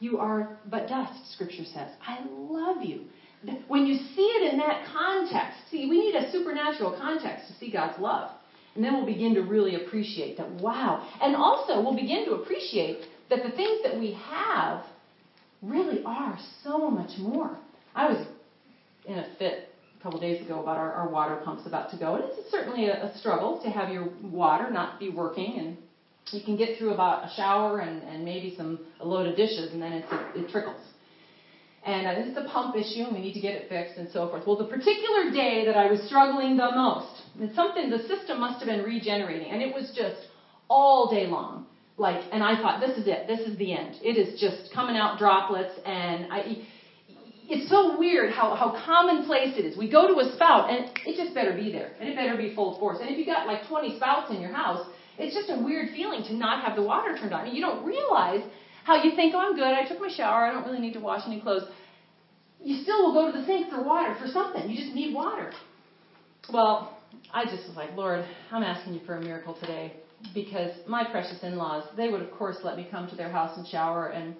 you 0.00 0.18
are 0.18 0.58
but 0.68 0.88
dust, 0.88 1.32
Scripture 1.32 1.64
says. 1.64 1.90
I 2.06 2.18
love 2.28 2.82
you. 2.84 3.02
When 3.68 3.86
you 3.86 3.94
see 3.94 4.22
it 4.22 4.52
in 4.52 4.58
that 4.58 4.86
context, 4.92 5.58
see, 5.70 5.88
we 5.88 5.98
need 5.98 6.14
a 6.14 6.30
supernatural 6.30 6.96
context 7.00 7.48
to 7.48 7.54
see 7.54 7.70
God's 7.72 8.00
love. 8.00 8.30
And 8.74 8.82
then 8.82 8.94
we'll 8.94 9.06
begin 9.06 9.34
to 9.34 9.42
really 9.42 9.74
appreciate 9.74 10.38
that, 10.38 10.50
wow. 10.50 11.06
And 11.20 11.36
also, 11.36 11.82
we'll 11.82 11.94
begin 11.94 12.24
to 12.26 12.32
appreciate 12.34 13.04
that 13.28 13.42
the 13.42 13.50
things 13.50 13.80
that 13.84 13.98
we 13.98 14.18
have 14.30 14.84
really 15.60 16.02
are 16.04 16.38
so 16.64 16.90
much 16.90 17.18
more. 17.18 17.58
I 17.94 18.08
was 18.08 18.26
in 19.06 19.18
a 19.18 19.26
fit 19.38 19.68
a 19.98 20.02
couple 20.02 20.18
days 20.20 20.44
ago 20.44 20.60
about 20.62 20.78
our, 20.78 20.92
our 20.92 21.08
water 21.08 21.40
pumps 21.44 21.66
about 21.66 21.90
to 21.90 21.98
go, 21.98 22.14
and 22.14 22.24
it's 22.24 22.50
certainly 22.50 22.86
a, 22.86 23.04
a 23.04 23.18
struggle 23.18 23.60
to 23.62 23.70
have 23.70 23.90
your 23.90 24.08
water 24.22 24.70
not 24.70 24.98
be 24.98 25.10
working 25.10 25.58
and 25.58 25.76
you 26.30 26.42
can 26.44 26.56
get 26.56 26.78
through 26.78 26.94
about 26.94 27.24
a 27.24 27.34
shower 27.34 27.80
and, 27.80 28.02
and 28.04 28.24
maybe 28.24 28.54
some 28.56 28.78
a 29.00 29.06
load 29.06 29.26
of 29.26 29.36
dishes, 29.36 29.72
and 29.72 29.82
then 29.82 29.92
it's 29.92 30.12
a, 30.12 30.32
it 30.38 30.50
trickles. 30.50 30.80
And 31.84 32.06
uh, 32.06 32.14
this 32.14 32.28
is 32.28 32.36
a 32.36 32.48
pump 32.48 32.76
issue, 32.76 33.02
and 33.02 33.12
we 33.12 33.20
need 33.20 33.34
to 33.34 33.40
get 33.40 33.54
it 33.54 33.68
fixed, 33.68 33.98
and 33.98 34.08
so 34.12 34.28
forth. 34.28 34.46
Well, 34.46 34.56
the 34.56 34.66
particular 34.66 35.30
day 35.32 35.66
that 35.66 35.76
I 35.76 35.90
was 35.90 36.00
struggling 36.06 36.56
the 36.56 36.70
most, 36.70 37.21
it's 37.38 37.54
something 37.54 37.90
the 37.90 38.06
system 38.08 38.40
must 38.40 38.58
have 38.58 38.66
been 38.66 38.84
regenerating, 38.84 39.50
and 39.50 39.62
it 39.62 39.74
was 39.74 39.92
just 39.96 40.28
all 40.68 41.10
day 41.10 41.26
long. 41.26 41.66
Like, 41.96 42.24
and 42.32 42.42
I 42.42 42.56
thought, 42.56 42.80
this 42.80 42.96
is 42.96 43.06
it. 43.06 43.26
This 43.26 43.40
is 43.40 43.56
the 43.58 43.74
end. 43.74 43.96
It 44.02 44.16
is 44.16 44.40
just 44.40 44.72
coming 44.72 44.96
out 44.96 45.18
droplets, 45.18 45.74
and 45.84 46.32
I. 46.32 46.66
It's 47.48 47.68
so 47.68 47.98
weird 47.98 48.32
how, 48.32 48.54
how 48.54 48.70
commonplace 48.86 49.58
it 49.58 49.64
is. 49.66 49.76
We 49.76 49.90
go 49.90 50.06
to 50.06 50.20
a 50.20 50.32
spout, 50.32 50.70
and 50.70 50.88
it 51.04 51.16
just 51.16 51.34
better 51.34 51.52
be 51.52 51.72
there, 51.72 51.92
and 52.00 52.08
it 52.08 52.16
better 52.16 52.36
be 52.36 52.54
full 52.54 52.78
force. 52.78 52.98
And 53.00 53.10
if 53.10 53.18
you 53.18 53.26
got 53.26 53.46
like 53.46 53.66
20 53.68 53.96
spouts 53.96 54.30
in 54.30 54.40
your 54.40 54.52
house, 54.52 54.86
it's 55.18 55.34
just 55.34 55.50
a 55.50 55.62
weird 55.62 55.90
feeling 55.90 56.22
to 56.24 56.34
not 56.34 56.64
have 56.64 56.76
the 56.76 56.82
water 56.82 57.18
turned 57.18 57.34
on. 57.34 57.54
You 57.54 57.60
don't 57.60 57.84
realize 57.84 58.42
how 58.84 59.02
you 59.02 59.14
think, 59.16 59.34
oh, 59.34 59.40
I'm 59.40 59.54
good. 59.54 59.64
I 59.64 59.86
took 59.86 60.00
my 60.00 60.08
shower. 60.08 60.46
I 60.46 60.52
don't 60.52 60.64
really 60.64 60.80
need 60.80 60.94
to 60.94 61.00
wash 61.00 61.22
any 61.26 61.40
clothes. 61.40 61.64
You 62.62 62.82
still 62.82 63.04
will 63.04 63.12
go 63.12 63.30
to 63.30 63.38
the 63.38 63.44
sink 63.44 63.70
for 63.70 63.82
water, 63.82 64.16
for 64.20 64.28
something. 64.28 64.70
You 64.70 64.76
just 64.76 64.94
need 64.94 65.14
water. 65.14 65.52
Well, 66.50 66.91
I 67.32 67.44
just 67.44 67.66
was 67.68 67.76
like, 67.76 67.94
Lord, 67.94 68.24
I'm 68.50 68.62
asking 68.62 68.94
you 68.94 69.00
for 69.06 69.16
a 69.16 69.20
miracle 69.20 69.56
today 69.60 69.94
because 70.34 70.70
my 70.86 71.04
precious 71.10 71.42
in-laws, 71.42 71.84
they 71.96 72.08
would 72.08 72.22
of 72.22 72.30
course 72.32 72.58
let 72.62 72.76
me 72.76 72.86
come 72.90 73.08
to 73.08 73.16
their 73.16 73.30
house 73.30 73.56
and 73.56 73.66
shower 73.66 74.08
and 74.08 74.34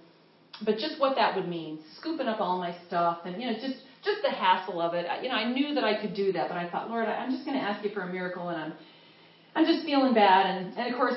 but 0.64 0.78
just 0.78 1.00
what 1.00 1.16
that 1.16 1.34
would 1.34 1.48
mean, 1.48 1.80
scooping 1.96 2.28
up 2.28 2.40
all 2.40 2.58
my 2.58 2.76
stuff 2.86 3.18
and 3.24 3.40
you 3.40 3.50
know 3.50 3.54
just 3.54 3.82
just 4.04 4.22
the 4.22 4.30
hassle 4.30 4.80
of 4.80 4.94
it. 4.94 5.06
You 5.22 5.28
know, 5.28 5.34
I 5.34 5.44
knew 5.44 5.74
that 5.74 5.84
I 5.84 6.00
could 6.00 6.14
do 6.14 6.32
that, 6.32 6.48
but 6.48 6.56
I 6.56 6.70
thought, 6.70 6.88
Lord, 6.88 7.06
I'm 7.06 7.30
just 7.30 7.44
going 7.44 7.56
to 7.56 7.62
ask 7.62 7.82
you 7.84 7.90
for 7.90 8.02
a 8.02 8.06
miracle 8.06 8.48
and 8.48 8.58
I'm 8.58 8.74
I'm 9.54 9.64
just 9.66 9.84
feeling 9.84 10.14
bad. 10.14 10.46
And, 10.46 10.76
and 10.76 10.92
of 10.92 10.96
course, 10.96 11.16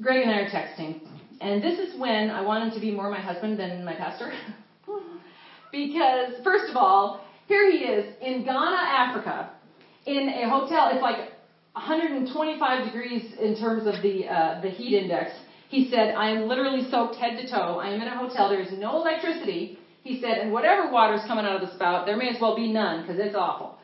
Greg 0.00 0.22
and 0.22 0.30
I 0.30 0.40
are 0.40 0.50
texting. 0.50 1.00
And 1.40 1.62
this 1.62 1.78
is 1.78 1.98
when 1.98 2.30
I 2.30 2.42
wanted 2.42 2.74
to 2.74 2.80
be 2.80 2.90
more 2.90 3.10
my 3.10 3.20
husband 3.20 3.58
than 3.58 3.84
my 3.84 3.94
pastor. 3.94 4.32
because, 5.72 6.34
first 6.44 6.70
of 6.70 6.76
all, 6.76 7.20
here 7.48 7.70
he 7.70 7.78
is 7.78 8.14
in 8.20 8.44
Ghana, 8.44 8.82
Africa, 9.04 9.50
in 10.06 10.28
a 10.28 10.48
hotel. 10.48 10.90
It's 10.92 11.02
like 11.02 11.32
125 11.72 12.84
degrees 12.84 13.32
in 13.40 13.56
terms 13.56 13.86
of 13.86 14.02
the 14.02 14.28
uh, 14.28 14.60
the 14.60 14.68
heat 14.68 14.94
index. 14.96 15.32
He 15.68 15.88
said, 15.90 16.14
I 16.14 16.30
am 16.30 16.48
literally 16.48 16.88
soaked 16.90 17.16
head 17.16 17.38
to 17.40 17.50
toe. 17.50 17.78
I 17.78 17.88
am 17.90 18.00
in 18.00 18.08
a 18.08 18.16
hotel. 18.16 18.48
There 18.48 18.60
is 18.60 18.72
no 18.78 18.96
electricity. 18.96 19.78
He 20.02 20.20
said, 20.20 20.38
and 20.38 20.52
whatever 20.52 20.90
water 20.90 21.14
is 21.14 21.22
coming 21.26 21.44
out 21.44 21.62
of 21.62 21.68
the 21.68 21.74
spout, 21.74 22.06
there 22.06 22.16
may 22.16 22.28
as 22.28 22.40
well 22.40 22.56
be 22.56 22.72
none 22.72 23.02
because 23.02 23.18
it's 23.18 23.34
awful. 23.34 23.78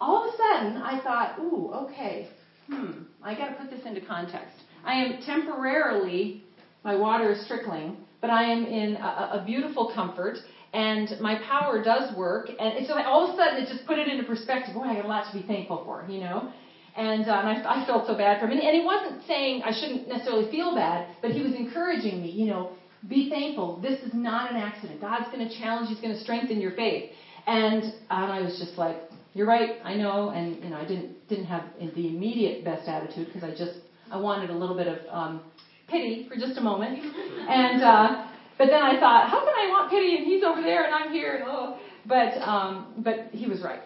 All 0.00 0.22
of 0.22 0.34
a 0.34 0.36
sudden, 0.36 0.76
I 0.76 1.00
thought, 1.02 1.38
ooh, 1.40 1.70
okay, 1.84 2.28
hmm, 2.68 3.02
I 3.22 3.34
got 3.34 3.48
to 3.48 3.54
put 3.54 3.70
this 3.70 3.84
into 3.84 4.00
context. 4.00 4.54
I 4.84 4.94
am 4.94 5.22
temporarily, 5.22 6.44
my 6.84 6.94
water 6.94 7.32
is 7.32 7.44
trickling, 7.48 7.96
but 8.20 8.30
I 8.30 8.44
am 8.44 8.64
in 8.64 8.96
a, 8.96 9.40
a 9.40 9.44
beautiful 9.44 9.92
comfort 9.92 10.38
and 10.72 11.20
my 11.20 11.38
power 11.46 11.82
does 11.84 12.16
work. 12.16 12.48
And 12.58 12.86
so 12.86 12.98
all 13.02 13.28
of 13.28 13.34
a 13.34 13.36
sudden, 13.36 13.62
it 13.62 13.68
just 13.68 13.86
put 13.86 13.98
it 13.98 14.08
into 14.08 14.24
perspective. 14.24 14.74
Boy, 14.74 14.84
I 14.84 14.94
got 14.94 15.04
a 15.04 15.08
lot 15.08 15.30
to 15.30 15.38
be 15.38 15.46
thankful 15.46 15.84
for, 15.84 16.06
you 16.08 16.20
know. 16.20 16.52
And 16.96 17.28
um, 17.28 17.46
I, 17.46 17.82
I 17.82 17.86
felt 17.86 18.06
so 18.06 18.16
bad 18.16 18.40
for 18.40 18.46
him. 18.46 18.52
And, 18.52 18.60
and 18.60 18.76
he 18.76 18.84
wasn't 18.84 19.26
saying 19.26 19.62
I 19.64 19.72
shouldn't 19.72 20.08
necessarily 20.08 20.50
feel 20.50 20.74
bad, 20.74 21.08
but 21.20 21.30
he 21.30 21.42
was 21.42 21.54
encouraging 21.54 22.22
me, 22.22 22.30
you 22.30 22.46
know, 22.46 22.72
be 23.08 23.28
thankful. 23.28 23.80
This 23.80 24.00
is 24.00 24.14
not 24.14 24.50
an 24.50 24.56
accident. 24.56 25.00
God's 25.00 25.26
going 25.34 25.46
to 25.46 25.58
challenge, 25.58 25.88
He's 25.88 26.00
going 26.00 26.14
to 26.14 26.20
strengthen 26.20 26.60
your 26.60 26.72
faith. 26.72 27.10
And, 27.46 27.82
and 27.82 28.32
I 28.32 28.40
was 28.40 28.58
just 28.58 28.78
like, 28.78 28.96
you're 29.34 29.46
right, 29.46 29.76
I 29.84 29.94
know. 29.94 30.30
And, 30.30 30.62
you 30.62 30.70
know, 30.70 30.76
I 30.76 30.86
didn't, 30.86 31.28
didn't 31.28 31.46
have 31.46 31.64
the 31.78 32.08
immediate 32.08 32.64
best 32.64 32.88
attitude 32.88 33.28
because 33.32 33.42
I 33.42 33.50
just, 33.50 33.78
I 34.10 34.18
wanted 34.18 34.50
a 34.50 34.54
little 34.54 34.76
bit 34.76 34.86
of 34.86 34.98
um, 35.10 35.42
pity 35.88 36.28
for 36.28 36.36
just 36.36 36.58
a 36.58 36.60
moment. 36.60 37.00
And, 37.48 37.82
uh, 37.82 38.28
but 38.62 38.70
then 38.70 38.80
I 38.80 39.00
thought, 39.00 39.28
how 39.28 39.40
can 39.40 39.54
I 39.58 39.66
want 39.70 39.90
pity 39.90 40.16
and 40.18 40.24
he's 40.24 40.44
over 40.44 40.62
there 40.62 40.84
and 40.84 40.94
I'm 40.94 41.10
here 41.10 41.34
and 41.34 41.44
oh. 41.48 41.78
But, 42.06 42.38
um, 42.40 42.94
but 42.98 43.26
he 43.32 43.48
was 43.48 43.60
right. 43.60 43.80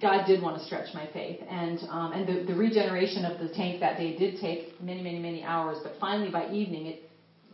God 0.00 0.26
did 0.26 0.40
want 0.40 0.58
to 0.58 0.64
stretch 0.64 0.94
my 0.94 1.08
faith, 1.12 1.40
and 1.48 1.80
um, 1.90 2.12
and 2.12 2.26
the, 2.26 2.52
the 2.52 2.58
regeneration 2.58 3.24
of 3.24 3.38
the 3.38 3.52
tank 3.54 3.80
that 3.80 3.96
day 3.98 4.16
did 4.16 4.40
take 4.40 4.80
many, 4.80 5.02
many, 5.02 5.18
many 5.18 5.42
hours. 5.42 5.78
But 5.82 5.94
finally, 6.00 6.30
by 6.30 6.50
evening, 6.50 6.86
it 6.86 7.10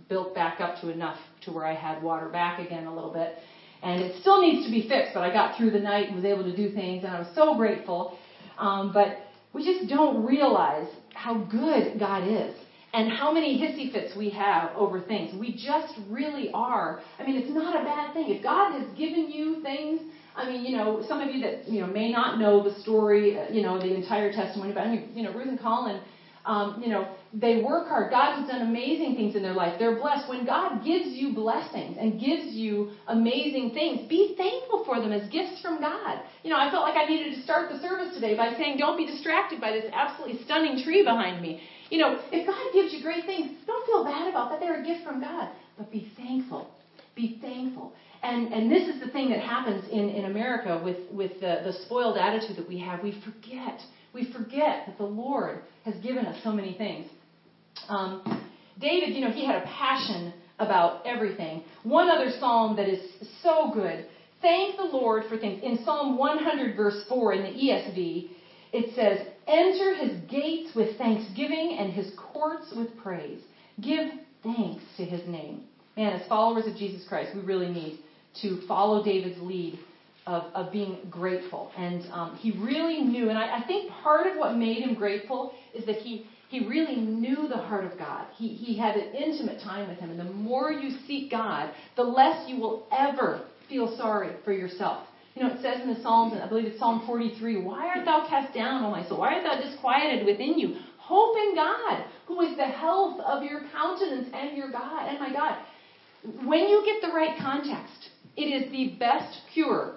built 0.08 0.34
back 0.34 0.60
up 0.60 0.80
to 0.82 0.90
enough 0.90 1.16
to 1.44 1.52
where 1.52 1.66
I 1.66 1.74
had 1.74 2.02
water 2.02 2.28
back 2.28 2.58
again 2.58 2.86
a 2.86 2.94
little 2.94 3.12
bit. 3.12 3.34
And 3.82 4.00
it 4.00 4.20
still 4.20 4.40
needs 4.40 4.64
to 4.66 4.70
be 4.70 4.88
fixed, 4.88 5.14
but 5.14 5.22
I 5.22 5.32
got 5.32 5.56
through 5.56 5.70
the 5.70 5.80
night 5.80 6.08
and 6.08 6.16
was 6.16 6.24
able 6.24 6.44
to 6.44 6.54
do 6.54 6.72
things, 6.74 7.04
and 7.04 7.12
I 7.14 7.18
was 7.18 7.28
so 7.34 7.56
grateful. 7.56 8.16
Um, 8.58 8.92
but 8.92 9.18
we 9.52 9.64
just 9.64 9.88
don't 9.88 10.24
realize 10.24 10.88
how 11.14 11.44
good 11.44 11.98
God 11.98 12.28
is 12.28 12.54
and 12.92 13.10
how 13.10 13.32
many 13.32 13.58
hissy 13.58 13.90
fits 13.90 14.16
we 14.16 14.30
have 14.30 14.76
over 14.76 15.00
things. 15.00 15.34
We 15.38 15.52
just 15.52 15.94
really 16.10 16.50
are. 16.52 17.00
I 17.18 17.24
mean, 17.24 17.36
it's 17.36 17.50
not 17.50 17.80
a 17.80 17.84
bad 17.84 18.12
thing. 18.12 18.30
If 18.30 18.42
God 18.42 18.72
has 18.72 18.86
given 18.96 19.30
you 19.30 19.62
things 19.62 20.00
I 20.34 20.48
mean, 20.48 20.64
you 20.64 20.76
know, 20.76 21.04
some 21.06 21.20
of 21.20 21.28
you 21.28 21.40
that 21.42 21.68
you 21.68 21.80
know 21.80 21.86
may 21.86 22.10
not 22.10 22.38
know 22.38 22.62
the 22.62 22.74
story, 22.80 23.36
you 23.50 23.62
know, 23.62 23.78
the 23.78 23.94
entire 23.94 24.32
testimony, 24.32 24.72
but 24.72 24.80
I 24.80 24.88
mean, 24.88 25.10
you 25.12 25.22
know, 25.22 25.32
Ruth 25.32 25.48
and 25.48 25.60
Colin, 25.60 26.00
um, 26.44 26.82
you 26.82 26.88
know, 26.88 27.14
they 27.32 27.62
work 27.62 27.86
hard. 27.86 28.10
God 28.10 28.36
has 28.38 28.48
done 28.48 28.66
amazing 28.66 29.14
things 29.14 29.36
in 29.36 29.42
their 29.42 29.52
life. 29.52 29.78
They're 29.78 29.96
blessed. 29.96 30.28
When 30.28 30.44
God 30.44 30.82
gives 30.82 31.08
you 31.08 31.34
blessings 31.34 31.96
and 32.00 32.18
gives 32.18 32.54
you 32.54 32.88
amazing 33.06 33.72
things, 33.74 34.08
be 34.08 34.34
thankful 34.36 34.84
for 34.84 35.00
them 35.00 35.12
as 35.12 35.28
gifts 35.30 35.60
from 35.62 35.80
God. 35.80 36.20
You 36.42 36.50
know, 36.50 36.58
I 36.58 36.70
felt 36.70 36.82
like 36.82 36.96
I 36.96 37.06
needed 37.06 37.36
to 37.36 37.42
start 37.42 37.70
the 37.70 37.78
service 37.78 38.14
today 38.14 38.36
by 38.36 38.56
saying, 38.56 38.78
don't 38.78 38.96
be 38.96 39.06
distracted 39.06 39.60
by 39.60 39.70
this 39.70 39.84
absolutely 39.92 40.42
stunning 40.44 40.82
tree 40.82 41.04
behind 41.04 41.40
me. 41.40 41.62
You 41.92 41.98
know, 41.98 42.18
if 42.32 42.46
God 42.46 42.72
gives 42.72 42.94
you 42.94 43.02
great 43.02 43.26
things, 43.26 43.50
don't 43.66 43.84
feel 43.84 44.02
bad 44.02 44.26
about 44.26 44.48
that. 44.48 44.60
They're 44.60 44.80
a 44.80 44.82
gift 44.82 45.04
from 45.04 45.20
God. 45.20 45.50
But 45.76 45.92
be 45.92 46.10
thankful. 46.16 46.70
Be 47.14 47.38
thankful. 47.42 47.92
And, 48.22 48.50
and 48.50 48.72
this 48.72 48.88
is 48.88 48.98
the 48.98 49.10
thing 49.10 49.28
that 49.28 49.40
happens 49.40 49.84
in, 49.92 50.08
in 50.08 50.24
America 50.24 50.80
with, 50.82 50.96
with 51.12 51.32
the, 51.40 51.60
the 51.62 51.74
spoiled 51.84 52.16
attitude 52.16 52.56
that 52.56 52.66
we 52.66 52.78
have. 52.78 53.02
We 53.02 53.22
forget. 53.22 53.78
We 54.14 54.32
forget 54.32 54.86
that 54.86 54.96
the 54.96 55.04
Lord 55.04 55.58
has 55.84 55.94
given 55.96 56.24
us 56.24 56.42
so 56.42 56.50
many 56.50 56.78
things. 56.78 57.08
Um, 57.90 58.42
David, 58.80 59.14
you 59.14 59.20
know, 59.20 59.30
he 59.30 59.44
had 59.44 59.56
a 59.56 59.66
passion 59.66 60.32
about 60.58 61.04
everything. 61.04 61.62
One 61.82 62.08
other 62.08 62.30
psalm 62.40 62.74
that 62.76 62.88
is 62.88 63.00
so 63.42 63.70
good. 63.74 64.06
Thank 64.40 64.78
the 64.78 64.84
Lord 64.84 65.24
for 65.28 65.36
things. 65.36 65.60
In 65.62 65.84
Psalm 65.84 66.16
100, 66.16 66.74
verse 66.74 67.04
4 67.10 67.34
in 67.34 67.42
the 67.42 67.48
ESV, 67.48 68.30
it 68.72 68.94
says, 68.94 69.26
Enter 69.46 69.94
his 69.94 70.20
gates 70.30 70.74
with 70.74 70.96
thanksgiving 70.96 71.76
and 71.78 71.92
his 71.92 72.12
courts 72.32 72.72
with 72.76 72.96
praise. 72.98 73.40
Give 73.80 74.08
thanks 74.42 74.84
to 74.96 75.04
his 75.04 75.26
name. 75.26 75.64
Man, 75.96 76.12
as 76.12 76.26
followers 76.28 76.66
of 76.66 76.76
Jesus 76.76 77.06
Christ, 77.08 77.34
we 77.34 77.42
really 77.42 77.68
need 77.68 78.00
to 78.40 78.60
follow 78.66 79.04
David's 79.04 79.40
lead 79.40 79.78
of, 80.26 80.44
of 80.54 80.72
being 80.72 80.98
grateful. 81.10 81.70
And 81.76 82.06
um, 82.12 82.36
he 82.36 82.52
really 82.52 83.02
knew, 83.02 83.28
and 83.28 83.36
I, 83.36 83.58
I 83.58 83.66
think 83.66 83.90
part 83.90 84.26
of 84.26 84.38
what 84.38 84.56
made 84.56 84.82
him 84.82 84.94
grateful 84.94 85.52
is 85.74 85.84
that 85.86 85.96
he, 85.96 86.26
he 86.48 86.66
really 86.66 86.96
knew 86.96 87.48
the 87.48 87.56
heart 87.56 87.84
of 87.84 87.98
God. 87.98 88.26
He, 88.36 88.48
he 88.48 88.78
had 88.78 88.96
an 88.96 89.14
intimate 89.14 89.60
time 89.60 89.88
with 89.88 89.98
him. 89.98 90.10
And 90.10 90.20
the 90.20 90.32
more 90.32 90.70
you 90.70 90.98
seek 91.06 91.30
God, 91.30 91.72
the 91.96 92.04
less 92.04 92.48
you 92.48 92.58
will 92.60 92.86
ever 92.92 93.42
feel 93.68 93.96
sorry 93.96 94.36
for 94.44 94.52
yourself. 94.52 95.06
You 95.34 95.42
know, 95.42 95.54
it 95.54 95.62
says 95.62 95.80
in 95.80 95.92
the 95.92 96.00
Psalms, 96.02 96.34
and 96.34 96.42
I 96.42 96.48
believe 96.48 96.66
it's 96.66 96.78
Psalm 96.78 97.02
43, 97.06 97.62
Why 97.62 97.88
art 97.88 98.04
thou 98.04 98.26
cast 98.28 98.54
down, 98.54 98.84
O 98.84 98.90
my 98.90 99.06
soul? 99.08 99.20
Why 99.20 99.34
art 99.34 99.44
thou 99.44 99.60
disquieted 99.60 100.26
within 100.26 100.58
you? 100.58 100.76
Hope 100.98 101.36
in 101.36 101.54
God, 101.54 102.04
who 102.26 102.40
is 102.42 102.56
the 102.56 102.66
health 102.66 103.18
of 103.20 103.42
your 103.42 103.62
countenance 103.72 104.28
and 104.34 104.56
your 104.56 104.70
God, 104.70 105.08
and 105.08 105.18
my 105.18 105.32
God. 105.32 105.58
When 106.44 106.68
you 106.68 106.82
get 106.84 107.00
the 107.00 107.14
right 107.14 107.36
context, 107.40 108.10
it 108.36 108.42
is 108.42 108.70
the 108.70 108.96
best 108.98 109.40
cure 109.52 109.96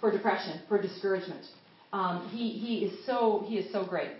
for 0.00 0.10
depression, 0.10 0.60
for 0.68 0.80
discouragement. 0.80 1.46
Um, 1.92 2.28
he, 2.30 2.50
he 2.50 2.84
is 2.86 3.06
so 3.06 3.44
he 3.46 3.56
is 3.56 3.72
so 3.72 3.84
great. 3.86 4.10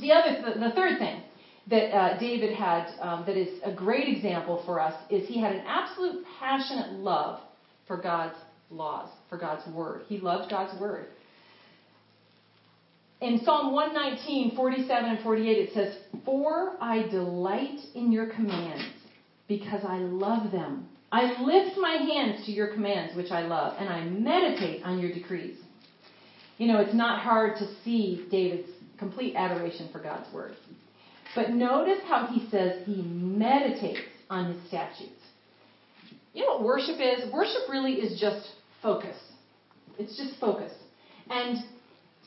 The 0.00 0.12
other 0.12 0.42
the, 0.42 0.60
the 0.60 0.70
third 0.74 0.98
thing 0.98 1.22
that 1.70 1.94
uh, 1.94 2.18
David 2.18 2.54
had 2.54 2.88
um, 3.00 3.24
that 3.26 3.36
is 3.36 3.60
a 3.64 3.72
great 3.72 4.08
example 4.14 4.62
for 4.66 4.80
us 4.80 4.94
is 5.10 5.26
he 5.28 5.40
had 5.40 5.54
an 5.54 5.62
absolute 5.66 6.24
passionate 6.38 6.92
love 6.94 7.40
for 7.86 7.96
God's 7.96 8.36
laws, 8.70 9.08
for 9.28 9.38
God's 9.38 9.66
word. 9.74 10.02
He 10.08 10.18
loved 10.18 10.50
God's 10.50 10.78
word. 10.80 11.06
In 13.20 13.40
Psalm 13.44 13.72
119, 13.72 14.54
47 14.54 15.10
and 15.10 15.24
48, 15.24 15.50
it 15.50 15.74
says, 15.74 15.96
For 16.24 16.76
I 16.80 17.08
delight 17.08 17.80
in 17.94 18.12
your 18.12 18.26
commands 18.26 18.84
because 19.48 19.82
I 19.84 19.98
love 19.98 20.52
them. 20.52 20.88
I 21.10 21.40
lift 21.42 21.78
my 21.78 21.94
hands 21.94 22.44
to 22.46 22.52
your 22.52 22.72
commands, 22.74 23.16
which 23.16 23.32
I 23.32 23.42
love, 23.42 23.74
and 23.78 23.88
I 23.88 24.04
meditate 24.04 24.84
on 24.84 25.00
your 25.00 25.12
decrees. 25.12 25.56
You 26.58 26.68
know, 26.68 26.80
it's 26.80 26.94
not 26.94 27.22
hard 27.22 27.56
to 27.58 27.66
see 27.82 28.26
David's 28.30 28.68
complete 28.98 29.34
adoration 29.34 29.88
for 29.90 30.00
God's 30.00 30.32
word. 30.32 30.52
But 31.34 31.50
notice 31.50 32.00
how 32.06 32.26
he 32.26 32.48
says 32.50 32.84
he 32.84 33.02
meditates 33.02 34.00
on 34.28 34.52
his 34.52 34.68
statutes. 34.68 35.12
You 36.34 36.44
know 36.44 36.54
what 36.54 36.64
worship 36.64 37.00
is? 37.00 37.32
Worship 37.32 37.62
really 37.70 37.94
is 37.94 38.20
just 38.20 38.48
focus. 38.82 39.16
It's 39.98 40.16
just 40.16 40.38
focus. 40.40 40.72
And 41.30 41.58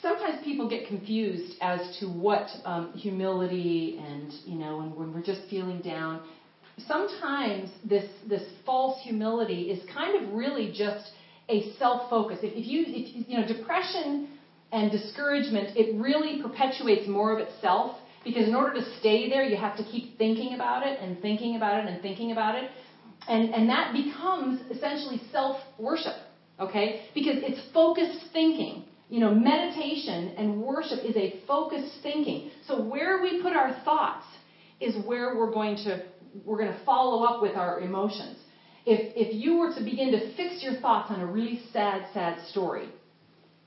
sometimes 0.02 0.44
people 0.44 0.70
get 0.70 0.88
confused 0.88 1.56
as 1.62 1.98
to 2.00 2.08
what 2.08 2.48
um, 2.66 2.92
humility 2.94 3.98
and, 4.00 4.32
you 4.46 4.58
know, 4.58 4.78
when, 4.78 4.96
when 4.96 5.14
we're 5.14 5.24
just 5.24 5.42
feeling 5.50 5.82
down 5.82 6.22
sometimes 6.88 7.70
this 7.84 8.06
this 8.28 8.44
false 8.66 9.02
humility 9.04 9.64
is 9.70 9.82
kind 9.94 10.16
of 10.22 10.34
really 10.34 10.72
just 10.74 11.12
a 11.50 11.72
self 11.78 12.10
focus. 12.10 12.40
If, 12.42 12.54
if 12.54 12.68
you 12.68 12.84
if 12.88 13.30
you 13.30 13.40
know 13.40 13.48
depression 13.48 14.28
and 14.72 14.92
discouragement, 14.92 15.76
it 15.76 16.00
really 16.00 16.42
perpetuates 16.42 17.08
more 17.08 17.34
of 17.34 17.40
itself 17.40 17.98
because 18.24 18.48
in 18.48 18.56
order 18.56 18.74
to 18.76 18.84
stay 19.00 19.30
there, 19.30 19.44
you 19.44 19.58
have 19.58 19.76
to 19.78 19.84
keep 19.84 20.18
thinking 20.18 20.54
about 20.54 20.84
it 20.84 21.00
and 21.02 21.22
thinking 21.22 21.56
about 21.56 21.84
it 21.84 21.92
and 21.92 22.02
thinking 22.02 22.32
about 22.32 22.56
it, 22.56 22.70
and 23.28 23.54
and 23.54 23.70
that 23.70 23.94
becomes 23.94 24.62
essentially 24.70 25.22
self 25.32 25.58
worship. 25.78 26.16
Okay, 26.62 27.02
because 27.16 27.38
it's 27.42 27.60
focused 27.74 28.20
thinking. 28.32 28.86
You 29.10 29.20
know, 29.20 29.34
meditation 29.34 30.36
and 30.38 30.62
worship 30.62 31.00
is 31.04 31.16
a 31.18 31.34
focused 31.48 31.92
thinking. 32.02 32.50
So 32.66 32.82
where 32.82 33.22
we 33.22 33.42
put 33.42 33.54
our 33.54 33.82
thoughts 33.84 34.26
is 34.80 34.96
where 35.06 35.36
we're 35.38 35.52
going 35.52 35.76
to 35.78 36.04
we're 36.46 36.58
going 36.58 36.72
to 36.72 36.86
follow 36.86 37.24
up 37.24 37.42
with 37.42 37.56
our 37.58 37.82
emotions. 37.82 38.38
If, 38.86 39.14
if 39.16 39.34
you 39.34 39.58
were 39.58 39.74
to 39.74 39.84
begin 39.84 40.12
to 40.12 40.36
fix 40.36 40.64
your 40.64 40.80
thoughts 40.80 41.12
on 41.12 41.20
a 41.20 41.26
really 41.26 41.60
sad, 41.74 42.06
sad 42.14 42.40
story, 42.52 42.90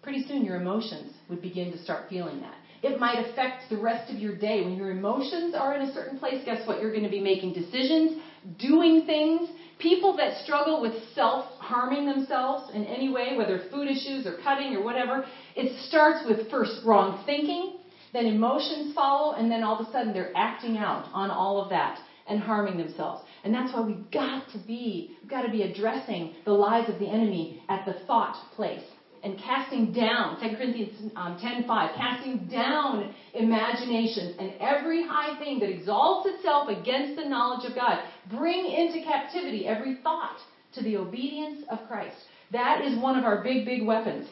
pretty 0.03 0.24
soon 0.26 0.45
your 0.45 0.57
emotions 0.57 1.12
would 1.28 1.42
begin 1.42 1.70
to 1.72 1.78
start 1.78 2.09
feeling 2.09 2.40
that. 2.40 2.57
It 2.82 2.99
might 2.99 3.18
affect 3.18 3.70
the 3.70 3.76
rest 3.78 4.11
of 4.11 4.18
your 4.18 4.36
day. 4.36 4.62
When 4.62 4.76
your 4.76 4.90
emotions 4.90 5.55
are 5.55 5.74
in 5.74 5.82
a 5.82 5.92
certain 5.92 6.18
place, 6.18 6.42
guess 6.45 6.66
what? 6.66 6.80
You're 6.80 6.90
going 6.90 7.05
to 7.05 7.11
be 7.11 7.20
making 7.20 7.53
decisions, 7.55 8.20
doing 8.59 9.05
things. 9.07 9.49
People 9.85 10.16
that 10.16 10.43
struggle 10.43 10.80
with 10.80 10.95
self 11.14 11.45
harming 11.59 12.07
themselves 12.07 12.70
in 12.72 12.87
any 12.87 13.11
way, 13.11 13.37
whether 13.37 13.61
food 13.70 13.87
issues 13.87 14.26
or 14.26 14.32
cutting 14.43 14.74
or 14.74 14.82
whatever, 14.82 15.26
it 15.55 15.68
starts 15.87 16.24
with 16.24 16.49
first 16.51 16.80
wrong 16.87 17.22
thinking, 17.26 17.74
then 18.14 18.26
emotions 18.26 18.95
follow, 18.95 19.35
and 19.35 19.53
then 19.53 19.62
all 19.62 19.78
of 19.78 19.87
a 19.87 19.91
sudden 19.93 20.14
they're 20.14 20.35
acting 20.35 20.78
out 20.78 21.05
on 21.12 21.30
all 21.30 21.59
of 21.59 21.68
that 21.68 21.99
and 22.26 22.41
harming 22.41 22.78
themselves. 22.78 23.20
And 23.45 23.53
that's 23.53 23.74
why 23.74 23.80
we've 23.80 24.11
got 24.11 24.49
to 24.53 24.59
be, 24.59 25.11
we've 25.20 25.30
got 25.30 25.43
to 25.43 25.51
be 25.51 25.61
addressing 25.61 26.30
the 26.47 26.55
lies 26.55 26.89
of 26.89 26.99
the 26.99 27.11
enemy 27.11 27.51
at 27.68 27.85
the 27.85 27.93
thought 28.07 28.37
place 28.53 28.80
and 29.25 29.39
casting 29.39 29.93
down, 29.93 30.39
2 30.41 30.57
Corinthians 30.57 31.12
um, 31.16 31.39
10.5, 31.43 31.97
casting 31.97 32.47
down 32.47 33.14
imaginations 33.33 34.37
and 34.39 34.53
every 34.61 35.03
high 35.07 35.39
thing 35.39 35.59
that 35.61 35.70
exalts 35.70 36.29
itself 36.29 36.68
against 36.68 37.16
the 37.16 37.27
knowledge 37.27 37.68
of 37.68 37.75
God. 37.75 38.01
Bring 38.31 38.66
into 38.66 39.03
captivity 39.03 39.66
every 39.66 39.97
thought 40.03 40.37
to 40.75 40.83
the 40.83 40.99
obedience 40.99 41.64
of 41.70 41.79
Christ. 41.89 42.16
That 42.53 42.85
is 42.85 43.01
one 43.01 43.18
of 43.18 43.25
our 43.25 43.43
big, 43.43 43.64
big 43.64 43.87
weapons, 43.87 44.29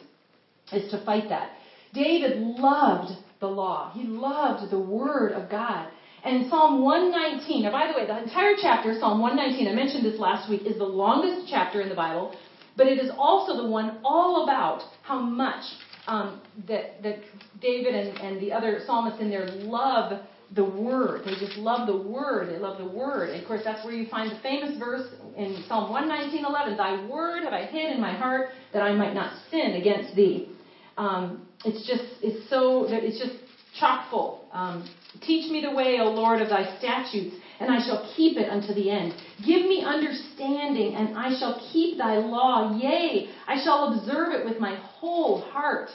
is 0.71 0.89
to 0.91 1.03
fight 1.03 1.27
that. 1.29 1.51
David 1.93 2.37
loved 2.37 3.13
the 3.39 3.47
law. 3.47 3.91
He 3.93 4.03
loved 4.03 4.71
the 4.71 4.79
Word 4.79 5.31
of 5.31 5.49
God. 5.49 5.87
And 6.23 6.49
Psalm 6.49 6.81
119, 6.81 7.63
now 7.63 7.71
by 7.71 7.91
the 7.91 7.99
way, 7.99 8.07
the 8.07 8.23
entire 8.23 8.53
chapter, 8.61 8.97
Psalm 8.99 9.19
119, 9.19 9.67
I 9.67 9.73
mentioned 9.73 10.05
this 10.05 10.19
last 10.19 10.49
week, 10.49 10.61
is 10.65 10.77
the 10.77 10.85
longest 10.85 11.47
chapter 11.49 11.81
in 11.81 11.89
the 11.89 11.95
Bible, 11.95 12.33
but 12.75 12.87
it 12.87 12.99
is 12.99 13.11
also 13.17 13.61
the 13.63 13.69
one 13.69 13.99
all 14.03 14.43
about 14.43 14.81
how 15.03 15.19
much 15.19 15.63
um, 16.07 16.41
that, 16.67 17.01
that 17.03 17.19
David 17.61 17.95
and, 17.95 18.17
and 18.19 18.41
the 18.41 18.51
other 18.51 18.81
psalmists 18.85 19.21
in 19.21 19.29
there 19.29 19.47
love 19.47 20.21
the 20.55 20.63
Word. 20.63 21.21
They 21.25 21.33
just 21.35 21.57
love 21.57 21.87
the 21.87 21.97
Word. 21.97 22.53
They 22.53 22.57
love 22.57 22.77
the 22.77 22.87
Word. 22.87 23.29
And 23.29 23.41
of 23.41 23.47
course, 23.47 23.61
that's 23.63 23.83
where 23.85 23.93
you 23.93 24.07
find 24.07 24.31
the 24.31 24.39
famous 24.41 24.77
verse 24.77 25.07
in 25.35 25.63
Psalm 25.67 25.91
119:11. 25.91 26.77
Thy 26.77 27.07
Word 27.07 27.43
have 27.43 27.53
I 27.53 27.65
hid 27.65 27.93
in 27.93 28.01
my 28.01 28.13
heart 28.13 28.49
that 28.73 28.81
I 28.81 28.93
might 28.93 29.13
not 29.13 29.33
sin 29.49 29.73
against 29.73 30.15
Thee. 30.15 30.49
Um, 30.97 31.47
it's 31.65 31.87
just, 31.87 32.03
it's 32.21 32.49
so, 32.49 32.85
it's 32.87 33.17
just 33.17 33.33
chock 33.79 34.09
full. 34.11 34.47
Um, 34.51 34.87
Teach 35.21 35.49
me 35.51 35.61
the 35.61 35.71
way, 35.71 35.99
O 35.99 36.09
Lord, 36.09 36.41
of 36.41 36.49
thy 36.49 36.77
statutes, 36.79 37.35
and 37.63 37.71
I 37.71 37.85
shall 37.85 38.11
keep 38.15 38.37
it 38.37 38.49
unto 38.49 38.73
the 38.73 38.91
end. 38.91 39.13
Give 39.45 39.61
me 39.61 39.83
understanding, 39.83 40.95
and 40.95 41.17
I 41.17 41.37
shall 41.39 41.65
keep 41.71 41.97
thy 41.97 42.17
law. 42.17 42.77
Yea, 42.77 43.29
I 43.47 43.63
shall 43.63 43.93
observe 43.93 44.33
it 44.33 44.45
with 44.45 44.59
my 44.59 44.75
whole 44.75 45.41
heart. 45.41 45.89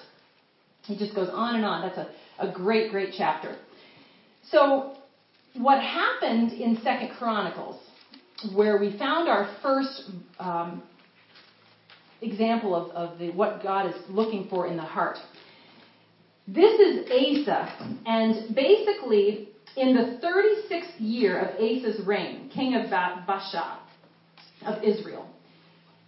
He 0.85 0.97
just 0.97 1.15
goes 1.15 1.29
on 1.31 1.57
and 1.57 1.65
on. 1.67 1.83
That's 1.83 1.99
a, 1.99 2.49
a 2.49 2.53
great, 2.53 2.91
great 2.91 3.15
chapter. 3.17 3.57
So, 4.51 4.97
what 5.55 5.83
happened 5.83 6.53
in 6.53 6.79
Second 6.83 7.11
Chronicles, 7.19 7.83
where 8.55 8.79
we 8.79 8.97
found 8.99 9.29
our 9.29 9.55
first 9.63 10.11
um, 10.39 10.83
example 12.23 12.75
of, 12.75 12.91
of 12.93 13.19
the, 13.19 13.31
what 13.31 13.63
God 13.63 13.87
is 13.87 13.95
looking 14.09 14.49
for 14.49 14.67
in 14.67 14.77
the 14.77 14.83
heart, 14.83 15.19
this 16.47 16.81
is 16.81 17.11
Asa, 17.11 17.99
and 18.07 18.55
basically, 18.55 19.51
in 19.77 19.95
the 19.95 20.19
36th 20.23 20.95
year 20.99 21.39
of 21.39 21.55
Asa's 21.57 22.05
reign, 22.07 22.51
king 22.55 22.75
of 22.75 22.87
Baasha 22.91 23.79
of 24.67 24.83
Israel, 24.83 25.29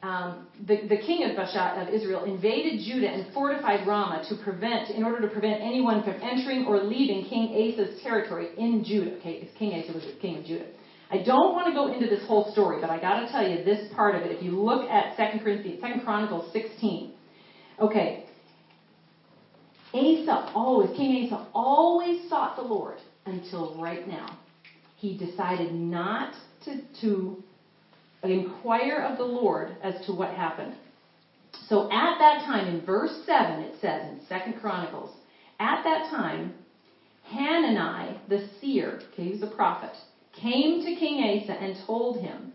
um, 0.03 0.47
the, 0.67 0.89
the 0.89 0.97
king 0.97 1.25
of 1.25 1.37
Baasha 1.37 1.87
of 1.87 1.93
Israel 1.93 2.25
invaded 2.25 2.81
Judah 2.87 3.09
and 3.09 3.33
fortified 3.35 3.87
Ramah 3.87 4.25
to 4.31 4.37
prevent, 4.43 4.91
in 4.91 5.05
order 5.05 5.21
to 5.21 5.29
prevent 5.29 5.61
anyone 5.61 6.03
from 6.03 6.15
entering 6.23 6.65
or 6.65 6.83
leaving 6.83 7.27
King 7.27 7.53
Asa's 7.55 8.03
territory 8.03 8.49
in 8.57 8.83
Judah. 8.83 9.17
Okay, 9.19 9.49
King 9.59 9.81
Asa 9.81 9.93
was 9.93 10.05
the 10.05 10.19
king 10.21 10.39
of 10.39 10.45
Judah. 10.45 10.67
I 11.13 11.23
don't 11.23 11.53
want 11.53 11.67
to 11.67 11.75
go 11.75 11.93
into 11.93 12.07
this 12.07 12.27
whole 12.27 12.51
story, 12.53 12.81
but 12.81 12.89
I 12.89 13.01
got 13.01 13.21
to 13.21 13.31
tell 13.31 13.47
you 13.47 13.65
this 13.65 13.93
part 13.95 14.15
of 14.15 14.23
it. 14.23 14.31
If 14.31 14.43
you 14.43 14.53
look 14.53 14.89
at 14.89 15.17
Second 15.17 15.41
Corinthians, 15.41 15.81
Second 15.81 16.03
Chronicles 16.03 16.51
16, 16.53 17.13
okay, 17.81 18.25
Asa 19.93 20.53
always, 20.55 20.97
King 20.97 21.27
Asa 21.27 21.49
always 21.53 22.29
sought 22.31 22.57
the 22.57 22.63
Lord 22.63 22.99
until 23.27 23.81
right 23.81 24.07
now. 24.07 24.39
He 24.97 25.17
decided 25.17 25.73
not 25.73 26.35
to, 26.65 26.83
to 27.01 27.43
inquire 28.23 28.99
of 28.99 29.19
the 29.19 29.25
Lord 29.25 29.77
as 29.83 30.05
to 30.07 30.13
what 30.13 30.35
happened. 30.35 30.75
So 31.69 31.85
at 31.91 32.19
that 32.19 32.45
time, 32.45 32.67
in 32.67 32.85
verse 32.85 33.23
7, 33.25 33.61
it 33.63 33.75
says 33.81 34.09
in 34.11 34.21
Second 34.29 34.61
Chronicles, 34.61 35.15
at 35.59 35.83
that 35.85 36.11
time, 36.11 36.55
Hanani, 37.25 38.19
the 38.29 38.49
seer, 38.61 39.01
okay, 39.13 39.25
he 39.25 39.31
was 39.31 39.43
a 39.43 39.55
prophet, 39.55 39.97
came 40.33 40.85
to 40.85 40.97
King 40.97 41.43
Asa 41.43 41.53
and 41.53 41.77
told 41.87 42.21
him, 42.21 42.53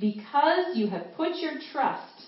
Because 0.00 0.76
you 0.76 0.88
have 0.88 1.06
put 1.16 1.36
your 1.36 1.54
trust 1.72 2.26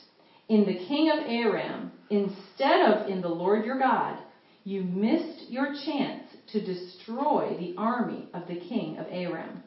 in 0.48 0.64
the 0.64 0.86
king 0.86 1.10
of 1.10 1.26
Aram 1.26 1.92
instead 2.10 2.90
of 2.90 3.08
in 3.08 3.20
the 3.20 3.28
Lord 3.28 3.64
your 3.64 3.78
God, 3.78 4.18
you 4.64 4.82
missed 4.82 5.50
your 5.50 5.74
chance 5.84 6.23
to 6.52 6.64
destroy 6.64 7.56
the 7.58 7.74
army 7.78 8.28
of 8.34 8.46
the 8.48 8.60
king 8.60 8.98
of 8.98 9.06
Aram. 9.10 9.62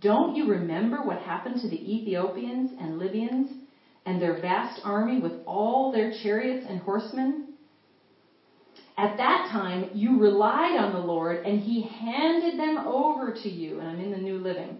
Don't 0.00 0.36
you 0.36 0.50
remember 0.50 1.02
what 1.02 1.18
happened 1.18 1.60
to 1.60 1.68
the 1.68 1.94
Ethiopians 1.94 2.72
and 2.78 2.98
Libyans 2.98 3.50
and 4.06 4.20
their 4.20 4.40
vast 4.40 4.80
army 4.84 5.20
with 5.20 5.32
all 5.46 5.92
their 5.92 6.12
chariots 6.22 6.66
and 6.68 6.80
horsemen? 6.80 7.54
At 8.96 9.16
that 9.18 9.48
time, 9.50 9.90
you 9.92 10.18
relied 10.20 10.76
on 10.76 10.92
the 10.92 11.00
Lord, 11.00 11.44
and 11.44 11.60
He 11.60 11.82
handed 11.82 12.58
them 12.58 12.78
over 12.86 13.32
to 13.42 13.48
you. 13.48 13.80
And 13.80 13.88
I'm 13.88 14.00
in 14.00 14.12
the 14.12 14.18
New 14.18 14.38
Living. 14.38 14.78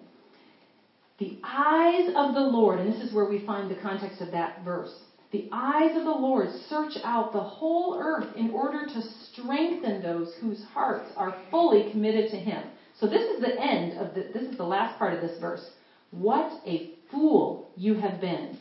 The 1.18 1.38
eyes 1.44 2.10
of 2.14 2.34
the 2.34 2.40
Lord, 2.40 2.80
and 2.80 2.88
this 2.88 3.00
is 3.00 3.14
where 3.14 3.24
we 3.24 3.38
find 3.38 3.70
the 3.70 3.74
context 3.74 4.20
of 4.20 4.32
that 4.32 4.64
verse. 4.64 4.92
The 5.34 5.48
eyes 5.50 5.96
of 5.96 6.04
the 6.04 6.12
Lord 6.12 6.48
search 6.68 6.96
out 7.02 7.32
the 7.32 7.40
whole 7.40 7.98
earth 7.98 8.36
in 8.36 8.50
order 8.50 8.86
to 8.86 9.02
strengthen 9.02 10.00
those 10.00 10.32
whose 10.40 10.62
hearts 10.72 11.10
are 11.16 11.34
fully 11.50 11.90
committed 11.90 12.30
to 12.30 12.36
Him. 12.36 12.62
So 13.00 13.08
this 13.08 13.28
is 13.34 13.40
the 13.40 13.60
end 13.60 13.98
of 13.98 14.14
the, 14.14 14.30
this 14.32 14.48
is 14.48 14.56
the 14.56 14.62
last 14.62 14.96
part 14.96 15.12
of 15.12 15.20
this 15.20 15.40
verse. 15.40 15.68
What 16.12 16.52
a 16.64 16.92
fool 17.10 17.68
you 17.74 17.94
have 17.94 18.20
been. 18.20 18.60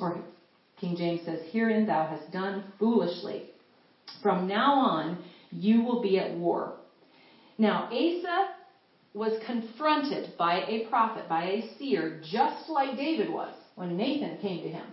Or 0.00 0.24
King 0.78 0.96
James 0.96 1.20
says, 1.26 1.40
Herein 1.52 1.84
thou 1.84 2.06
hast 2.06 2.32
done 2.32 2.64
foolishly. 2.78 3.50
From 4.22 4.48
now 4.48 4.72
on, 4.72 5.22
you 5.50 5.82
will 5.82 6.00
be 6.00 6.18
at 6.18 6.34
war. 6.34 6.76
Now, 7.58 7.90
Asa 7.92 8.54
was 9.12 9.38
confronted 9.44 10.32
by 10.38 10.62
a 10.62 10.86
prophet, 10.86 11.28
by 11.28 11.44
a 11.44 11.76
seer, 11.76 12.22
just 12.24 12.70
like 12.70 12.96
David 12.96 13.30
was 13.30 13.54
when 13.74 13.98
Nathan 13.98 14.38
came 14.38 14.62
to 14.62 14.70
him 14.70 14.86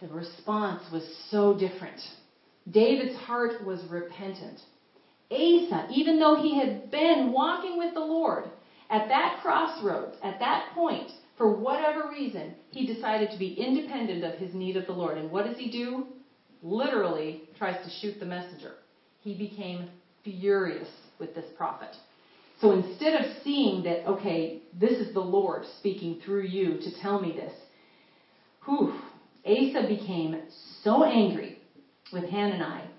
the 0.00 0.08
response 0.08 0.82
was 0.92 1.06
so 1.30 1.58
different. 1.58 2.00
David's 2.70 3.16
heart 3.16 3.64
was 3.64 3.84
repentant. 3.90 4.60
Asa, 5.30 5.88
even 5.90 6.18
though 6.18 6.36
he 6.36 6.58
had 6.58 6.90
been 6.90 7.32
walking 7.32 7.78
with 7.78 7.94
the 7.94 8.00
Lord, 8.00 8.44
at 8.90 9.08
that 9.08 9.40
crossroads, 9.42 10.16
at 10.22 10.40
that 10.40 10.72
point, 10.74 11.10
for 11.36 11.54
whatever 11.54 12.10
reason, 12.10 12.54
he 12.70 12.86
decided 12.86 13.30
to 13.30 13.38
be 13.38 13.54
independent 13.54 14.24
of 14.24 14.38
his 14.38 14.54
need 14.54 14.76
of 14.76 14.86
the 14.86 14.92
Lord. 14.92 15.16
And 15.16 15.30
what 15.30 15.46
does 15.46 15.56
he 15.56 15.70
do? 15.70 16.06
Literally 16.62 17.42
tries 17.56 17.82
to 17.84 17.90
shoot 18.00 18.18
the 18.18 18.26
messenger. 18.26 18.72
He 19.20 19.38
became 19.38 19.88
furious 20.24 20.88
with 21.18 21.34
this 21.34 21.46
prophet. 21.56 21.94
So 22.60 22.72
instead 22.72 23.14
of 23.14 23.36
seeing 23.42 23.84
that, 23.84 24.06
okay, 24.06 24.60
this 24.78 24.98
is 24.98 25.14
the 25.14 25.20
Lord 25.20 25.62
speaking 25.78 26.20
through 26.24 26.42
you 26.42 26.78
to 26.78 27.00
tell 27.00 27.20
me 27.20 27.32
this, 27.32 27.52
whew, 28.66 29.00
Asa 29.44 29.82
became 29.86 30.36
so 30.84 31.04
angry 31.04 31.54
with 32.12 32.24
Hanani 32.26 32.90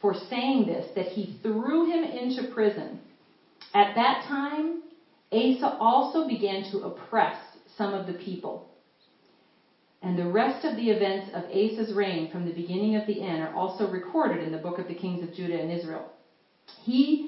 for 0.00 0.14
saying 0.14 0.66
this 0.66 0.86
that 0.94 1.06
he 1.06 1.38
threw 1.42 1.84
him 1.84 2.04
into 2.04 2.42
prison. 2.42 2.98
At 3.74 3.94
that 3.96 4.22
time, 4.26 4.76
Asa 5.32 5.76
also 5.80 6.26
began 6.26 6.62
to 6.70 6.78
oppress 6.78 7.36
some 7.76 7.94
of 7.94 8.06
the 8.06 8.14
people. 8.14 8.62
And 10.00 10.16
the 10.16 10.26
rest 10.26 10.64
of 10.64 10.76
the 10.76 10.90
events 10.90 11.28
of 11.32 11.44
Asa's 11.52 11.92
reign 11.92 12.28
from 12.30 12.44
the 12.44 12.52
beginning 12.52 12.94
of 12.94 13.06
the 13.06 13.20
end 13.20 13.42
are 13.42 13.50
also 13.52 13.86
recorded 13.86 14.40
in 14.40 14.52
the 14.52 14.58
book 14.58 14.78
of 14.78 14.86
the 14.86 14.94
kings 14.94 15.22
of 15.22 15.32
Judah 15.32 15.58
and 15.58 15.70
Israel. 15.70 16.04
He 16.78 17.24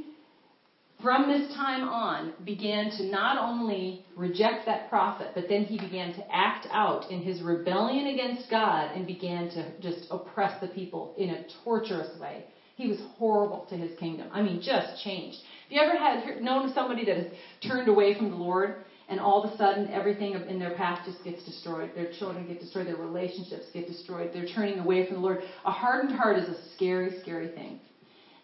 from 1.03 1.29
this 1.29 1.55
time 1.55 1.89
on, 1.89 2.35
began 2.45 2.91
to 2.99 3.05
not 3.05 3.39
only 3.39 4.05
reject 4.17 4.67
that 4.67 4.89
prophet, 4.89 5.29
but 5.35 5.45
then 5.49 5.65
he 5.65 5.79
began 5.79 6.13
to 6.15 6.35
act 6.35 6.67
out 6.71 7.11
in 7.11 7.23
his 7.23 7.43
rebellion 7.43 8.07
against 8.07 8.51
God 8.51 8.93
and 8.95 9.07
began 9.07 9.49
to 9.51 9.81
just 9.81 10.07
oppress 10.11 10.61
the 10.61 10.69
people 10.69 11.15
in 11.17 11.31
a 11.31 11.45
torturous 11.65 12.19
way. 12.21 12.45
He 12.77 12.87
was 12.89 12.99
horrible 13.19 13.67
to 13.69 13.77
his 13.77 13.99
kingdom. 13.99 14.29
I 14.33 14.43
mean, 14.43 14.63
just 14.63 15.03
changed. 15.03 15.39
Have 15.69 15.71
you 15.73 15.81
ever 15.83 15.99
had 15.99 16.43
known 16.43 16.73
somebody 16.75 17.05
that 17.05 17.17
has 17.17 17.27
turned 17.67 17.89
away 17.89 18.17
from 18.17 18.31
the 18.31 18.37
Lord 18.37 18.77
and 19.09 19.21
all 19.21 19.43
of 19.43 19.51
a 19.51 19.57
sudden 19.57 19.91
everything 19.91 20.33
in 20.33 20.59
their 20.59 20.75
path 20.77 21.01
just 21.05 21.23
gets 21.23 21.45
destroyed? 21.45 21.91
Their 21.95 22.11
children 22.19 22.47
get 22.47 22.59
destroyed, 22.59 22.87
their 22.87 22.97
relationships 22.97 23.67
get 23.75 23.87
destroyed, 23.87 24.31
they're 24.33 24.47
turning 24.47 24.79
away 24.79 25.07
from 25.07 25.17
the 25.17 25.23
Lord. 25.23 25.41
A 25.65 25.71
hardened 25.71 26.17
heart 26.17 26.39
is 26.39 26.49
a 26.49 26.57
scary, 26.75 27.21
scary 27.21 27.49
thing. 27.49 27.81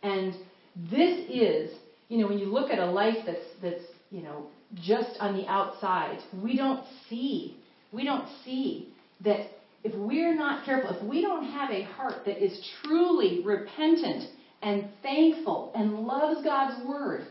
And 0.03 0.35
this 0.91 1.25
is 1.31 1.71
you 2.09 2.19
know, 2.19 2.29
when 2.29 2.39
you 2.39 2.47
look 2.47 2.71
at 2.71 2.79
a 2.79 2.87
life 2.87 3.17
that's 3.27 3.39
that's 3.63 3.85
you 4.11 4.23
know 4.23 4.47
just 4.75 5.17
on 5.21 5.37
the 5.37 5.47
outside, 5.47 6.19
we 6.43 6.57
don't 6.57 6.85
see 7.09 7.57
we 7.93 8.05
don't 8.05 8.29
see 8.45 8.93
that 9.25 9.47
if 9.85 9.95
we're 9.95 10.35
not 10.35 10.65
careful, 10.65 10.91
if 10.91 11.03
we 11.05 11.23
don't 11.23 11.45
have 11.45 11.71
a 11.71 11.83
heart 11.83 12.25
that 12.25 12.45
is 12.45 12.69
truly 12.85 13.43
repentant 13.45 14.25
and 14.63 14.89
thankful 15.03 15.73
and 15.75 16.01
loves 16.01 16.43
God's 16.43 16.85
word, 16.87 17.27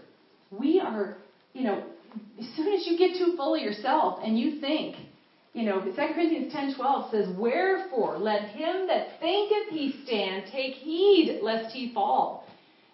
we 0.51 0.79
are, 0.79 1.17
you 1.53 1.63
know, 1.63 1.83
as 2.39 2.45
soon 2.55 2.73
as 2.73 2.87
you 2.87 2.97
get 2.97 3.17
too 3.17 3.35
full 3.35 3.55
of 3.55 3.61
yourself 3.61 4.19
and 4.23 4.39
you 4.39 4.61
think, 4.61 4.95
you 5.53 5.63
know, 5.63 5.81
2 5.81 5.91
Corinthians 6.13 6.53
10:12 6.53 7.11
says, 7.11 7.37
"Wherefore 7.37 8.17
let 8.17 8.49
him 8.49 8.87
that 8.87 9.19
thinketh 9.19 9.69
he 9.69 9.93
stand 10.05 10.45
take 10.51 10.75
heed 10.75 11.39
lest 11.41 11.75
he 11.75 11.89
fall." 11.89 12.44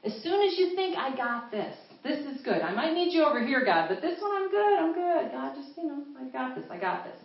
As 0.03 0.13
soon 0.23 0.41
as 0.41 0.57
you 0.57 0.75
think, 0.75 0.97
"I 0.97 1.15
got 1.15 1.51
this. 1.51 1.75
This 2.03 2.19
is 2.25 2.41
good. 2.41 2.61
I 2.61 2.73
might 2.73 2.93
need 2.93 3.13
you 3.13 3.23
over 3.23 3.45
here, 3.45 3.63
God, 3.63 3.89
but 3.89 4.01
this 4.01 4.19
one 4.21 4.31
I'm 4.31 4.49
good. 4.49 4.79
I'm 4.79 4.93
good. 4.93 5.31
God, 5.31 5.55
just, 5.55 5.77
you 5.77 5.87
know, 5.87 6.03
I 6.19 6.25
got 6.25 6.55
this. 6.55 6.65
I 6.69 6.77
got 6.77 7.03
this." 7.03 7.17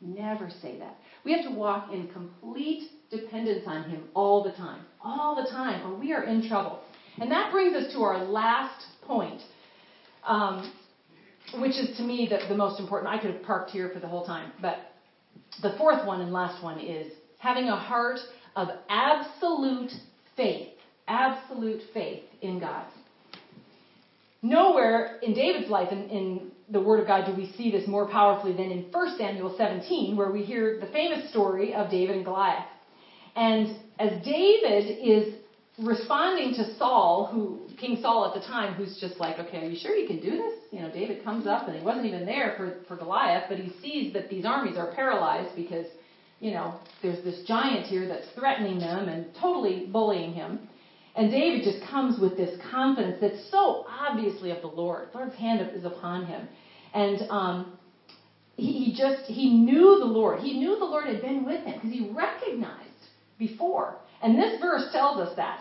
Never 0.00 0.50
say 0.50 0.78
that. 0.78 0.96
We 1.24 1.32
have 1.32 1.44
to 1.44 1.56
walk 1.56 1.92
in 1.92 2.08
complete 2.08 2.90
dependence 3.10 3.62
on 3.66 3.84
him 3.84 4.08
all 4.14 4.42
the 4.42 4.52
time. 4.52 4.80
All 5.02 5.36
the 5.36 5.48
time, 5.48 5.86
or 5.86 5.94
we 5.94 6.12
are 6.12 6.24
in 6.24 6.46
trouble. 6.46 6.80
And 7.18 7.30
that 7.30 7.52
brings 7.52 7.74
us 7.74 7.92
to 7.92 8.02
our 8.02 8.18
last 8.24 8.86
point. 9.02 9.40
Um, 10.24 10.72
which 11.58 11.78
is 11.78 11.96
to 11.96 12.02
me 12.02 12.28
the, 12.28 12.48
the 12.48 12.54
most 12.54 12.80
important. 12.80 13.12
I 13.12 13.18
could 13.18 13.32
have 13.34 13.42
parked 13.42 13.70
here 13.70 13.90
for 13.92 14.00
the 14.00 14.08
whole 14.08 14.24
time, 14.24 14.52
but 14.60 14.78
the 15.60 15.74
fourth 15.76 16.06
one 16.06 16.20
and 16.20 16.32
last 16.32 16.62
one 16.62 16.78
is 16.78 17.12
having 17.38 17.68
a 17.68 17.76
heart 17.76 18.18
of 18.56 18.68
absolute 18.88 19.90
faith. 20.36 20.68
Absolute 21.08 21.82
faith 21.92 22.24
in 22.40 22.60
God. 22.60 22.86
Nowhere 24.42 25.18
in 25.22 25.34
David's 25.34 25.70
life 25.70 25.92
in, 25.92 26.08
in, 26.08 26.50
the 26.70 26.80
Word 26.80 27.00
of 27.00 27.06
God 27.06 27.26
do 27.26 27.36
we 27.36 27.52
see 27.52 27.70
this 27.70 27.86
more 27.86 28.08
powerfully 28.08 28.52
than 28.52 28.70
in 28.70 28.86
1 28.90 29.18
Samuel 29.18 29.54
17, 29.58 30.16
where 30.16 30.32
we 30.32 30.42
hear 30.42 30.80
the 30.80 30.86
famous 30.86 31.28
story 31.28 31.74
of 31.74 31.90
David 31.90 32.16
and 32.16 32.24
Goliath. 32.24 32.64
And 33.36 33.76
as 33.98 34.24
David 34.24 34.98
is 35.02 35.34
responding 35.78 36.54
to 36.54 36.74
Saul, 36.76 37.28
who 37.32 37.68
King 37.78 37.98
Saul 38.00 38.26
at 38.26 38.40
the 38.40 38.46
time, 38.46 38.74
who's 38.74 38.98
just 39.00 39.18
like, 39.18 39.38
okay, 39.38 39.58
are 39.58 39.68
you 39.68 39.78
sure 39.78 39.94
you 39.94 40.06
can 40.06 40.20
do 40.20 40.30
this? 40.30 40.54
You 40.70 40.80
know, 40.80 40.90
David 40.90 41.24
comes 41.24 41.46
up 41.46 41.66
and 41.66 41.76
he 41.76 41.84
wasn't 41.84 42.06
even 42.06 42.26
there 42.26 42.54
for, 42.56 42.76
for 42.86 42.96
Goliath, 42.96 43.44
but 43.48 43.58
he 43.58 43.72
sees 43.80 44.12
that 44.12 44.28
these 44.28 44.44
armies 44.44 44.76
are 44.76 44.94
paralyzed 44.94 45.56
because, 45.56 45.86
you 46.40 46.52
know, 46.52 46.78
there's 47.02 47.22
this 47.24 47.42
giant 47.46 47.86
here 47.86 48.06
that's 48.06 48.26
threatening 48.34 48.78
them 48.78 49.08
and 49.08 49.26
totally 49.40 49.86
bullying 49.90 50.32
him. 50.32 50.68
And 51.14 51.30
David 51.30 51.62
just 51.64 51.90
comes 51.90 52.20
with 52.20 52.36
this 52.36 52.58
confidence 52.70 53.18
that's 53.20 53.50
so 53.50 53.84
obviously 53.88 54.50
of 54.50 54.62
the 54.62 54.68
Lord. 54.68 55.08
The 55.12 55.18
Lord's 55.18 55.36
hand 55.36 55.60
is 55.74 55.84
upon 55.84 56.24
him. 56.24 56.48
And 56.94 57.22
um, 57.30 57.78
he, 58.56 58.72
he 58.72 58.94
just, 58.96 59.24
he 59.26 59.58
knew 59.58 59.98
the 59.98 60.06
Lord. 60.06 60.40
He 60.40 60.58
knew 60.58 60.78
the 60.78 60.84
Lord 60.84 61.06
had 61.06 61.20
been 61.20 61.44
with 61.44 61.64
him 61.64 61.74
because 61.74 61.90
he 61.90 62.10
recognized 62.14 62.88
before. 63.38 63.96
And 64.22 64.38
this 64.38 64.60
verse 64.60 64.88
tells 64.92 65.18
us 65.18 65.36
that. 65.36 65.60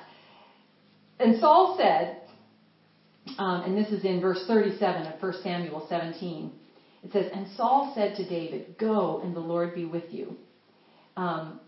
And 1.19 1.39
Saul 1.39 1.75
said, 1.77 2.21
um, 3.37 3.63
and 3.63 3.77
this 3.77 3.91
is 3.91 4.03
in 4.05 4.21
verse 4.21 4.43
37 4.47 5.07
of 5.07 5.21
1 5.21 5.33
Samuel 5.43 5.85
17. 5.87 6.53
It 7.03 7.11
says, 7.11 7.25
And 7.33 7.47
Saul 7.55 7.91
said 7.95 8.15
to 8.17 8.27
David, 8.27 8.75
Go, 8.79 9.21
and 9.23 9.35
the 9.35 9.39
Lord 9.39 9.75
be 9.75 9.85
with 9.85 10.05
you. 10.11 10.35
Um, 11.17 11.59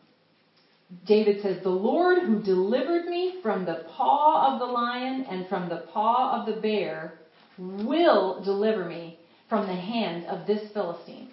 David 1.06 1.42
says, 1.42 1.64
The 1.64 1.70
Lord 1.70 2.24
who 2.24 2.42
delivered 2.42 3.06
me 3.06 3.40
from 3.42 3.66
the 3.66 3.86
paw 3.96 4.54
of 4.54 4.60
the 4.60 4.66
lion 4.66 5.26
and 5.30 5.48
from 5.48 5.70
the 5.70 5.86
paw 5.94 6.40
of 6.40 6.46
the 6.46 6.62
bear 6.62 7.14
will 7.58 8.44
deliver 8.44 8.86
me 8.86 9.20
from 9.50 9.68
the 9.68 9.76
hand 9.76 10.26
of 10.26 10.48
this 10.48 10.72
Philistine. 10.74 11.30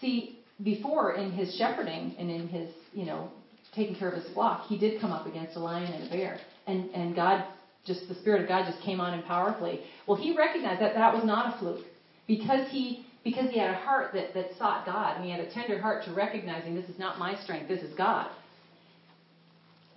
See, 0.00 0.38
before 0.62 1.14
in 1.14 1.32
his 1.32 1.54
shepherding 1.56 2.14
and 2.18 2.30
in 2.30 2.48
his, 2.48 2.70
you 2.92 3.06
know, 3.06 3.30
taking 3.74 3.94
care 3.94 4.08
of 4.08 4.22
his 4.22 4.32
flock, 4.32 4.66
he 4.66 4.78
did 4.78 5.00
come 5.00 5.12
up 5.12 5.26
against 5.26 5.56
a 5.56 5.60
lion 5.60 5.92
and 5.92 6.06
a 6.06 6.10
bear. 6.10 6.38
And, 6.66 6.90
and 6.90 7.14
God, 7.14 7.44
just 7.84 8.08
the 8.08 8.14
Spirit 8.14 8.42
of 8.42 8.48
God 8.48 8.66
just 8.66 8.82
came 8.82 9.00
on 9.00 9.14
him 9.14 9.22
powerfully. 9.24 9.80
Well, 10.06 10.16
he 10.16 10.36
recognized 10.36 10.80
that 10.80 10.94
that 10.94 11.14
was 11.14 11.24
not 11.24 11.54
a 11.54 11.58
fluke. 11.58 11.84
Because 12.26 12.68
he, 12.70 13.06
because 13.24 13.50
he 13.50 13.58
had 13.58 13.70
a 13.70 13.74
heart 13.74 14.12
that, 14.14 14.34
that 14.34 14.56
sought 14.58 14.86
God, 14.86 15.16
and 15.16 15.24
he 15.24 15.30
had 15.30 15.40
a 15.40 15.50
tender 15.50 15.80
heart 15.80 16.04
to 16.04 16.12
recognizing 16.12 16.74
this 16.74 16.88
is 16.88 16.98
not 16.98 17.18
my 17.18 17.34
strength, 17.34 17.68
this 17.68 17.82
is 17.82 17.94
God. 17.94 18.30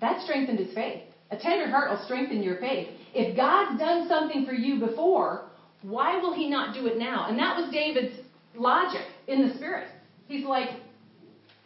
That 0.03 0.21
strengthened 0.21 0.59
his 0.59 0.73
faith. 0.73 1.01
A 1.31 1.37
tender 1.37 1.69
heart 1.69 1.89
will 1.89 2.03
strengthen 2.03 2.43
your 2.43 2.57
faith. 2.57 2.89
If 3.13 3.37
God's 3.37 3.79
done 3.79 4.09
something 4.09 4.45
for 4.45 4.51
you 4.51 4.77
before, 4.77 5.45
why 5.81 6.17
will 6.17 6.33
he 6.33 6.49
not 6.49 6.75
do 6.75 6.87
it 6.87 6.97
now? 6.97 7.27
And 7.29 7.39
that 7.39 7.55
was 7.55 7.71
David's 7.71 8.13
logic 8.53 9.07
in 9.29 9.47
the 9.47 9.55
spirit. 9.55 9.87
He's 10.27 10.45
like, 10.45 10.71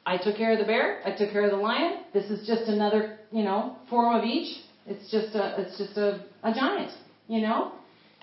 I 0.06 0.18
took 0.18 0.38
care 0.38 0.54
of 0.54 0.60
the 0.60 0.66
bear. 0.66 1.02
I 1.04 1.18
took 1.18 1.32
care 1.32 1.46
of 1.46 1.52
the 1.52 1.58
lion. 1.58 2.04
This 2.14 2.30
is 2.30 2.46
just 2.46 2.70
another, 2.70 3.18
you 3.32 3.44
know, 3.44 3.76
form 3.90 4.16
of 4.16 4.24
each. 4.24 4.56
It's 4.86 5.10
just 5.10 5.36
a, 5.36 5.56
it's 5.60 5.76
just 5.80 5.98
a, 5.98 6.24
a 6.44 6.54
giant, 6.54 6.92
you 7.28 7.42
know. 7.42 7.72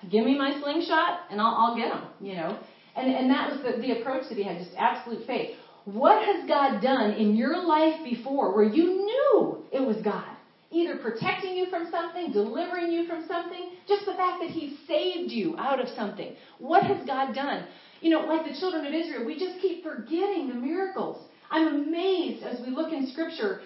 Give 0.09 0.23
me 0.23 0.37
my 0.37 0.61
slingshot 0.61 1.23
and 1.29 1.41
I'll, 1.41 1.55
I'll 1.57 1.75
get 1.75 1.91
him, 1.91 2.03
you 2.21 2.35
know. 2.35 2.57
And, 2.95 3.13
and 3.13 3.29
that 3.31 3.51
was 3.51 3.59
the, 3.65 3.81
the 3.81 3.99
approach 3.99 4.29
that 4.29 4.37
he 4.37 4.43
had, 4.43 4.59
just 4.59 4.71
absolute 4.77 5.27
faith. 5.27 5.57
What 5.85 6.25
has 6.25 6.47
God 6.47 6.81
done 6.81 7.13
in 7.13 7.35
your 7.35 7.63
life 7.63 8.03
before 8.03 8.55
where 8.55 8.65
you 8.65 9.05
knew 9.05 9.63
it 9.71 9.85
was 9.85 9.97
God? 10.03 10.35
Either 10.71 10.97
protecting 10.97 11.55
you 11.55 11.67
from 11.69 11.89
something, 11.91 12.31
delivering 12.31 12.91
you 12.91 13.07
from 13.07 13.25
something, 13.27 13.69
just 13.87 14.05
the 14.05 14.13
fact 14.13 14.41
that 14.41 14.49
He 14.49 14.77
saved 14.87 15.31
you 15.31 15.55
out 15.57 15.79
of 15.79 15.87
something. 15.89 16.35
What 16.57 16.83
has 16.83 17.05
God 17.05 17.35
done? 17.35 17.67
You 18.01 18.09
know, 18.09 18.21
like 18.25 18.45
the 18.45 18.59
children 18.59 18.85
of 18.85 18.93
Israel, 18.93 19.25
we 19.25 19.37
just 19.39 19.61
keep 19.61 19.83
forgetting 19.83 20.49
the 20.49 20.55
miracles. 20.55 21.23
I'm 21.51 21.67
amazed 21.67 22.43
as 22.43 22.59
we 22.65 22.73
look 22.73 22.91
in 22.91 23.07
Scripture 23.11 23.61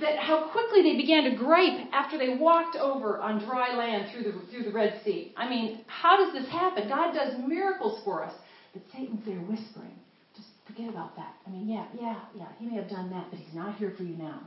that 0.00 0.16
how 0.18 0.50
quickly 0.52 0.82
they 0.82 0.96
began 0.96 1.24
to 1.24 1.34
gripe 1.36 1.88
after 1.92 2.16
they 2.16 2.36
walked 2.36 2.76
over 2.76 3.18
on 3.18 3.44
dry 3.44 3.74
land 3.74 4.12
through 4.12 4.22
the 4.22 4.32
through 4.50 4.62
the 4.62 4.72
Red 4.72 5.00
Sea. 5.04 5.32
I 5.36 5.48
mean, 5.48 5.80
how 5.86 6.16
does 6.16 6.32
this 6.32 6.48
happen? 6.52 6.88
God 6.88 7.12
does 7.14 7.34
miracles 7.44 8.00
for 8.04 8.22
us, 8.22 8.34
but 8.72 8.82
Satan's 8.92 9.24
there 9.26 9.40
whispering. 9.40 9.97
Forget 10.68 10.90
about 10.90 11.16
that. 11.16 11.34
I 11.46 11.50
mean, 11.50 11.68
yeah, 11.68 11.86
yeah, 12.00 12.20
yeah. 12.36 12.46
He 12.58 12.66
may 12.66 12.76
have 12.76 12.88
done 12.88 13.10
that, 13.10 13.26
but 13.30 13.40
he's 13.40 13.54
not 13.54 13.76
here 13.76 13.92
for 13.96 14.04
you 14.04 14.16
now. 14.16 14.42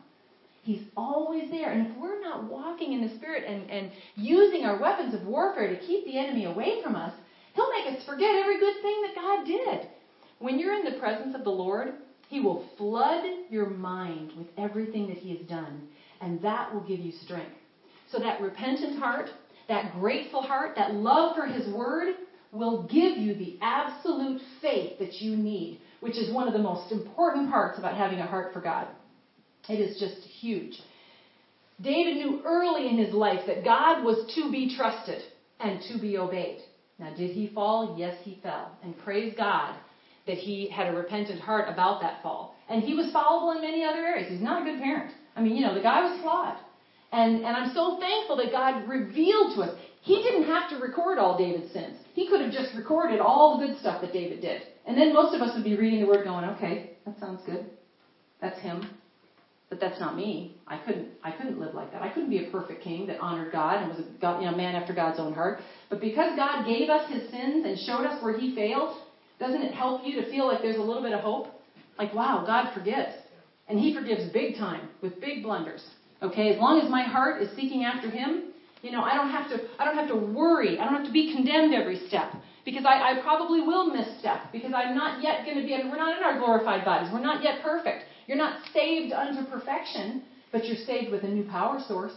He's 0.63 0.83
always 0.95 1.49
there. 1.51 1.71
And 1.71 1.87
if 1.87 1.97
we're 1.97 2.21
not 2.21 2.49
walking 2.49 2.93
in 2.93 3.01
the 3.01 3.15
Spirit 3.17 3.43
and, 3.45 3.69
and 3.69 3.91
using 4.15 4.63
our 4.63 4.79
weapons 4.79 5.13
of 5.15 5.25
warfare 5.25 5.67
to 5.67 5.79
keep 5.79 6.05
the 6.05 6.19
enemy 6.19 6.45
away 6.45 6.81
from 6.83 6.95
us, 6.95 7.13
he'll 7.55 7.71
make 7.71 7.87
us 7.87 8.05
forget 8.05 8.35
every 8.35 8.59
good 8.59 8.81
thing 8.81 9.01
that 9.01 9.15
God 9.15 9.45
did. 9.45 9.89
When 10.39 10.59
you're 10.59 10.73
in 10.73 10.85
the 10.85 10.99
presence 10.99 11.35
of 11.35 11.43
the 11.43 11.49
Lord, 11.49 11.93
he 12.31 12.39
will 12.39 12.63
flood 12.77 13.25
your 13.49 13.67
mind 13.67 14.31
with 14.37 14.47
everything 14.57 15.09
that 15.09 15.17
He 15.17 15.35
has 15.35 15.45
done, 15.47 15.89
and 16.21 16.41
that 16.41 16.73
will 16.73 16.79
give 16.79 17.01
you 17.01 17.11
strength. 17.11 17.51
So 18.09 18.19
that 18.19 18.39
repentant 18.39 18.99
heart, 18.99 19.29
that 19.67 19.91
grateful 19.99 20.41
heart, 20.41 20.77
that 20.77 20.93
love 20.93 21.35
for 21.35 21.45
His 21.45 21.67
Word 21.73 22.15
will 22.53 22.83
give 22.83 23.17
you 23.17 23.35
the 23.35 23.57
absolute 23.61 24.41
faith 24.61 24.97
that 24.99 25.15
you 25.15 25.35
need, 25.35 25.80
which 26.01 26.17
is 26.17 26.33
one 26.33 26.47
of 26.47 26.53
the 26.53 26.59
most 26.59 26.91
important 26.91 27.49
parts 27.49 27.79
about 27.79 27.95
having 27.95 28.19
a 28.19 28.27
heart 28.27 28.53
for 28.53 28.59
God. 28.59 28.87
It 29.69 29.79
is 29.79 29.99
just 29.99 30.21
huge. 30.41 30.77
David 31.79 32.17
knew 32.17 32.41
early 32.45 32.89
in 32.89 32.97
his 32.97 33.13
life 33.13 33.41
that 33.47 33.63
God 33.63 34.03
was 34.03 34.31
to 34.35 34.51
be 34.51 34.75
trusted 34.75 35.21
and 35.59 35.79
to 35.89 35.99
be 35.99 36.17
obeyed. 36.17 36.59
Now, 36.99 37.13
did 37.15 37.31
he 37.31 37.51
fall? 37.53 37.95
Yes, 37.97 38.15
he 38.23 38.39
fell. 38.43 38.77
And 38.83 38.97
praise 38.99 39.33
God 39.37 39.75
that 40.27 40.37
he 40.37 40.69
had 40.69 40.87
a 40.87 40.95
repentant 40.95 41.39
heart 41.39 41.67
about 41.71 42.01
that 42.01 42.21
fall. 42.21 42.55
And 42.69 42.83
he 42.83 42.93
was 42.93 43.11
fallible 43.11 43.51
in 43.51 43.61
many 43.61 43.83
other 43.83 43.99
areas. 43.99 44.29
He's 44.29 44.41
not 44.41 44.61
a 44.61 44.65
good 44.65 44.79
parent. 44.79 45.13
I 45.35 45.41
mean, 45.41 45.55
you 45.55 45.65
know, 45.65 45.73
the 45.73 45.81
guy 45.81 46.01
was 46.01 46.21
flawed. 46.21 46.57
And, 47.11 47.37
and 47.37 47.57
I'm 47.57 47.73
so 47.73 47.99
thankful 47.99 48.37
that 48.37 48.51
God 48.51 48.87
revealed 48.87 49.55
to 49.55 49.63
us. 49.63 49.77
He 50.01 50.21
didn't 50.21 50.45
have 50.45 50.69
to 50.69 50.77
record 50.77 51.17
all 51.17 51.37
David's 51.37 51.73
sins. 51.73 51.97
He 52.13 52.27
could 52.27 52.41
have 52.41 52.51
just 52.51 52.75
recorded 52.75 53.19
all 53.19 53.57
the 53.57 53.67
good 53.67 53.79
stuff 53.79 54.01
that 54.01 54.13
David 54.13 54.41
did. 54.41 54.61
And 54.85 54.97
then 54.97 55.13
most 55.13 55.35
of 55.35 55.41
us 55.41 55.55
would 55.55 55.63
be 55.63 55.75
reading 55.75 56.01
the 56.01 56.07
word 56.07 56.23
going, 56.23 56.45
okay, 56.45 56.91
that 57.05 57.19
sounds 57.19 57.41
good. 57.45 57.65
That's 58.41 58.59
him. 58.59 58.89
But 59.69 59.79
that's 59.79 59.99
not 59.99 60.17
me. 60.17 60.57
I 60.67 60.77
couldn't 60.79 61.07
I 61.23 61.31
couldn't 61.31 61.57
live 61.57 61.73
like 61.73 61.93
that. 61.93 62.01
I 62.01 62.09
couldn't 62.09 62.29
be 62.29 62.45
a 62.45 62.51
perfect 62.51 62.83
king 62.83 63.07
that 63.07 63.21
honored 63.21 63.53
God 63.53 63.81
and 63.81 63.89
was 63.89 63.99
a 63.99 64.19
God, 64.19 64.41
you 64.41 64.51
know, 64.51 64.57
man 64.57 64.75
after 64.75 64.93
God's 64.93 65.17
own 65.17 65.33
heart. 65.33 65.59
But 65.89 66.01
because 66.01 66.35
God 66.35 66.65
gave 66.65 66.89
us 66.89 67.09
his 67.09 67.29
sins 67.29 67.65
and 67.65 67.79
showed 67.79 68.05
us 68.05 68.21
where 68.21 68.37
he 68.37 68.53
failed, 68.53 68.97
doesn't 69.39 69.61
it 69.61 69.73
help 69.73 70.05
you 70.05 70.19
to 70.21 70.29
feel 70.29 70.45
like 70.45 70.61
there's 70.61 70.75
a 70.75 70.81
little 70.81 71.01
bit 71.01 71.13
of 71.13 71.21
hope? 71.21 71.47
Like, 71.97 72.13
wow, 72.13 72.43
God 72.45 72.73
forgives. 72.73 73.13
And 73.67 73.79
He 73.79 73.93
forgives 73.93 74.29
big 74.33 74.57
time 74.57 74.89
with 75.01 75.19
big 75.21 75.43
blunders. 75.43 75.83
Okay, 76.21 76.53
as 76.53 76.59
long 76.59 76.79
as 76.81 76.89
my 76.89 77.03
heart 77.03 77.41
is 77.41 77.55
seeking 77.55 77.83
after 77.83 78.09
Him, 78.09 78.51
you 78.81 78.91
know, 78.91 79.01
I 79.01 79.15
don't 79.15 79.29
have 79.29 79.49
to 79.49 79.65
I 79.79 79.85
don't 79.85 79.95
have 79.95 80.09
to 80.09 80.15
worry. 80.15 80.77
I 80.77 80.85
don't 80.85 80.95
have 80.95 81.05
to 81.05 81.11
be 81.11 81.31
condemned 81.31 81.73
every 81.73 82.05
step. 82.07 82.33
Because 82.63 82.85
I, 82.85 83.11
I 83.11 83.21
probably 83.21 83.61
will 83.61 83.87
misstep. 83.87 84.51
Because 84.51 84.71
I'm 84.75 84.95
not 84.95 85.23
yet 85.23 85.45
going 85.45 85.57
to 85.57 85.63
be, 85.63 85.71
we're 85.89 85.97
not 85.97 86.17
in 86.17 86.23
our 86.23 86.37
glorified 86.37 86.85
bodies. 86.85 87.09
We're 87.11 87.21
not 87.21 87.43
yet 87.43 87.61
perfect. 87.63 88.05
You're 88.27 88.37
not 88.37 88.61
saved 88.73 89.13
unto 89.13 89.49
perfection, 89.49 90.23
but 90.51 90.65
you're 90.65 90.77
saved 90.85 91.11
with 91.11 91.23
a 91.23 91.27
new 91.27 91.43
power 91.49 91.79
source. 91.87 92.13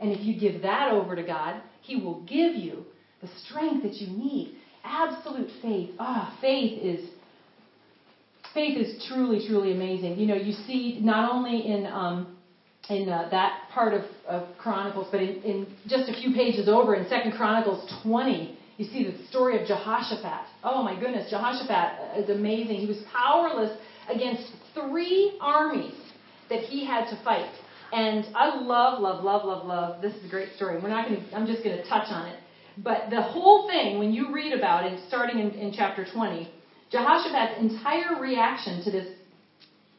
And 0.00 0.10
if 0.10 0.20
you 0.20 0.38
give 0.38 0.62
that 0.62 0.92
over 0.92 1.14
to 1.14 1.22
God, 1.22 1.60
He 1.82 1.96
will 1.96 2.20
give 2.22 2.56
you 2.56 2.84
the 3.20 3.28
strength 3.46 3.82
that 3.84 3.94
you 3.94 4.08
need 4.08 4.56
absolute 4.84 5.48
faith. 5.62 5.90
Ah, 5.98 6.36
faith 6.40 6.78
is 6.82 7.08
faith 8.52 8.76
is 8.76 9.04
truly, 9.08 9.46
truly 9.48 9.72
amazing. 9.72 10.18
You 10.18 10.26
know, 10.26 10.34
you 10.34 10.52
see 10.52 10.98
not 11.00 11.32
only 11.32 11.66
in 11.66 11.86
um, 11.86 12.36
in 12.88 13.08
uh, 13.08 13.28
that 13.30 13.62
part 13.72 13.94
of, 13.94 14.02
of 14.28 14.56
Chronicles, 14.58 15.08
but 15.10 15.20
in, 15.20 15.42
in 15.42 15.66
just 15.88 16.08
a 16.08 16.12
few 16.12 16.34
pages 16.34 16.68
over 16.68 16.94
in 16.94 17.08
Second 17.08 17.32
Chronicles 17.32 17.90
20, 18.02 18.58
you 18.76 18.86
see 18.86 19.04
the 19.04 19.24
story 19.28 19.60
of 19.60 19.66
Jehoshaphat. 19.66 20.46
Oh 20.64 20.82
my 20.82 20.98
goodness, 20.98 21.30
Jehoshaphat 21.30 22.18
is 22.18 22.30
amazing. 22.30 22.76
He 22.76 22.86
was 22.86 23.02
powerless 23.12 23.78
against 24.08 24.50
three 24.74 25.36
armies 25.40 25.94
that 26.50 26.60
he 26.60 26.84
had 26.84 27.08
to 27.10 27.22
fight. 27.22 27.52
And 27.92 28.26
I 28.34 28.56
love, 28.56 29.00
love, 29.00 29.22
love, 29.22 29.44
love, 29.44 29.64
love. 29.64 30.02
This 30.02 30.14
is 30.14 30.24
a 30.26 30.28
great 30.28 30.54
story. 30.56 30.82
We're 30.82 30.88
not 30.88 31.08
going. 31.08 31.24
I'm 31.32 31.46
just 31.46 31.62
going 31.62 31.76
to 31.76 31.88
touch 31.88 32.08
on 32.08 32.26
it. 32.26 32.40
But 32.78 33.10
the 33.10 33.22
whole 33.22 33.68
thing, 33.68 34.00
when 34.00 34.12
you 34.12 34.34
read 34.34 34.52
about 34.52 34.84
it, 34.84 34.98
starting 35.06 35.38
in, 35.38 35.50
in 35.50 35.72
chapter 35.72 36.04
20, 36.12 36.50
Jehoshaphat's 36.90 37.60
entire 37.60 38.20
reaction 38.20 38.82
to 38.82 38.90
this 38.90 39.06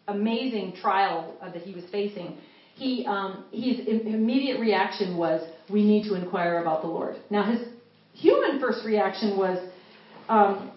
amazing 0.09 0.73
trial 0.76 1.38
uh, 1.41 1.49
that 1.51 1.61
he 1.61 1.73
was 1.73 1.86
facing, 1.89 2.38
he, 2.73 3.05
um, 3.07 3.45
his 3.51 3.80
immediate 3.88 4.59
reaction 4.59 5.15
was, 5.15 5.41
"We 5.71 5.86
need 5.86 6.09
to 6.09 6.15
inquire 6.15 6.59
about 6.59 6.82
the 6.82 6.89
Lord." 6.89 7.15
Now, 7.30 7.49
his 7.49 7.74
human 8.16 8.59
first 8.59 8.86
reaction 8.86 9.38
was, 9.38 9.57
um, 10.30 10.70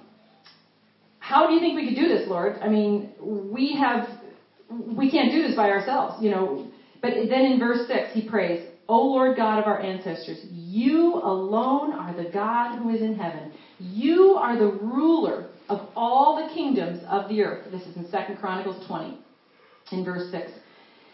"How 1.18 1.47
do 1.47 1.53
you 1.55 1.61
think 1.61 1.76
we 1.76 1.84
could 1.89 2.01
do 2.03 2.09
this, 2.09 2.28
Lord? 2.28 2.59
I 2.61 2.68
mean, 2.68 2.93
we 3.20 3.76
have, 3.76 4.01
we 5.01 5.07
can't 5.14 5.30
do 5.30 5.41
this 5.47 5.55
by 5.55 5.70
ourselves, 5.70 6.22
you 6.24 6.30
know." 6.30 6.45
But 7.01 7.12
then 7.32 7.45
in 7.45 7.59
verse 7.59 7.82
6, 7.86 8.11
he 8.12 8.22
prays, 8.22 8.59
O 8.89 8.99
Lord 9.03 9.36
God 9.36 9.59
of 9.59 9.66
our 9.66 9.78
ancestors, 9.78 10.39
you 10.51 11.18
alone 11.22 11.93
are 11.93 12.12
the 12.12 12.24
God 12.24 12.74
who 12.78 12.89
is 12.89 13.03
in 13.03 13.14
heaven. 13.14 13.51
You 13.78 14.34
are 14.36 14.57
the 14.57 14.66
ruler 14.66 15.45
of 15.68 15.78
all 15.95 16.34
the 16.34 16.43
kingdoms 16.43 16.99
of 17.16 17.28
the 17.28 17.43
earth. 17.43 17.61
This 17.70 17.86
is 17.86 17.95
in 17.97 18.05
2 18.05 18.34
Chronicles 18.34 18.78
20, 18.86 19.14
in 19.93 20.03
verse 20.03 20.26
6. 20.30 20.51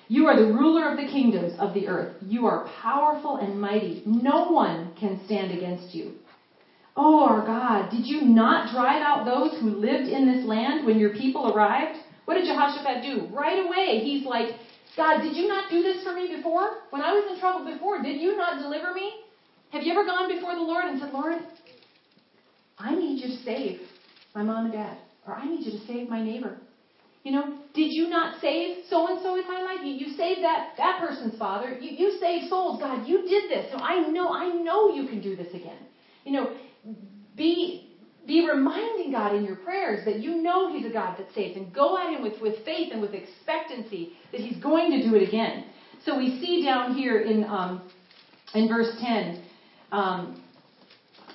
You 0.09 0.27
are 0.29 0.37
the 0.37 0.55
ruler 0.55 0.91
of 0.91 0.99
the 0.99 1.11
kingdoms 1.11 1.55
of 1.59 1.75
the 1.75 1.89
earth. 1.89 2.15
You 2.21 2.47
are 2.47 2.67
powerful 2.83 3.37
and 3.37 3.61
mighty. 3.61 4.03
No 4.05 4.51
one 4.51 4.91
can 5.01 5.19
stand 5.25 5.53
against 5.53 5.95
you. 5.95 6.13
Oh, 6.97 7.25
our 7.25 7.47
God, 7.47 7.91
did 7.91 8.07
you 8.07 8.21
not 8.23 8.67
drive 8.67 9.03
out 9.03 9.25
those 9.25 9.59
who 9.59 9.69
lived 9.71 10.09
in 10.09 10.27
this 10.27 10.45
land 10.45 10.87
when 10.87 10.99
your 10.99 11.11
people 11.11 11.51
arrived? 11.53 11.99
What 12.27 12.35
did 12.35 12.47
Jehoshaphat 12.47 13.03
do? 13.03 13.27
Right 13.33 13.59
away, 13.59 14.01
he's 14.03 14.27
like, 14.27 14.49
God, 14.97 15.23
did 15.23 15.37
you 15.37 15.49
not 15.49 15.71
do 15.71 15.83
this 15.83 16.03
for 16.05 16.13
me 16.13 16.29
before? 16.29 16.69
When 16.91 17.03
I 17.03 17.13
was 17.13 17.25
in 17.29 17.37
trouble 17.37 17.65
before, 17.65 17.99
did 17.99 18.17
you 18.17 18.37
not 18.37 18.59
deliver 18.59 18.93
me? 18.93 19.13
Have 19.71 19.83
you 19.83 19.91
ever 19.91 20.05
gone 20.05 20.29
before 20.29 20.55
the 20.55 20.63
Lord 20.63 20.87
and 20.87 20.99
said, 20.99 21.11
Lord, 21.11 21.35
I 22.79 22.95
need 22.95 23.21
you 23.21 23.29
to 23.29 23.35
save 23.45 23.79
my 24.35 24.43
mom 24.43 24.65
and 24.65 24.73
dad, 24.73 24.99
or 25.27 25.35
I 25.35 25.47
need 25.47 25.65
you 25.65 25.73
to 25.73 25.79
save 25.79 26.09
my 26.09 26.21
neighbor? 26.21 26.57
You 27.25 27.33
know, 27.33 27.59
did 27.73 27.89
you 27.93 28.09
not 28.09 28.41
save 28.41 28.85
so 28.89 29.09
and 29.09 29.21
so 29.23 29.35
in 29.37 29.49
my 29.49 29.63
life? 29.63 29.79
You, 29.83 29.95
you 29.95 30.15
saved 30.15 30.43
that 30.43 30.75
that 30.77 31.01
person's 31.01 31.37
father. 31.39 31.77
You, 31.81 31.91
you 31.97 32.19
saved 32.21 32.49
souls. 32.49 32.81
God, 32.81 33.09
you 33.09 33.23
did 33.27 33.51
this. 33.51 33.73
So 33.73 33.79
I 33.79 34.07
know 34.11 34.29
I 34.29 34.49
know 34.49 34.95
you 34.95 35.09
can 35.09 35.23
do 35.23 35.35
this 35.35 35.49
again. 35.49 35.79
You 36.25 36.33
know, 36.33 36.57
be 37.35 37.95
be 38.27 38.47
reminding 38.47 39.11
God 39.11 39.35
in 39.35 39.45
your 39.45 39.57
prayers 39.57 40.05
that 40.05 40.21
you 40.21 40.43
know 40.43 40.75
He's 40.75 40.87
a 40.87 40.93
God 40.93 41.17
that 41.19 41.27
saves 41.35 41.57
and 41.57 41.73
go 41.73 41.97
at 41.97 42.13
Him 42.13 42.23
with, 42.23 42.41
with 42.41 42.63
faith 42.65 42.93
and 42.93 43.01
with 43.01 43.13
expectancy 43.15 44.13
that 44.33 44.41
He's 44.41 44.63
going 44.63 44.91
to 44.93 45.03
do 45.03 45.15
it 45.15 45.27
again. 45.27 45.67
So 46.05 46.17
we 46.17 46.39
see 46.41 46.63
down 46.63 46.95
here 46.95 47.21
in, 47.21 47.45
um, 47.45 47.91
in 48.55 48.69
verse 48.69 48.95
10, 49.01 49.43
um, 49.93 50.43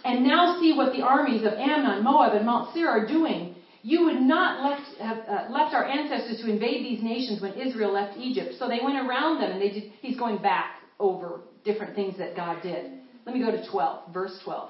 and 0.04 0.24
now 0.24 0.60
see 0.60 0.74
what 0.76 0.94
the 0.94 1.02
armies 1.02 1.44
of 1.44 1.54
Ammon, 1.54 2.04
Moab, 2.04 2.34
and 2.34 2.46
Mount 2.46 2.74
Seir 2.74 2.88
are 2.88 3.08
doing. 3.08 3.49
You 3.82 4.06
would 4.06 4.22
not 4.22 4.62
left, 4.62 5.00
have 5.00 5.18
uh, 5.28 5.52
left 5.52 5.74
our 5.74 5.86
ancestors 5.86 6.42
to 6.42 6.52
invade 6.52 6.84
these 6.84 7.02
nations 7.02 7.42
when 7.42 7.54
Israel 7.54 7.94
left 7.94 8.18
Egypt. 8.18 8.56
So 8.60 8.68
they 8.68 8.80
went 8.84 8.98
around 8.98 9.40
them, 9.40 9.52
and 9.52 9.62
they 9.62 9.70
did, 9.70 9.92
he's 10.02 10.18
going 10.18 10.42
back 10.42 10.76
over 11.00 11.42
different 11.64 11.96
things 11.96 12.18
that 12.18 12.36
God 12.36 12.62
did. 12.62 13.00
Let 13.26 13.36
me 13.36 13.42
go 13.42 13.52
to 13.52 13.70
12, 13.70 14.14
verse 14.14 14.38
12. 14.44 14.70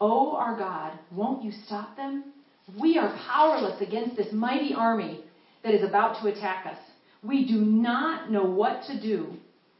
Oh, 0.00 0.36
our 0.36 0.56
God, 0.56 0.98
won't 1.10 1.42
you 1.42 1.52
stop 1.64 1.96
them? 1.96 2.32
We 2.80 2.98
are 2.98 3.16
powerless 3.26 3.80
against 3.80 4.16
this 4.16 4.32
mighty 4.32 4.74
army 4.74 5.24
that 5.62 5.72
is 5.72 5.82
about 5.82 6.20
to 6.20 6.28
attack 6.28 6.66
us. 6.66 6.78
We 7.22 7.46
do 7.46 7.58
not 7.58 8.30
know 8.30 8.44
what 8.44 8.82
to 8.88 9.00
do, 9.00 9.34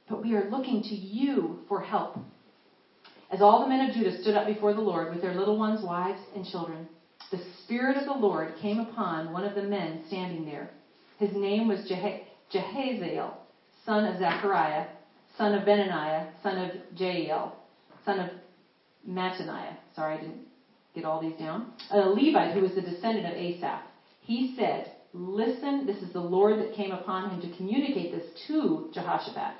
but 0.08 0.22
we 0.22 0.34
are 0.34 0.48
looking 0.48 0.82
to 0.82 0.94
you 0.94 1.58
for 1.68 1.80
help. 1.80 2.16
As 3.30 3.42
all 3.42 3.60
the 3.60 3.68
men 3.68 3.88
of 3.88 3.94
Judah 3.94 4.20
stood 4.22 4.34
up 4.34 4.46
before 4.46 4.72
the 4.72 4.80
Lord 4.80 5.12
with 5.12 5.20
their 5.20 5.34
little 5.34 5.58
ones, 5.58 5.84
wives, 5.84 6.20
and 6.34 6.44
children, 6.44 6.88
the 7.30 7.40
Spirit 7.64 7.96
of 7.96 8.04
the 8.04 8.12
Lord 8.12 8.54
came 8.60 8.78
upon 8.78 9.32
one 9.32 9.44
of 9.44 9.54
the 9.54 9.62
men 9.62 10.04
standing 10.06 10.44
there. 10.44 10.70
His 11.18 11.34
name 11.34 11.66
was 11.66 11.90
Jehaziel, 12.52 13.34
son 13.84 14.04
of 14.04 14.18
Zechariah, 14.18 14.86
son 15.36 15.54
of 15.54 15.66
Benaniah, 15.66 16.28
son 16.42 16.58
of 16.58 16.98
Jael, 16.98 17.56
son 18.04 18.20
of 18.20 18.30
Mattaniah. 19.08 19.76
Sorry, 19.94 20.18
I 20.18 20.20
didn't 20.20 20.46
get 20.94 21.04
all 21.04 21.20
these 21.20 21.38
down. 21.38 21.72
A 21.90 22.08
Levite 22.08 22.54
who 22.54 22.60
was 22.62 22.74
the 22.74 22.80
descendant 22.82 23.26
of 23.26 23.32
Asaph. 23.32 23.82
He 24.20 24.54
said, 24.56 24.92
Listen, 25.12 25.86
this 25.86 26.02
is 26.02 26.12
the 26.12 26.20
Lord 26.20 26.58
that 26.60 26.74
came 26.74 26.92
upon 26.92 27.30
him 27.30 27.40
to 27.40 27.56
communicate 27.56 28.12
this 28.12 28.26
to 28.48 28.88
Jehoshaphat. 28.92 29.56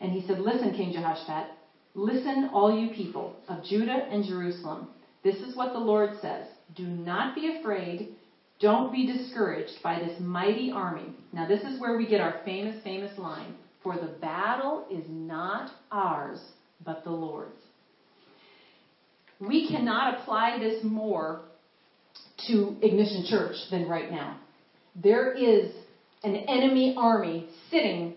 And 0.00 0.12
he 0.12 0.26
said, 0.26 0.40
Listen, 0.40 0.72
King 0.72 0.92
Jehoshaphat, 0.92 1.50
listen, 1.94 2.50
all 2.52 2.76
you 2.76 2.92
people 2.92 3.36
of 3.48 3.64
Judah 3.64 4.06
and 4.10 4.24
Jerusalem. 4.24 4.88
This 5.22 5.36
is 5.36 5.56
what 5.56 5.72
the 5.72 5.78
Lord 5.78 6.10
says 6.20 6.46
Do 6.74 6.86
not 6.86 7.34
be 7.34 7.58
afraid. 7.58 8.16
Don't 8.60 8.92
be 8.92 9.06
discouraged 9.06 9.82
by 9.82 9.98
this 9.98 10.18
mighty 10.20 10.70
army. 10.70 11.14
Now, 11.32 11.46
this 11.46 11.62
is 11.62 11.80
where 11.80 11.96
we 11.96 12.06
get 12.06 12.20
our 12.20 12.40
famous, 12.44 12.82
famous 12.82 13.16
line 13.18 13.54
For 13.82 13.96
the 13.96 14.16
battle 14.20 14.86
is 14.90 15.04
not 15.08 15.70
ours, 15.90 16.40
but 16.84 17.04
the 17.04 17.10
Lord's 17.10 17.58
we 19.40 19.68
cannot 19.68 20.18
apply 20.20 20.58
this 20.58 20.82
more 20.82 21.42
to 22.46 22.76
Ignition 22.82 23.24
Church 23.28 23.56
than 23.70 23.88
right 23.88 24.10
now. 24.10 24.38
There 25.02 25.32
is 25.32 25.72
an 26.22 26.34
enemy 26.36 26.94
army 26.96 27.48
sitting 27.70 28.14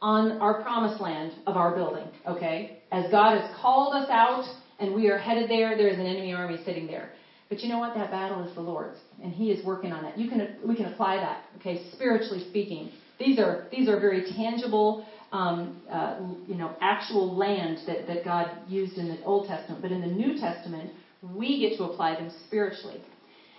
on 0.00 0.40
our 0.40 0.62
promised 0.62 1.00
land 1.00 1.32
of 1.46 1.56
our 1.56 1.74
building, 1.74 2.08
okay? 2.26 2.78
As 2.90 3.10
God 3.10 3.40
has 3.40 3.50
called 3.60 3.94
us 3.94 4.10
out 4.10 4.44
and 4.80 4.94
we 4.94 5.08
are 5.08 5.18
headed 5.18 5.48
there, 5.48 5.76
there 5.76 5.88
is 5.88 5.98
an 5.98 6.06
enemy 6.06 6.32
army 6.32 6.58
sitting 6.64 6.86
there. 6.86 7.10
But 7.52 7.60
you 7.60 7.68
know 7.68 7.80
what? 7.80 7.92
That 7.92 8.10
battle 8.10 8.42
is 8.48 8.54
the 8.54 8.62
Lord's, 8.62 8.96
and 9.22 9.30
He 9.30 9.50
is 9.50 9.62
working 9.62 9.92
on 9.92 10.06
it. 10.06 10.16
You 10.16 10.30
can 10.30 10.56
we 10.66 10.74
can 10.74 10.86
apply 10.86 11.16
that, 11.16 11.42
okay? 11.60 11.84
Spiritually 11.92 12.46
speaking, 12.48 12.90
these 13.18 13.38
are 13.38 13.66
these 13.70 13.90
are 13.90 14.00
very 14.00 14.24
tangible 14.34 15.04
um, 15.32 15.82
uh, 15.90 16.16
you 16.46 16.54
know, 16.54 16.74
actual 16.80 17.36
land 17.36 17.80
that, 17.86 18.06
that 18.06 18.24
God 18.24 18.48
used 18.68 18.96
in 18.96 19.08
the 19.08 19.22
Old 19.22 19.48
Testament. 19.48 19.82
But 19.82 19.92
in 19.92 20.00
the 20.00 20.06
New 20.06 20.38
Testament, 20.38 20.92
we 21.22 21.60
get 21.60 21.76
to 21.76 21.84
apply 21.84 22.14
them 22.14 22.30
spiritually. 22.46 23.02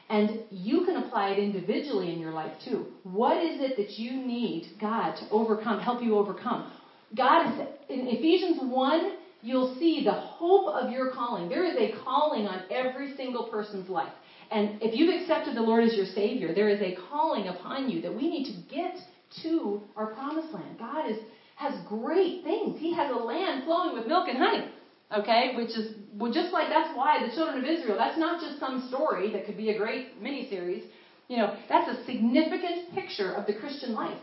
And 0.09 0.39
you 0.49 0.85
can 0.85 0.97
apply 0.97 1.29
it 1.29 1.37
individually 1.37 2.11
in 2.13 2.19
your 2.19 2.31
life 2.31 2.53
too. 2.65 2.87
What 3.03 3.37
is 3.43 3.61
it 3.61 3.77
that 3.77 3.91
you 3.99 4.13
need 4.13 4.71
God 4.81 5.15
to 5.17 5.29
overcome, 5.29 5.79
help 5.79 6.01
you 6.01 6.15
overcome? 6.15 6.71
God 7.15 7.53
is, 7.53 7.67
in 7.89 8.07
Ephesians 8.07 8.57
1, 8.59 9.17
you'll 9.43 9.75
see 9.75 10.03
the 10.03 10.11
hope 10.11 10.73
of 10.73 10.89
your 10.89 11.11
calling. 11.11 11.49
There 11.49 11.65
is 11.65 11.75
a 11.77 12.01
calling 12.03 12.47
on 12.47 12.63
every 12.71 13.15
single 13.15 13.49
person's 13.49 13.89
life. 13.89 14.13
And 14.49 14.81
if 14.81 14.97
you've 14.97 15.21
accepted 15.21 15.55
the 15.55 15.61
Lord 15.61 15.83
as 15.83 15.95
your 15.95 16.05
Savior, 16.05 16.53
there 16.55 16.69
is 16.69 16.81
a 16.81 16.97
calling 17.09 17.49
upon 17.49 17.89
you 17.89 18.01
that 18.01 18.15
we 18.15 18.29
need 18.29 18.45
to 18.45 18.73
get 18.73 18.95
to 19.43 19.81
our 19.95 20.07
promised 20.07 20.53
land. 20.53 20.79
God 20.79 21.09
is 21.09 21.17
has 21.55 21.73
great 21.87 22.43
things. 22.43 22.79
He 22.79 22.95
has 22.95 23.11
a 23.11 23.15
land 23.15 23.65
flowing 23.65 23.93
with 23.93 24.07
milk 24.07 24.27
and 24.27 24.37
honey. 24.37 24.69
Okay, 25.15 25.53
which 25.55 25.69
is 25.69 25.93
well, 26.17 26.31
just 26.31 26.51
like 26.51 26.69
that's 26.69 26.95
why 26.97 27.25
the 27.27 27.35
children 27.35 27.63
of 27.63 27.69
Israel. 27.69 27.97
That's 27.97 28.17
not 28.17 28.41
just 28.41 28.59
some 28.59 28.87
story 28.87 29.31
that 29.33 29.45
could 29.45 29.57
be 29.57 29.69
a 29.69 29.77
great 29.77 30.21
miniseries. 30.23 30.83
You 31.27 31.37
know, 31.37 31.55
that's 31.69 31.89
a 31.89 32.03
significant 32.05 32.93
picture 32.93 33.33
of 33.33 33.45
the 33.45 33.53
Christian 33.53 33.93
life. 33.93 34.17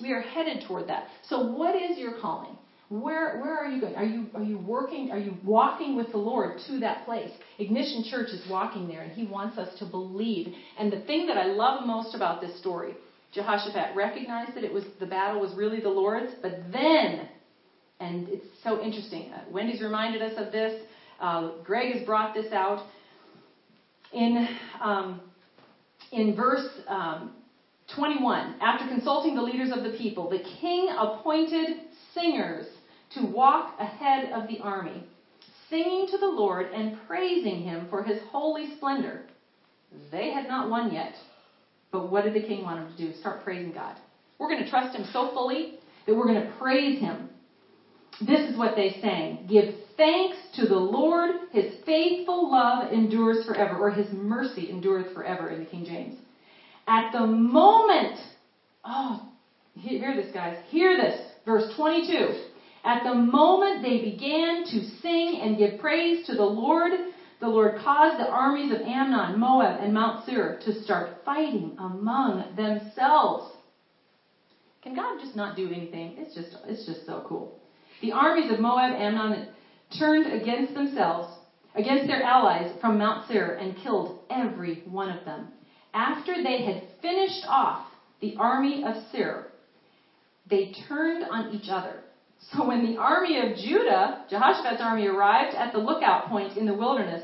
We 0.00 0.12
are 0.12 0.20
headed 0.20 0.64
toward 0.68 0.88
that. 0.88 1.08
So, 1.28 1.52
what 1.52 1.74
is 1.74 1.98
your 1.98 2.20
calling? 2.20 2.57
Where 2.88 3.38
where 3.40 3.58
are 3.58 3.68
you 3.68 3.80
going? 3.82 3.96
Are 3.96 4.04
you 4.04 4.26
are 4.34 4.42
you 4.42 4.58
working? 4.58 5.10
Are 5.10 5.18
you 5.18 5.34
walking 5.44 5.94
with 5.94 6.10
the 6.10 6.16
Lord 6.16 6.58
to 6.68 6.80
that 6.80 7.04
place? 7.04 7.30
Ignition 7.58 8.04
Church 8.10 8.30
is 8.30 8.42
walking 8.48 8.88
there, 8.88 9.02
and 9.02 9.12
He 9.12 9.26
wants 9.26 9.58
us 9.58 9.78
to 9.78 9.84
believe. 9.84 10.54
And 10.78 10.90
the 10.90 11.00
thing 11.02 11.26
that 11.26 11.36
I 11.36 11.46
love 11.46 11.86
most 11.86 12.14
about 12.14 12.40
this 12.40 12.58
story 12.58 12.94
Jehoshaphat 13.34 13.94
recognized 13.94 14.54
that 14.54 14.64
it 14.64 14.72
was 14.72 14.84
the 15.00 15.06
battle 15.06 15.40
was 15.40 15.54
really 15.54 15.80
the 15.80 15.88
Lord's, 15.90 16.32
but 16.40 16.60
then, 16.72 17.28
and 18.00 18.26
it's 18.28 18.46
so 18.64 18.80
interesting. 18.80 19.32
Uh, 19.32 19.44
Wendy's 19.50 19.82
reminded 19.82 20.22
us 20.22 20.32
of 20.38 20.50
this. 20.50 20.82
Uh, 21.20 21.50
Greg 21.64 21.94
has 21.94 22.06
brought 22.06 22.32
this 22.32 22.52
out 22.52 22.86
in 24.14 24.48
um, 24.80 25.20
in 26.10 26.34
verse 26.34 26.66
um, 26.88 27.34
21. 27.94 28.54
After 28.62 28.86
consulting 28.88 29.34
the 29.34 29.42
leaders 29.42 29.72
of 29.76 29.84
the 29.84 29.96
people, 29.98 30.30
the 30.30 30.42
king 30.60 30.88
appointed 30.98 31.80
singers 32.14 32.66
to 33.10 33.22
walk 33.22 33.74
ahead 33.78 34.32
of 34.32 34.48
the 34.48 34.60
army, 34.60 35.04
singing 35.70 36.06
to 36.08 36.18
the 36.18 36.26
Lord 36.26 36.66
and 36.72 36.98
praising 37.06 37.62
Him 37.62 37.86
for 37.90 38.02
His 38.02 38.18
holy 38.30 38.66
splendor. 38.76 39.20
They 40.10 40.30
had 40.30 40.46
not 40.46 40.66
won 40.68 40.90
yet 40.92 41.14
but 41.92 42.10
what 42.10 42.24
did 42.24 42.34
the 42.34 42.40
king 42.40 42.62
want 42.62 42.78
him 42.78 42.86
to 42.86 42.96
do? 42.96 43.12
Start 43.12 43.40
praising 43.40 43.72
God. 43.72 43.96
We're 44.38 44.48
going 44.48 44.62
to 44.62 44.70
trust 44.70 44.94
him 44.94 45.04
so 45.04 45.26
fully 45.32 45.66
that 46.06 46.14
we're 46.14 46.26
going 46.26 46.36
to 46.36 46.42
praise 46.58 46.98
him. 46.98 47.28
This 48.20 48.42
is 48.46 48.56
what 48.56 48.74
they 48.74 48.90
sang. 49.00 49.38
Give 49.46 49.66
thanks 49.96 50.36
to 50.54 50.66
the 50.66 50.76
Lord. 50.76 51.30
His 51.50 51.66
faithful 51.86 52.50
love 52.50 52.82
endures 52.82 53.42
forever, 53.44 53.76
or 53.76 53.90
his 53.90 54.10
mercy 54.10 54.68
endureth 54.68 55.06
forever 55.14 55.48
in 55.48 55.58
the 55.58 55.64
King 55.64 55.84
James. 55.84 56.14
At 56.86 57.04
the 57.12 57.22
moment, 57.22 58.18
oh, 58.84 59.18
hear 59.74 60.14
this, 60.14 60.28
guys. 60.32 60.56
Hear 60.68 60.96
this. 60.96 61.14
Verse 61.46 61.66
22. 61.76 62.32
At 62.88 63.02
the 63.02 63.12
moment 63.12 63.82
they 63.82 63.98
began 63.98 64.62
to 64.64 64.82
sing 65.02 65.36
and 65.42 65.58
give 65.58 65.78
praise 65.78 66.22
to 66.24 66.34
the 66.34 66.46
Lord, 66.46 66.92
the 67.38 67.46
Lord 67.46 67.76
caused 67.76 68.16
the 68.16 68.26
armies 68.26 68.70
of 68.70 68.80
Ammon, 68.80 69.38
Moab, 69.38 69.76
and 69.78 69.92
Mount 69.92 70.24
Seir 70.24 70.56
to 70.60 70.72
start 70.72 71.06
fighting 71.22 71.70
among 71.76 72.42
themselves. 72.56 73.44
Can 74.80 74.94
God 74.94 75.18
just 75.20 75.36
not 75.36 75.54
do 75.54 75.70
anything? 75.70 76.14
It's 76.16 76.32
just, 76.32 76.56
it's 76.64 76.86
just 76.86 77.04
so 77.04 77.20
cool. 77.20 77.50
The 78.00 78.12
armies 78.12 78.48
of 78.48 78.58
Moab, 78.58 78.92
Ammon, 78.94 79.42
turned 79.98 80.24
against 80.24 80.72
themselves, 80.72 81.26
against 81.74 82.06
their 82.06 82.22
allies 82.22 82.72
from 82.80 82.96
Mount 82.96 83.20
Seir, 83.28 83.54
and 83.58 83.76
killed 83.76 84.08
every 84.30 84.80
one 84.84 85.10
of 85.10 85.22
them. 85.24 85.46
After 85.92 86.40
they 86.40 86.56
had 86.58 86.78
finished 87.02 87.44
off 87.46 87.76
the 88.20 88.32
army 88.38 88.80
of 88.82 88.94
Seir, 89.10 89.44
they 90.48 90.64
turned 90.88 91.22
on 91.28 91.44
each 91.50 91.68
other. 91.68 92.00
So 92.38 92.66
when 92.66 92.86
the 92.86 92.98
army 92.98 93.38
of 93.38 93.56
Judah, 93.56 94.24
Jehoshaphat's 94.30 94.80
army, 94.80 95.06
arrived 95.06 95.54
at 95.56 95.72
the 95.72 95.78
lookout 95.78 96.28
point 96.28 96.56
in 96.56 96.66
the 96.66 96.74
wilderness, 96.74 97.22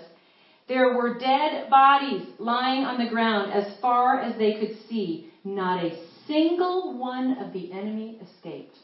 there 0.69 0.95
were 0.97 1.19
dead 1.19 1.69
bodies 1.71 2.27
lying 2.39 2.85
on 2.85 2.99
the 3.03 3.11
ground 3.11 3.53
as 3.53 3.81
far 3.81 4.21
as 4.21 4.37
they 4.39 4.55
could 4.55 4.77
see. 4.89 5.31
Not 5.45 5.85
a 5.85 5.97
single 6.27 6.99
one 6.99 7.39
of 7.39 7.53
the 7.53 7.71
enemy 7.73 8.19
escaped. 8.23 8.77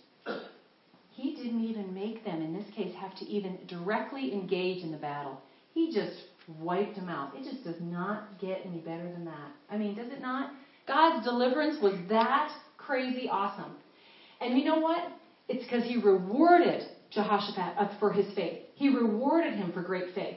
He 1.11 1.35
didn't 1.35 1.65
even 1.65 1.93
make 1.93 2.25
them, 2.25 2.43
in 2.43 2.55
this 2.55 2.69
case, 2.75 2.95
have 2.97 3.15
to 3.17 3.25
even 3.27 3.59
directly 3.67 4.33
engage 4.33 4.83
in 4.83 4.93
the 4.93 4.99
battle. 4.99 5.41
He 5.75 5.93
just 5.93 6.17
wiped 6.59 6.97
them 6.97 7.09
out. 7.09 7.33
It 7.35 7.51
just 7.51 7.65
does 7.65 7.81
not 7.81 8.39
get 8.41 8.61
any 8.65 8.79
better 8.79 9.11
than 9.11 9.25
that. 9.25 9.51
I 9.71 9.77
mean, 9.77 9.95
does 9.95 10.11
it 10.11 10.21
not? 10.21 10.53
God's 10.87 11.25
deliverance 11.25 11.77
was 11.83 11.95
that 12.09 12.51
crazy 12.77 13.29
awesome. 13.31 13.73
And 14.41 14.59
you 14.59 14.65
know 14.65 14.79
what? 14.79 15.03
It's 15.51 15.65
because 15.65 15.85
he 15.85 15.97
rewarded 15.97 16.85
Jehoshaphat 17.11 17.75
uh, 17.77 17.89
for 17.99 18.13
his 18.13 18.33
faith. 18.35 18.61
He 18.77 18.89
rewarded 18.89 19.55
him 19.55 19.73
for 19.73 19.83
great 19.83 20.15
faith. 20.15 20.37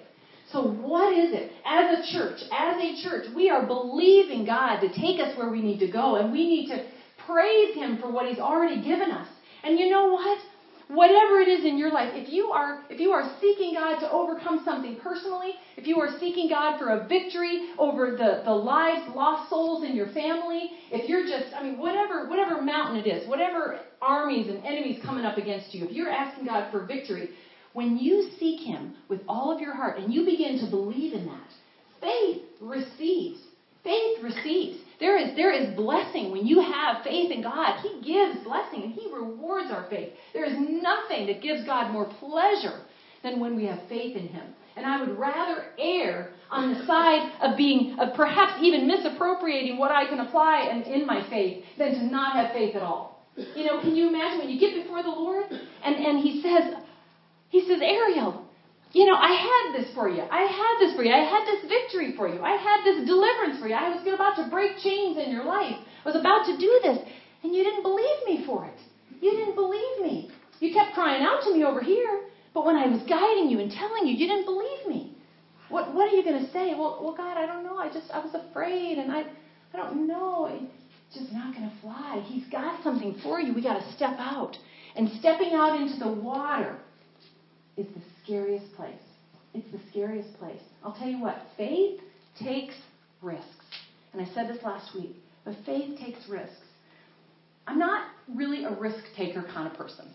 So, 0.52 0.64
what 0.64 1.14
is 1.14 1.34
it? 1.34 1.52
As 1.66 2.00
a 2.00 2.14
church, 2.14 2.40
as 2.52 2.76
a 2.78 3.02
church, 3.04 3.28
we 3.36 3.50
are 3.50 3.66
believing 3.66 4.46
God 4.46 4.82
to 4.82 4.90
take 4.90 5.20
us 5.20 5.38
where 5.38 5.50
we 5.50 5.62
need 5.62 5.80
to 5.80 5.90
go, 5.90 6.16
and 6.16 6.32
we 6.32 6.48
need 6.48 6.68
to 6.68 6.84
praise 7.26 7.76
Him 7.76 7.98
for 8.00 8.12
what 8.12 8.28
He's 8.28 8.40
already 8.40 8.84
given 8.84 9.10
us. 9.10 9.28
And 9.64 9.80
you 9.80 9.90
know 9.90 10.12
what? 10.12 10.38
whatever 10.90 11.40
it 11.40 11.48
is 11.48 11.66
in 11.66 11.78
your 11.78 11.92
life, 11.92 12.12
if 12.14 12.32
you 12.32 12.48
are 12.48 12.84
if 12.90 13.00
you 13.00 13.12
are 13.12 13.36
seeking 13.40 13.74
God 13.74 14.00
to 14.00 14.12
overcome 14.12 14.62
something 14.66 14.98
personally, 15.02 15.54
if 15.78 15.88
you 15.88 16.00
are 16.00 16.10
seeking 16.20 16.50
God 16.50 16.78
for 16.78 16.90
a 16.90 17.08
victory 17.08 17.70
over 17.78 18.12
the, 18.12 18.42
the 18.46 18.54
lives, 18.54 19.02
lost 19.16 19.50
souls 19.50 19.84
in 19.84 19.96
your 19.96 20.08
family, 20.08 20.72
if 20.92 21.10
you're 21.10 21.24
just 21.24 21.54
I 21.56 21.64
mean 21.64 21.78
whatever 21.78 22.28
whatever 22.28 22.62
mountain 22.62 22.98
it 22.98 23.08
is, 23.08 23.28
whatever 23.28 23.80
armies 24.04 24.50
and 24.50 24.64
enemies 24.66 25.00
coming 25.04 25.26
up 25.26 25.38
against 25.38 25.74
you, 25.74 25.86
if 25.86 25.92
you're 25.92 26.10
asking 26.10 26.46
God 26.46 26.72
for 26.72 26.86
victory, 26.86 27.30
when 27.74 27.98
you 27.98 28.30
seek 28.40 28.60
him 28.60 28.96
with 29.10 29.22
all 29.28 29.52
of 29.52 29.60
your 29.60 29.74
heart 29.74 29.98
and 29.98 30.14
you 30.14 30.26
begin 30.26 30.60
to 30.60 30.70
believe 30.70 31.14
in 31.14 31.26
that, 31.26 31.50
faith 32.02 32.42
receives. 32.62 33.40
Faith 33.84 34.24
receives. 34.24 34.78
There 35.00 35.18
is, 35.18 35.36
there 35.36 35.52
is 35.52 35.76
blessing 35.76 36.32
when 36.32 36.46
you 36.46 36.62
have 36.62 37.04
faith 37.04 37.32
in 37.32 37.42
God. 37.42 37.82
He 37.82 38.02
gives 38.02 38.44
blessing 38.46 38.84
and 38.84 38.94
He 38.94 39.10
rewards 39.12 39.72
our 39.72 39.90
faith. 39.90 40.14
There 40.34 40.46
is 40.46 40.54
nothing 40.58 41.28
that 41.28 41.42
gives 41.42 41.66
God 41.66 41.92
more 41.92 42.06
pleasure 42.20 42.82
than 43.24 43.40
when 43.40 43.56
we 43.56 43.66
have 43.66 43.80
faith 43.90 44.16
in 44.16 44.28
Him. 44.28 44.54
And 44.76 44.86
I 44.86 45.02
would 45.02 45.18
rather 45.18 45.66
err 45.78 46.30
on 46.50 46.74
the 46.74 46.86
side 46.86 47.32
of 47.42 47.58
being, 47.58 47.98
of 48.00 48.16
perhaps 48.16 48.62
even 48.62 48.88
misappropriating 48.88 49.78
what 49.78 49.92
I 49.92 50.08
can 50.08 50.20
apply 50.20 50.70
in, 50.72 50.84
in 50.84 51.06
my 51.06 51.28
faith 51.30 51.64
than 51.78 51.94
to 51.96 52.06
not 52.06 52.36
have 52.36 52.54
faith 52.54 52.76
at 52.76 52.82
all. 52.82 53.13
You 53.36 53.66
know, 53.66 53.82
can 53.82 53.96
you 53.96 54.10
imagine 54.10 54.40
when 54.40 54.50
you 54.50 54.60
get 54.60 54.84
before 54.84 55.02
the 55.02 55.10
Lord 55.10 55.46
and, 55.50 55.96
and 55.96 56.20
He 56.20 56.42
says, 56.42 56.74
He 57.50 57.62
says, 57.68 57.80
Ariel, 57.82 58.46
you 58.94 59.06
know, 59.08 59.16
I 59.16 59.34
had 59.34 59.82
this 59.82 59.94
for 59.96 60.08
you. 60.08 60.22
I 60.22 60.46
had 60.46 60.74
this 60.80 60.96
for 60.96 61.04
you. 61.04 61.12
I 61.12 61.26
had 61.26 61.46
this 61.50 61.66
victory 61.66 62.14
for 62.16 62.28
you. 62.28 62.42
I 62.42 62.56
had 62.62 62.86
this 62.86 63.08
deliverance 63.08 63.60
for 63.60 63.68
you. 63.68 63.74
I 63.74 63.90
was 63.90 64.06
about 64.06 64.38
to 64.38 64.50
break 64.52 64.78
chains 64.84 65.18
in 65.18 65.32
your 65.32 65.46
life. 65.46 65.76
I 66.06 66.06
was 66.06 66.16
about 66.16 66.46
to 66.46 66.58
do 66.58 66.80
this. 66.84 67.00
And 67.42 67.56
you 67.56 67.64
didn't 67.64 67.82
believe 67.82 68.20
me 68.26 68.46
for 68.46 68.66
it. 68.66 68.78
You 69.20 69.32
didn't 69.32 69.56
believe 69.56 70.02
me. 70.02 70.30
You 70.60 70.74
kept 70.74 70.94
crying 70.94 71.24
out 71.24 71.42
to 71.44 71.54
me 71.54 71.64
over 71.64 71.82
here. 71.82 72.22
But 72.54 72.66
when 72.66 72.76
I 72.76 72.86
was 72.86 73.02
guiding 73.10 73.50
you 73.50 73.60
and 73.60 73.72
telling 73.72 74.06
you, 74.06 74.14
you 74.14 74.28
didn't 74.28 74.46
believe 74.46 74.88
me. 74.88 75.18
What, 75.70 75.96
what 75.96 76.08
are 76.08 76.16
you 76.16 76.24
going 76.24 76.46
to 76.46 76.52
say? 76.52 76.76
Well, 76.78 77.00
well, 77.02 77.16
God, 77.18 77.36
I 77.36 77.48
don't 77.48 77.64
know. 77.64 77.78
I 77.78 77.88
just, 77.88 78.12
I 78.14 78.20
was 78.20 78.36
afraid 78.36 79.00
and 79.00 79.12
I, 79.12 79.24
I 79.74 79.78
don't 79.78 80.08
know. 80.08 80.68
Just 81.14 81.32
not 81.32 81.54
going 81.54 81.70
to 81.70 81.76
fly. 81.82 82.24
He's 82.28 82.46
got 82.52 82.84
something 82.84 83.16
for 83.22 83.40
you. 83.40 83.54
We 83.54 83.62
got 83.62 83.80
to 83.80 83.94
step 83.94 84.16
out. 84.18 84.58
And 84.96 85.10
stepping 85.20 85.54
out 85.54 85.80
into 85.80 85.98
the 86.00 86.12
water 86.12 86.78
is 87.78 87.88
the 87.88 88.02
scariest 88.24 88.74
place. 88.76 88.96
It's 89.54 89.72
the 89.72 89.80
scariest 89.90 90.38
place. 90.40 90.62
I'll 90.84 90.96
tell 90.96 91.08
you 91.08 91.22
what, 91.22 91.38
faith 91.58 92.00
takes 92.40 92.76
risks. 93.22 93.48
And 94.12 94.22
I 94.22 94.26
said 94.34 94.48
this 94.48 94.64
last 94.64 94.96
week, 94.96 95.16
but 95.46 95.56
faith 95.66 96.00
takes 96.00 96.28
risks. 96.28 96.56
I'm 97.68 97.80
not 97.80 98.10
really 98.36 98.66
a 98.66 98.72
risk 98.72 99.04
taker 99.16 99.44
kind 99.54 99.68
of 99.68 99.78
person. 99.78 100.06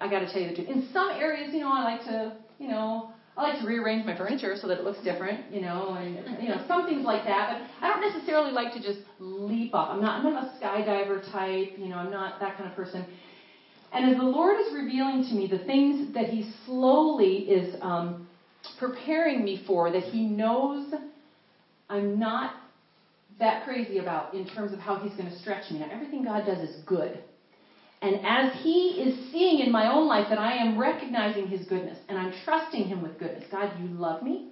I 0.00 0.08
got 0.08 0.20
to 0.20 0.32
tell 0.32 0.40
you 0.40 0.48
the 0.48 0.54
truth. 0.54 0.68
In 0.68 0.88
some 0.92 1.10
areas, 1.10 1.52
you 1.52 1.60
know, 1.60 1.72
I 1.72 1.82
like 1.82 2.04
to, 2.04 2.36
you 2.58 2.68
know, 2.68 3.12
I 3.36 3.42
like 3.42 3.60
to 3.60 3.66
rearrange 3.66 4.06
my 4.06 4.16
furniture 4.16 4.54
so 4.60 4.68
that 4.68 4.78
it 4.78 4.84
looks 4.84 5.02
different, 5.02 5.52
you 5.52 5.60
know, 5.60 5.94
and 5.94 6.40
you 6.40 6.48
know, 6.48 6.64
some 6.68 6.86
things 6.86 7.04
like 7.04 7.24
that. 7.24 7.50
But 7.50 7.84
I 7.84 7.92
don't 7.92 8.00
necessarily 8.00 8.52
like 8.52 8.72
to 8.74 8.80
just 8.80 9.00
leap 9.46 9.74
up. 9.74 9.88
I'm 9.90 10.00
not. 10.00 10.16
I'm 10.16 10.24
not 10.24 10.36
a 10.36 10.46
skydiver 10.60 11.20
type. 11.32 11.68
You 11.76 11.88
know, 11.88 11.96
I'm 11.96 12.10
not 12.10 12.34
that 12.40 12.56
kind 12.56 12.66
of 12.66 12.74
person. 12.74 13.04
And 13.92 14.04
as 14.06 14.16
the 14.16 14.24
Lord 14.24 14.56
is 14.56 14.72
revealing 14.72 15.20
to 15.22 15.34
me 15.34 15.46
the 15.46 15.58
things 15.58 15.96
that 16.14 16.26
He 16.26 16.44
slowly 16.66 17.36
is 17.46 17.66
um, 17.80 18.14
preparing 18.78 19.44
me 19.44 19.58
for, 19.66 19.90
that 19.90 20.02
He 20.02 20.20
knows 20.20 20.82
I'm 21.88 22.18
not 22.18 22.50
that 23.38 23.60
crazy 23.60 23.98
about 23.98 24.32
in 24.32 24.44
terms 24.44 24.72
of 24.72 24.80
how 24.80 24.96
He's 24.96 25.14
going 25.14 25.28
to 25.30 25.36
stretch 25.36 25.70
me. 25.70 25.78
Now, 25.78 25.86
everything 25.90 26.22
God 26.22 26.44
does 26.44 26.60
is 26.60 26.76
good. 26.86 27.18
And 28.02 28.18
as 28.22 28.48
He 28.52 28.90
is 28.98 29.12
seeing 29.30 29.60
in 29.60 29.70
my 29.70 29.86
own 29.86 30.06
life 30.06 30.26
that 30.28 30.38
I 30.38 30.54
am 30.54 30.76
recognizing 30.78 31.46
His 31.46 31.64
goodness 31.64 31.98
and 32.08 32.18
I'm 32.18 32.30
trusting 32.44 32.84
Him 32.86 33.02
with 33.02 33.16
goodness, 33.18 33.44
God, 33.50 33.70
you 33.74 33.86
love 33.88 34.20
me, 34.22 34.42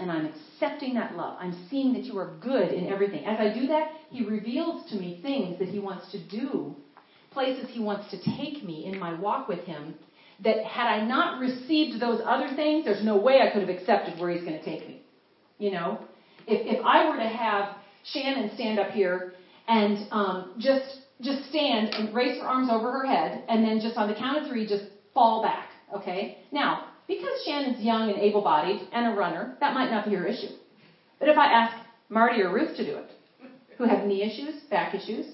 and 0.00 0.10
I'm 0.10 0.26
accepting 0.26 0.94
that 0.94 1.16
love. 1.16 1.36
I'm 1.40 1.66
seeing 1.70 1.92
that 1.94 2.04
you 2.04 2.18
are 2.18 2.36
good 2.40 2.72
in 2.72 2.88
everything. 2.88 3.24
As 3.24 3.38
I 3.40 3.52
do 3.52 3.66
that, 3.68 3.92
He 4.10 4.24
reveals 4.24 4.88
to 4.90 4.96
me 4.96 5.20
things 5.22 5.58
that 5.58 5.68
He 5.68 5.78
wants 5.78 6.10
to 6.12 6.28
do 6.28 6.74
places 7.30 7.68
He 7.70 7.80
wants 7.80 8.10
to 8.10 8.36
take 8.36 8.64
me 8.64 8.86
in 8.86 8.98
my 8.98 9.18
walk 9.18 9.48
with 9.48 9.60
Him 9.60 9.94
that 10.44 10.64
had 10.64 10.86
I 10.86 11.04
not 11.06 11.40
received 11.40 12.00
those 12.00 12.20
other 12.24 12.48
things, 12.54 12.84
there's 12.84 13.04
no 13.04 13.16
way 13.16 13.40
I 13.40 13.50
could 13.52 13.66
have 13.66 13.76
accepted 13.76 14.20
where 14.20 14.30
He's 14.30 14.42
going 14.42 14.58
to 14.58 14.64
take 14.64 14.86
me. 14.86 15.02
You 15.58 15.72
know? 15.72 16.00
If, 16.46 16.78
if 16.78 16.84
I 16.84 17.08
were 17.08 17.16
to 17.16 17.28
have 17.28 17.76
Shannon 18.04 18.50
stand 18.54 18.78
up 18.78 18.90
here 18.90 19.32
and 19.66 19.98
um, 20.10 20.54
just 20.58 21.00
just 21.20 21.48
stand 21.48 21.88
and 21.88 22.14
raise 22.14 22.40
her 22.40 22.46
arms 22.46 22.68
over 22.70 22.92
her 22.92 23.04
head, 23.04 23.42
and 23.48 23.64
then 23.64 23.80
just 23.80 23.96
on 23.96 24.08
the 24.08 24.14
count 24.14 24.38
of 24.38 24.48
three, 24.48 24.66
just 24.66 24.84
fall 25.14 25.42
back. 25.42 25.68
Okay? 25.94 26.38
Now, 26.52 26.84
because 27.08 27.42
Shannon's 27.44 27.82
young 27.82 28.10
and 28.10 28.18
able 28.18 28.44
bodied 28.44 28.86
and 28.92 29.06
a 29.06 29.16
runner, 29.16 29.56
that 29.60 29.74
might 29.74 29.90
not 29.90 30.04
be 30.04 30.14
her 30.14 30.26
issue. 30.26 30.52
But 31.18 31.28
if 31.28 31.36
I 31.36 31.46
ask 31.46 31.76
Marty 32.08 32.40
or 32.40 32.52
Ruth 32.52 32.76
to 32.76 32.84
do 32.84 32.96
it, 32.96 33.10
who 33.76 33.84
have 33.84 34.06
knee 34.06 34.22
issues, 34.22 34.54
back 34.70 34.94
issues, 34.94 35.26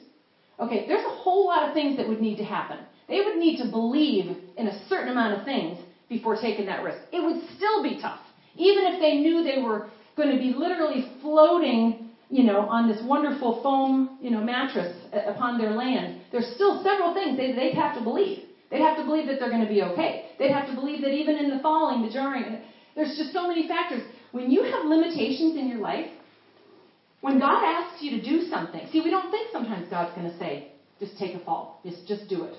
Okay, 0.59 0.87
there's 0.87 1.05
a 1.05 1.09
whole 1.09 1.47
lot 1.47 1.67
of 1.67 1.75
things 1.75 1.97
that 1.97 2.07
would 2.07 2.21
need 2.21 2.37
to 2.37 2.45
happen. 2.45 2.79
They 3.09 3.21
would 3.21 3.37
need 3.37 3.59
to 3.59 3.71
believe 3.71 4.37
in 4.57 4.67
a 4.69 4.89
certain 4.89 5.09
amount 5.09 5.39
of 5.39 5.45
things 5.45 5.79
before 6.09 6.37
taking 6.37 6.67
that 6.67 6.83
risk. 6.83 6.99
It 7.13 7.21
would 7.25 7.43
still 7.57 7.83
be 7.83 7.99
tough. 8.01 8.21
Even 8.55 8.85
if 8.85 9.01
they 9.01 9.17
knew 9.17 9.43
they 9.43 9.61
were 9.61 9.89
going 10.17 10.31
to 10.31 10.39
be 10.39 10.53
literally 10.53 11.05
floating, 11.21 12.11
you 12.29 12.45
know, 12.45 12.61
on 12.61 12.89
this 12.89 13.03
wonderful 13.05 13.61
foam, 13.63 14.17
you 14.21 14.31
know, 14.31 14.41
mattress 14.41 14.97
upon 15.13 15.59
their 15.59 15.73
land, 15.73 16.21
there's 16.31 16.53
still 16.55 16.83
several 16.85 17.13
things 17.13 17.37
they, 17.37 17.53
they'd 17.53 17.75
have 17.75 17.97
to 17.97 18.03
believe. 18.03 18.45
They'd 18.75 18.83
have 18.83 18.97
to 18.97 19.05
believe 19.05 19.29
that 19.29 19.39
they're 19.39 19.51
going 19.51 19.63
to 19.63 19.73
be 19.73 19.83
okay. 19.83 20.31
They'd 20.37 20.51
have 20.51 20.67
to 20.67 20.75
believe 20.75 21.01
that 21.03 21.13
even 21.13 21.37
in 21.37 21.49
the 21.49 21.61
falling, 21.63 22.05
the 22.05 22.13
jarring, 22.13 22.59
there's 22.97 23.17
just 23.17 23.33
so 23.33 23.47
many 23.47 23.69
factors. 23.69 24.03
When 24.33 24.51
you 24.51 24.65
have 24.65 24.85
limitations 24.87 25.57
in 25.57 25.69
your 25.69 25.79
life, 25.79 26.11
when 27.21 27.39
God 27.39 27.63
asks 27.63 28.03
you 28.03 28.19
to 28.19 28.21
do 28.21 28.49
something, 28.51 28.81
see, 28.91 29.01
we 29.01 29.11
don't 29.11 29.31
think 29.31 29.53
sometimes 29.53 29.89
God's 29.89 30.13
going 30.17 30.29
to 30.29 30.37
say, 30.41 30.73
just 30.99 31.17
take 31.21 31.37
a 31.37 31.45
fall, 31.45 31.83
just, 31.85 32.09
just 32.09 32.29
do 32.29 32.43
it. 32.43 32.57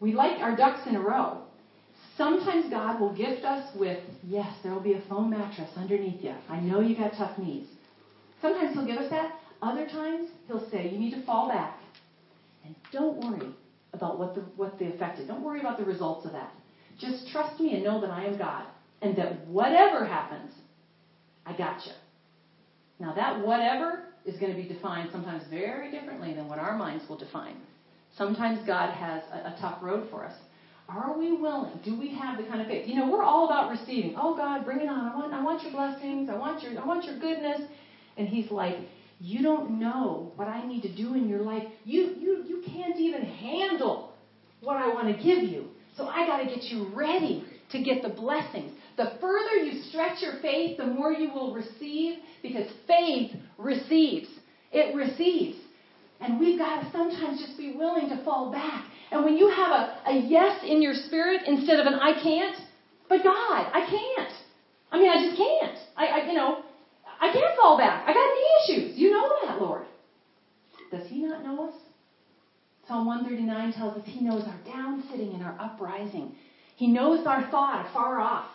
We 0.00 0.12
like 0.12 0.38
our 0.38 0.54
ducks 0.54 0.86
in 0.86 0.96
a 0.96 1.00
row. 1.00 1.38
Sometimes 2.18 2.68
God 2.68 3.00
will 3.00 3.14
gift 3.16 3.42
us 3.46 3.74
with, 3.74 4.04
yes, 4.22 4.52
there 4.62 4.74
will 4.74 4.82
be 4.82 4.92
a 4.92 5.02
foam 5.08 5.30
mattress 5.30 5.70
underneath 5.78 6.22
you. 6.22 6.34
I 6.50 6.60
know 6.60 6.80
you 6.80 6.94
got 6.94 7.12
tough 7.16 7.38
knees. 7.38 7.68
Sometimes 8.42 8.74
He'll 8.74 8.84
give 8.84 8.98
us 8.98 9.08
that. 9.08 9.32
Other 9.62 9.86
times 9.86 10.28
He'll 10.46 10.68
say, 10.70 10.90
you 10.90 10.98
need 10.98 11.14
to 11.14 11.24
fall 11.24 11.48
back. 11.48 11.78
And 12.66 12.76
don't 12.92 13.16
worry, 13.16 13.48
about 13.92 14.18
what 14.18 14.34
the, 14.34 14.40
what 14.56 14.78
the 14.78 14.86
effect 14.86 15.18
is. 15.18 15.28
Don't 15.28 15.44
worry 15.44 15.60
about 15.60 15.78
the 15.78 15.84
results 15.84 16.26
of 16.26 16.32
that. 16.32 16.52
Just 16.98 17.28
trust 17.28 17.60
me 17.60 17.74
and 17.74 17.84
know 17.84 18.00
that 18.00 18.10
I 18.10 18.24
am 18.26 18.38
God 18.38 18.64
and 19.00 19.16
that 19.16 19.46
whatever 19.48 20.04
happens, 20.04 20.52
I 21.44 21.56
got 21.56 21.84
you. 21.84 21.92
Now, 23.00 23.14
that 23.14 23.44
whatever 23.44 24.04
is 24.24 24.38
going 24.38 24.54
to 24.54 24.60
be 24.60 24.68
defined 24.68 25.10
sometimes 25.10 25.42
very 25.50 25.90
differently 25.90 26.34
than 26.34 26.48
what 26.48 26.58
our 26.58 26.76
minds 26.76 27.04
will 27.08 27.18
define. 27.18 27.56
Sometimes 28.16 28.64
God 28.66 28.90
has 28.90 29.22
a, 29.32 29.48
a 29.48 29.56
tough 29.60 29.82
road 29.82 30.08
for 30.10 30.24
us. 30.24 30.34
Are 30.88 31.16
we 31.16 31.32
willing? 31.32 31.80
Do 31.84 31.98
we 31.98 32.14
have 32.14 32.36
the 32.36 32.44
kind 32.44 32.60
of 32.60 32.66
faith? 32.66 32.86
You 32.86 32.96
know, 32.96 33.10
we're 33.10 33.22
all 33.22 33.46
about 33.46 33.70
receiving. 33.70 34.14
Oh 34.16 34.36
God, 34.36 34.64
bring 34.64 34.80
it 34.80 34.88
on. 34.88 35.06
I 35.06 35.16
want 35.16 35.32
I 35.32 35.42
want 35.42 35.62
your 35.62 35.72
blessings. 35.72 36.28
I 36.28 36.36
want 36.36 36.62
your 36.62 36.78
I 36.80 36.84
want 36.84 37.04
your 37.04 37.18
goodness. 37.18 37.62
And 38.16 38.28
he's 38.28 38.50
like, 38.50 38.76
You 39.22 39.40
don't 39.40 39.78
know 39.78 40.32
what 40.34 40.48
I 40.48 40.66
need 40.66 40.82
to 40.82 40.92
do 40.92 41.14
in 41.14 41.28
your 41.28 41.42
life. 41.42 41.62
You 41.84 42.16
you 42.18 42.44
you 42.44 42.64
can't 42.66 42.98
even 42.98 43.22
handle 43.22 44.14
what 44.60 44.76
I 44.76 44.88
want 44.88 45.16
to 45.16 45.22
give 45.22 45.44
you. 45.44 45.68
So 45.96 46.08
I 46.08 46.26
got 46.26 46.38
to 46.38 46.46
get 46.46 46.64
you 46.64 46.88
ready 46.92 47.44
to 47.70 47.82
get 47.84 48.02
the 48.02 48.08
blessings. 48.08 48.72
The 48.96 49.12
further 49.20 49.62
you 49.62 49.80
stretch 49.84 50.20
your 50.22 50.40
faith, 50.42 50.76
the 50.76 50.86
more 50.86 51.12
you 51.12 51.32
will 51.32 51.54
receive 51.54 52.18
because 52.42 52.66
faith 52.88 53.30
receives. 53.58 54.28
It 54.72 54.92
receives. 54.96 55.56
And 56.20 56.40
we've 56.40 56.58
got 56.58 56.80
to 56.80 56.90
sometimes 56.90 57.40
just 57.40 57.56
be 57.56 57.76
willing 57.76 58.08
to 58.08 58.24
fall 58.24 58.50
back. 58.50 58.84
And 59.12 59.24
when 59.24 59.36
you 59.36 59.48
have 59.48 59.70
a, 59.70 60.10
a 60.10 60.18
yes 60.18 60.64
in 60.66 60.82
your 60.82 60.94
spirit 60.94 61.42
instead 61.46 61.78
of 61.78 61.86
an 61.86 61.94
I 61.94 62.20
can't, 62.20 62.56
but 63.08 63.22
God, 63.22 63.70
I 63.72 63.86
can't. 63.88 64.32
I 64.90 64.98
mean, 64.98 65.10
I 65.10 65.24
just 65.26 65.36
can't. 65.36 65.78
I, 65.96 66.06
I 66.06 66.26
you 66.28 66.34
know, 66.34 66.64
I 67.22 67.32
can't 67.32 67.56
fall 67.56 67.78
back. 67.78 68.02
I 68.08 68.12
got 68.12 68.34
knee 68.34 68.82
issues. 68.90 68.98
You 68.98 69.12
know 69.12 69.32
that, 69.44 69.60
Lord. 69.60 69.84
Does 70.90 71.06
He 71.08 71.22
not 71.22 71.44
know 71.44 71.68
us? 71.68 71.74
Psalm 72.88 73.06
139 73.06 73.72
tells 73.74 73.96
us 73.96 74.02
He 74.04 74.20
knows 74.20 74.42
our 74.44 74.58
down 74.66 75.04
sitting 75.08 75.32
and 75.32 75.42
our 75.42 75.56
uprising. 75.60 76.34
He 76.74 76.88
knows 76.88 77.24
our 77.24 77.48
thought 77.48 77.86
afar 77.86 78.20
off. 78.20 78.50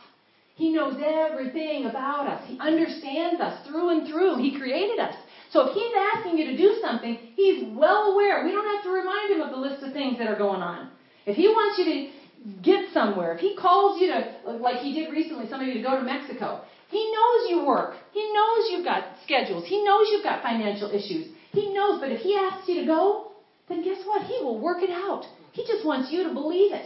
He 0.56 0.74
knows 0.74 1.02
everything 1.02 1.86
about 1.86 2.28
us. 2.28 2.44
He 2.46 2.60
understands 2.60 3.40
us 3.40 3.66
through 3.66 3.90
and 3.90 4.08
through. 4.08 4.38
He 4.38 4.58
created 4.58 5.00
us. 5.00 5.16
So 5.52 5.68
if 5.68 5.74
he's 5.74 5.94
asking 6.14 6.38
you 6.38 6.52
to 6.52 6.58
do 6.58 6.80
something, 6.82 7.16
he's 7.36 7.64
well 7.74 8.12
aware. 8.12 8.44
We 8.44 8.52
don't 8.52 8.68
have 8.76 8.84
to 8.84 8.90
remind 8.90 9.32
him 9.32 9.42
of 9.42 9.52
the 9.52 9.58
list 9.58 9.82
of 9.84 9.94
things 9.94 10.18
that 10.18 10.28
are 10.28 10.38
going 10.38 10.62
on. 10.62 10.90
If 11.26 11.38
he 11.38 11.48
wants 11.48 11.80
you 11.80 11.86
to 11.86 12.62
get 12.64 12.92
somewhere, 12.92 13.34
if 13.34 13.40
he 13.40 13.56
calls 13.56 14.02
you 14.02 14.08
to, 14.08 14.52
like 14.58 14.78
he 14.78 14.94
did 14.94 15.12
recently, 15.12 15.48
some 15.48 15.62
of 15.62 15.68
you 15.68 15.76
to 15.76 15.82
go 15.82 15.96
to 15.96 16.04
Mexico, 16.04 16.64
he 16.90 17.12
knows 17.12 17.50
you 17.50 17.66
work. 17.66 17.96
He 18.12 18.32
knows 18.34 18.70
you've 18.72 18.86
got 18.86 19.04
schedules. 19.24 19.66
He 19.68 19.84
knows 19.84 20.08
you've 20.12 20.24
got 20.24 20.42
financial 20.42 20.90
issues. 20.92 21.28
He 21.52 21.74
knows, 21.74 22.00
but 22.00 22.12
if 22.12 22.20
he 22.20 22.36
asks 22.36 22.68
you 22.70 22.82
to 22.82 22.88
go, 22.88 23.32
then 23.68 23.84
guess 23.84 24.06
what? 24.06 24.24
He 24.24 24.44
will 24.44 24.60
work 24.62 24.82
it 24.82 24.90
out. 24.90 25.26
He 25.52 25.66
just 25.66 25.86
wants 25.86 26.12
you 26.12 26.24
to 26.24 26.34
believe 26.34 26.72
it. 26.74 26.86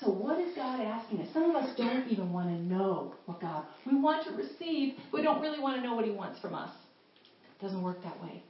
So 0.00 0.08
what 0.10 0.38
is 0.38 0.54
God 0.54 0.80
asking 0.80 1.20
us? 1.20 1.32
Some 1.32 1.44
of 1.44 1.54
us 1.54 1.72
don't 1.76 2.06
even 2.08 2.32
want 2.32 2.48
to 2.48 2.56
know 2.56 3.12
what 3.26 3.40
God. 3.40 3.64
We 3.86 3.94
want 3.94 4.24
to 4.24 4.30
receive, 4.32 4.94
we 5.12 5.22
don't 5.22 5.40
really 5.40 5.60
want 5.60 5.76
to 5.76 5.82
know 5.82 5.94
what 5.94 6.04
He 6.04 6.10
wants 6.10 6.38
from 6.40 6.54
us. 6.54 6.70
It 7.58 7.62
doesn't 7.62 7.82
work 7.82 7.96
that 8.02 8.20
way. 8.20 8.42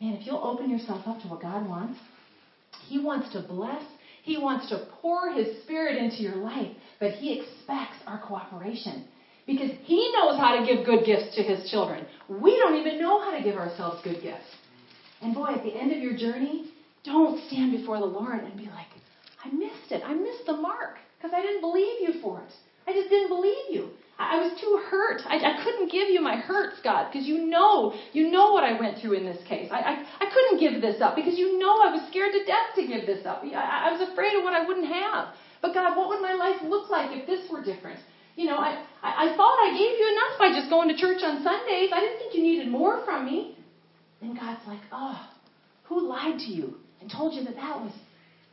Man, 0.00 0.14
if 0.14 0.26
you'll 0.26 0.40
open 0.42 0.70
yourself 0.70 1.02
up 1.06 1.20
to 1.20 1.28
what 1.28 1.40
God 1.40 1.66
wants, 1.66 1.98
He 2.86 2.98
wants 2.98 3.28
to 3.30 3.40
bless. 3.40 3.82
He 4.22 4.36
wants 4.36 4.68
to 4.68 4.84
pour 5.00 5.30
His 5.30 5.48
Spirit 5.62 5.96
into 5.96 6.22
your 6.22 6.36
life, 6.36 6.70
but 7.00 7.10
He 7.12 7.32
expects 7.32 7.96
our 8.06 8.18
cooperation 8.18 9.02
because 9.48 9.70
He 9.82 10.12
knows 10.14 10.36
how 10.38 10.60
to 10.60 10.64
give 10.64 10.84
good 10.84 11.04
gifts 11.04 11.34
to 11.34 11.42
His 11.42 11.68
children. 11.70 12.06
We 12.28 12.56
don't 12.62 12.76
even 12.76 13.00
know 13.00 13.18
how 13.18 13.36
to 13.36 13.42
give 13.42 13.56
ourselves 13.56 14.00
good 14.04 14.22
gifts. 14.22 14.46
And 15.22 15.34
boy, 15.34 15.48
at 15.48 15.64
the 15.64 15.74
end 15.74 15.90
of 15.90 15.98
your 15.98 16.16
journey, 16.16 16.66
don't 17.02 17.40
stand 17.48 17.72
before 17.72 17.98
the 17.98 18.06
Lord 18.06 18.44
and 18.44 18.56
be 18.56 18.66
like, 18.66 18.92
I 19.42 19.48
missed 19.48 19.90
it. 19.90 20.02
I 20.04 20.12
missed 20.12 20.46
the 20.46 20.54
mark 20.54 20.98
because 21.16 21.32
I 21.34 21.40
didn't 21.40 21.62
believe 21.62 21.98
you 22.00 22.20
for 22.20 22.40
it. 22.40 22.52
I 22.86 22.92
just 22.92 23.08
didn't 23.08 23.30
believe 23.30 23.66
you. 23.70 23.88
I 24.18 24.36
was 24.36 24.50
too 24.60 24.80
hurt. 24.90 25.22
I, 25.26 25.36
I 25.38 25.62
couldn't 25.62 25.92
give 25.92 26.08
you 26.08 26.20
my 26.20 26.36
hurts, 26.36 26.80
God, 26.82 27.06
because 27.06 27.26
you 27.26 27.46
know, 27.46 27.94
you 28.12 28.30
know 28.30 28.50
what 28.50 28.64
I 28.64 28.78
went 28.78 28.98
through 28.98 29.14
in 29.14 29.24
this 29.24 29.38
case. 29.46 29.68
I, 29.70 29.78
I, 29.78 29.92
I 30.20 30.26
couldn't 30.26 30.58
give 30.58 30.82
this 30.82 31.00
up 31.00 31.14
because 31.14 31.38
you 31.38 31.58
know 31.58 31.78
I 31.80 31.94
was 31.94 32.02
scared 32.10 32.32
to 32.32 32.44
death 32.44 32.74
to 32.74 32.86
give 32.86 33.06
this 33.06 33.24
up. 33.24 33.42
I, 33.44 33.88
I 33.88 33.92
was 33.92 34.08
afraid 34.10 34.34
of 34.36 34.42
what 34.42 34.54
I 34.54 34.66
wouldn't 34.66 34.88
have. 34.88 35.28
But 35.62 35.72
God, 35.72 35.96
what 35.96 36.08
would 36.08 36.20
my 36.20 36.34
life 36.34 36.56
look 36.68 36.90
like 36.90 37.16
if 37.16 37.26
this 37.26 37.48
were 37.48 37.62
different? 37.62 38.00
You 38.38 38.46
know, 38.46 38.56
I, 38.56 38.84
I, 39.02 39.10
I 39.24 39.36
thought 39.36 39.58
I 39.66 39.72
gave 39.72 39.98
you 39.98 40.06
enough 40.14 40.38
by 40.38 40.54
just 40.56 40.70
going 40.70 40.88
to 40.90 40.96
church 40.96 41.22
on 41.24 41.42
Sundays. 41.42 41.90
I 41.92 41.98
didn't 41.98 42.18
think 42.20 42.36
you 42.36 42.42
needed 42.42 42.68
more 42.68 43.04
from 43.04 43.26
me. 43.26 43.56
And 44.20 44.38
God's 44.38 44.64
like, 44.64 44.78
oh, 44.92 45.28
who 45.82 46.08
lied 46.08 46.38
to 46.38 46.44
you 46.44 46.74
and 47.00 47.10
told 47.10 47.34
you 47.34 47.42
that 47.46 47.56
that 47.56 47.80
was 47.80 47.92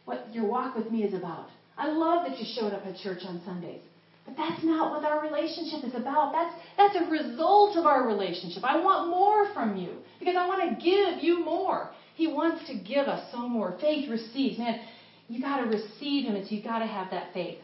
what 0.05 0.33
your 0.33 0.47
walk 0.47 0.75
with 0.75 0.89
me 0.89 1.03
is 1.03 1.13
about? 1.13 1.49
I 1.77 1.89
love 1.89 2.25
that 2.27 2.39
you 2.39 2.45
showed 2.59 2.73
up 2.73 2.83
at 2.83 2.95
church 2.97 3.19
on 3.25 3.43
Sundays. 3.45 3.81
But 4.25 4.35
that's 4.35 4.63
not 4.63 4.89
what 4.89 5.03
our 5.03 5.21
relationship 5.21 5.83
is 5.83 5.93
about. 5.93 6.31
That's, 6.31 6.55
that's 6.77 7.05
a 7.05 7.11
result 7.11 7.77
of 7.77 7.85
our 7.85 8.07
relationship. 8.07 8.63
I 8.63 8.81
want 8.81 9.11
more 9.11 9.53
from 9.53 9.77
you 9.77 9.97
because 10.17 10.35
I 10.35 10.47
want 10.47 10.67
to 10.67 10.83
give 10.83 11.23
you 11.23 11.45
more. 11.45 11.91
He 12.15 12.25
wants 12.25 12.65
to 12.69 12.73
give 12.75 13.05
us 13.05 13.31
so 13.31 13.47
more. 13.47 13.77
Faith 13.79 14.09
receives. 14.09 14.57
Man, 14.57 14.79
you 15.27 15.39
got 15.43 15.57
to 15.57 15.69
receive 15.69 16.25
Him, 16.25 16.35
and 16.35 16.43
so 16.43 16.55
you 16.55 16.63
got 16.63 16.79
to 16.79 16.87
have 16.87 17.11
that 17.11 17.33
faith. 17.35 17.59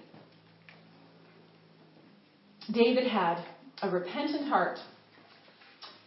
David 2.70 3.08
had 3.08 3.44
a 3.82 3.90
repentant 3.90 4.48
heart. 4.48 4.78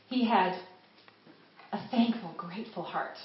He 0.08 0.24
had 0.24 0.54
a 1.72 1.78
thankful, 1.90 2.32
grateful 2.36 2.82
heart. 2.82 3.16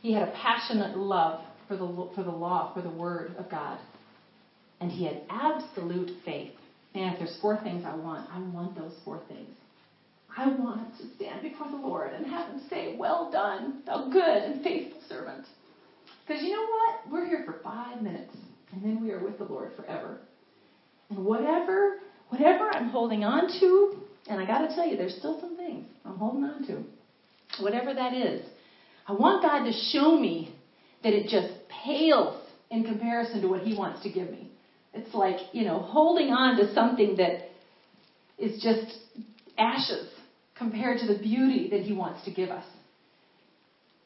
He 0.00 0.12
had 0.12 0.28
a 0.28 0.32
passionate 0.32 0.96
love 0.96 1.40
for 1.68 1.76
the, 1.76 2.10
for 2.14 2.22
the 2.22 2.30
law, 2.30 2.72
for 2.74 2.82
the 2.82 2.90
Word 2.90 3.34
of 3.38 3.50
God. 3.50 3.78
And 4.80 4.90
he 4.90 5.04
had 5.04 5.22
absolute 5.30 6.10
faith. 6.24 6.52
Man, 6.94 7.12
if 7.12 7.18
there's 7.18 7.38
four 7.40 7.58
things 7.62 7.84
I 7.86 7.96
want, 7.96 8.28
I 8.30 8.38
want 8.38 8.76
those 8.76 8.94
four 9.04 9.20
things. 9.28 9.48
I 10.36 10.48
want 10.48 10.96
to 10.98 11.04
stand 11.16 11.42
before 11.42 11.68
the 11.70 11.76
Lord 11.76 12.12
and 12.12 12.26
have 12.26 12.48
him 12.48 12.62
say, 12.70 12.96
Well 12.98 13.30
done, 13.30 13.82
thou 13.86 14.08
good 14.10 14.42
and 14.42 14.62
faithful 14.62 15.00
servant. 15.08 15.46
Because 16.26 16.42
you 16.42 16.50
know 16.50 16.62
what? 16.62 17.12
We're 17.12 17.26
here 17.26 17.42
for 17.44 17.60
five 17.62 18.00
minutes, 18.00 18.34
and 18.72 18.82
then 18.82 19.02
we 19.02 19.10
are 19.10 19.22
with 19.22 19.38
the 19.38 19.44
Lord 19.44 19.72
forever. 19.76 20.18
And 21.10 21.24
whatever, 21.24 21.98
whatever 22.32 22.70
I'm 22.72 22.88
holding 22.88 23.24
on 23.24 23.46
to, 23.60 23.92
and 24.26 24.40
I 24.40 24.46
got 24.46 24.66
to 24.66 24.74
tell 24.74 24.86
you, 24.86 24.96
there's 24.96 25.16
still 25.18 25.38
some 25.40 25.56
things 25.56 25.86
I'm 26.04 26.16
holding 26.16 26.44
on 26.44 26.66
to. 26.66 26.82
Whatever 27.62 27.92
that 27.92 28.14
is, 28.14 28.42
I 29.06 29.12
want 29.12 29.42
God 29.42 29.64
to 29.64 29.72
show 29.92 30.18
me 30.18 30.54
that 31.02 31.12
it 31.12 31.28
just 31.28 31.52
pales 31.84 32.40
in 32.70 32.84
comparison 32.84 33.42
to 33.42 33.48
what 33.48 33.60
He 33.60 33.76
wants 33.76 34.02
to 34.04 34.10
give 34.10 34.30
me. 34.30 34.50
It's 34.94 35.14
like, 35.14 35.36
you 35.52 35.64
know, 35.64 35.78
holding 35.78 36.28
on 36.28 36.56
to 36.56 36.72
something 36.72 37.16
that 37.16 37.48
is 38.38 38.62
just 38.62 38.96
ashes 39.58 40.08
compared 40.56 41.00
to 41.00 41.06
the 41.06 41.20
beauty 41.20 41.68
that 41.70 41.80
He 41.80 41.92
wants 41.92 42.24
to 42.24 42.32
give 42.32 42.48
us. 42.48 42.64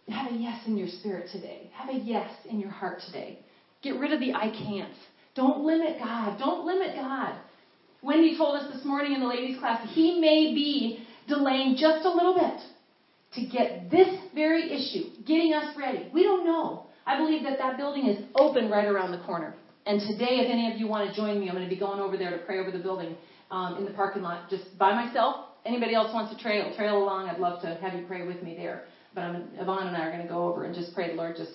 Have 0.08 0.32
a 0.32 0.34
yes 0.34 0.62
in 0.66 0.76
your 0.76 0.88
spirit 0.88 1.28
today. 1.30 1.70
Have 1.74 1.94
a 1.94 1.98
yes 1.98 2.30
in 2.48 2.58
your 2.58 2.70
heart 2.70 3.00
today. 3.06 3.38
Get 3.82 3.98
rid 3.98 4.12
of 4.12 4.18
the 4.18 4.34
I 4.34 4.50
can'ts. 4.50 4.98
Don't 5.36 5.64
limit 5.64 5.98
God. 5.98 6.38
Don't 6.38 6.64
limit 6.64 6.96
God. 6.96 7.38
Wendy 8.06 8.36
told 8.36 8.62
us 8.62 8.72
this 8.72 8.84
morning 8.84 9.12
in 9.12 9.20
the 9.20 9.26
ladies' 9.26 9.58
class 9.58 9.86
He 9.92 10.20
may 10.20 10.54
be 10.54 11.04
delaying 11.26 11.76
just 11.76 12.04
a 12.04 12.10
little 12.10 12.34
bit 12.34 12.60
to 13.34 13.44
get 13.46 13.90
this 13.90 14.08
very 14.32 14.72
issue, 14.72 15.10
getting 15.26 15.52
us 15.52 15.76
ready. 15.76 16.08
We 16.14 16.22
don't 16.22 16.44
know. 16.44 16.86
I 17.04 17.18
believe 17.18 17.42
that 17.42 17.58
that 17.58 17.76
building 17.76 18.06
is 18.06 18.24
open 18.36 18.70
right 18.70 18.86
around 18.86 19.10
the 19.10 19.24
corner. 19.24 19.54
And 19.86 20.00
today, 20.00 20.38
if 20.38 20.50
any 20.50 20.72
of 20.72 20.78
you 20.78 20.86
want 20.86 21.10
to 21.10 21.16
join 21.16 21.40
me, 21.40 21.48
I'm 21.48 21.54
going 21.56 21.68
to 21.68 21.74
be 21.74 21.78
going 21.78 22.00
over 22.00 22.16
there 22.16 22.30
to 22.30 22.44
pray 22.44 22.60
over 22.60 22.70
the 22.70 22.82
building 22.82 23.16
um, 23.50 23.76
in 23.76 23.84
the 23.84 23.92
parking 23.92 24.22
lot 24.22 24.48
just 24.50 24.78
by 24.78 24.94
myself. 24.94 25.46
Anybody 25.64 25.94
else 25.94 26.14
wants 26.14 26.34
to 26.34 26.40
trail, 26.40 26.72
trail 26.76 27.02
along, 27.02 27.28
I'd 27.28 27.40
love 27.40 27.60
to 27.62 27.74
have 27.76 27.92
you 27.94 28.06
pray 28.06 28.24
with 28.24 28.40
me 28.42 28.54
there. 28.56 28.84
But 29.14 29.22
I'm, 29.22 29.48
Yvonne 29.54 29.88
and 29.88 29.96
I 29.96 30.06
are 30.06 30.12
going 30.12 30.22
to 30.22 30.32
go 30.32 30.44
over 30.46 30.64
and 30.64 30.74
just 30.74 30.94
pray. 30.94 31.10
The 31.10 31.16
Lord 31.16 31.36
just 31.36 31.52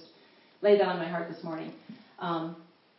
laid 0.61 0.81
that 0.81 0.87
on 0.87 0.99
my 0.99 1.09
heart 1.09 1.29
this 1.29 1.43
morning. 1.43 1.73
Um, 2.19 2.57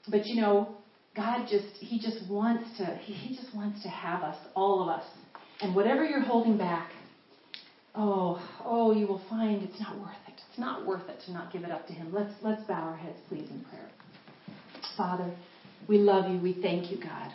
but 0.08 0.26
you 0.26 0.40
know, 0.40 0.74
God 1.14 1.46
just, 1.50 1.76
He 1.78 2.00
just 2.00 2.28
wants 2.30 2.78
to, 2.78 2.86
He 3.02 3.36
just 3.36 3.54
wants 3.54 3.82
to 3.82 3.88
have 3.88 4.22
us, 4.22 4.36
all 4.54 4.82
of 4.82 4.88
us. 4.88 5.04
And 5.60 5.74
whatever 5.74 6.04
you're 6.04 6.22
holding 6.24 6.56
back, 6.56 6.90
oh, 7.94 8.40
oh, 8.64 8.92
you 8.92 9.06
will 9.06 9.22
find 9.28 9.62
it's 9.62 9.80
not 9.80 9.98
worth 10.00 10.16
it. 10.26 10.40
It's 10.48 10.58
not 10.58 10.86
worth 10.86 11.08
it 11.08 11.20
to 11.26 11.32
not 11.32 11.52
give 11.52 11.64
it 11.64 11.70
up 11.70 11.86
to 11.88 11.92
Him. 11.92 12.12
Let's, 12.12 12.32
let's 12.42 12.62
bow 12.64 12.80
our 12.80 12.96
heads, 12.96 13.18
please, 13.28 13.48
in 13.50 13.64
prayer. 13.68 13.90
Father, 14.96 15.34
we 15.88 15.98
love 15.98 16.30
you. 16.30 16.40
We 16.40 16.54
thank 16.60 16.90
you, 16.90 16.96
God. 16.96 17.32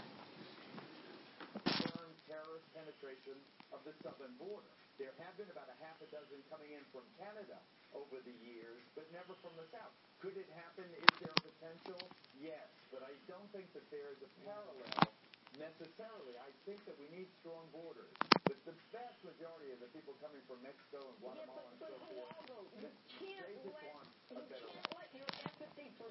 Terrorist 2.26 2.68
penetration 2.74 3.38
of 3.74 3.80
the 3.86 3.94
southern 4.02 4.34
border. 4.42 4.74
There 4.98 5.14
have 5.22 5.38
been 5.38 5.50
about 5.54 5.70
a 5.70 5.78
half 5.86 6.02
a 6.02 6.10
dozen 6.10 6.42
coming 6.50 6.74
in 6.74 6.82
from 6.90 7.06
Canada 7.22 7.62
over 7.94 8.18
the 8.26 8.34
years, 8.42 8.82
but 8.98 9.06
never 9.14 9.38
from 9.46 9.54
the 9.54 9.66
south. 9.70 9.94
Could 10.22 10.36
it 10.38 10.50
happen? 10.58 10.86
Is 10.98 11.14
there 11.22 11.30
a 11.30 11.42
potential? 11.42 12.00
Yes, 12.42 12.66
but 12.90 13.02
I 13.06 13.14
don't 13.30 13.46
think 13.54 13.70
that 13.74 13.86
there 13.94 14.10
is 14.14 14.20
a 14.26 14.30
parallel 14.46 15.14
necessarily. 15.62 16.34
I 16.42 16.50
think 16.66 16.82
that 16.86 16.98
we 16.98 17.06
need 17.14 17.30
strong 17.42 17.66
borders. 17.74 18.10
But 18.46 18.58
the 18.66 18.74
vast 18.94 19.20
majority 19.26 19.72
of 19.74 19.80
the 19.82 19.90
people 19.94 20.14
coming 20.22 20.42
from 20.50 20.62
Mexico 20.66 21.06
and 21.06 21.18
Guatemala 21.22 21.62
yeah, 21.70 21.78
but, 21.82 21.90
and 21.94 22.02
so 22.02 22.02
forth, 22.02 22.34
You 22.82 22.90
can't 23.18 23.46
they 23.46 23.58
just 23.62 23.74
let 23.74 23.86
want 23.94 24.10
a 24.10 24.36
you 24.38 24.42
better 24.50 24.70
can't 24.74 24.90
life. 24.94 25.06
let 25.06 25.10
your 25.14 25.30
empathy 25.46 25.88
for 25.98 26.10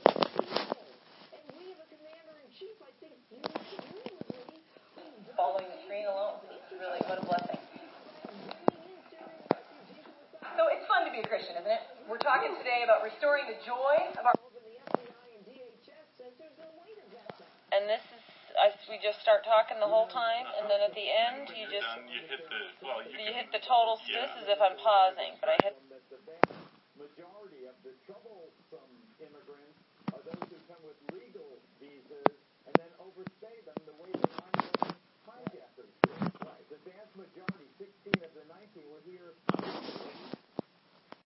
and 0.09 1.43
we 1.59 1.65
have 1.73 1.81
a 1.83 1.89
commander 1.93 2.35
in 2.43 2.49
chief, 2.57 2.77
I 2.83 2.93
think 3.03 3.15
you 3.31 3.39
would 3.39 3.55
agree 3.55 4.11
with 4.17 4.29
me, 4.49 4.59
who 4.97 5.05
following 5.37 5.69
the 5.69 5.79
screen 5.85 6.07
alone. 6.09 6.41
It's 6.49 6.71
really 6.73 7.01
what 7.07 7.19
a 7.21 7.25
blessing. 7.27 7.61
bringing 7.61 8.97
in 8.97 9.01
Syrian 9.13 9.43
refugees 9.53 10.05
who 10.09 10.39
are 10.43 10.57
So 10.57 10.63
it's 10.73 10.87
fun 10.89 11.05
to 11.07 11.13
be 11.13 11.21
a 11.23 11.29
Christian, 11.29 11.55
isn't 11.61 11.69
it? 11.71 11.83
We're 12.09 12.23
talking 12.23 12.55
today 12.59 12.83
about 12.85 13.05
restoring 13.05 13.47
the 13.51 13.59
joy 13.67 13.95
of 14.17 14.25
our. 14.27 14.35
and 14.35 14.65
the 14.65 14.77
FBI 14.81 15.27
and 15.37 15.43
DHS 15.47 16.07
says 16.19 16.33
there's 16.41 16.59
no 16.59 16.69
way 16.81 16.91
to 16.97 17.05
vet 17.13 17.29
them. 17.39 17.49
And 17.75 17.85
this 17.87 18.03
is, 18.17 18.23
I, 18.57 18.73
we 18.89 18.97
just 19.05 19.21
start 19.23 19.38
talking 19.49 19.81
the 19.81 19.89
whole 19.89 20.13
time, 20.13 20.45
and 20.61 20.69
then 20.69 20.85
at 20.85 20.93
the 20.93 21.09
end, 21.09 21.49
you 21.57 21.65
just, 21.73 21.89
done, 21.89 22.05
you 22.13 22.21
hit 22.29 22.45
the 22.45 22.61
well. 22.85 23.01
You, 23.01 23.17
you 23.17 23.33
hit 23.33 23.49
the 23.49 23.65
total. 23.65 23.97
Yeah. 24.05 24.29
This 24.29 24.45
is 24.45 24.53
if 24.53 24.61
I'm 24.61 24.77
pausing, 24.77 25.41
but 25.41 25.49
I 25.49 25.57
hit. 25.65 25.78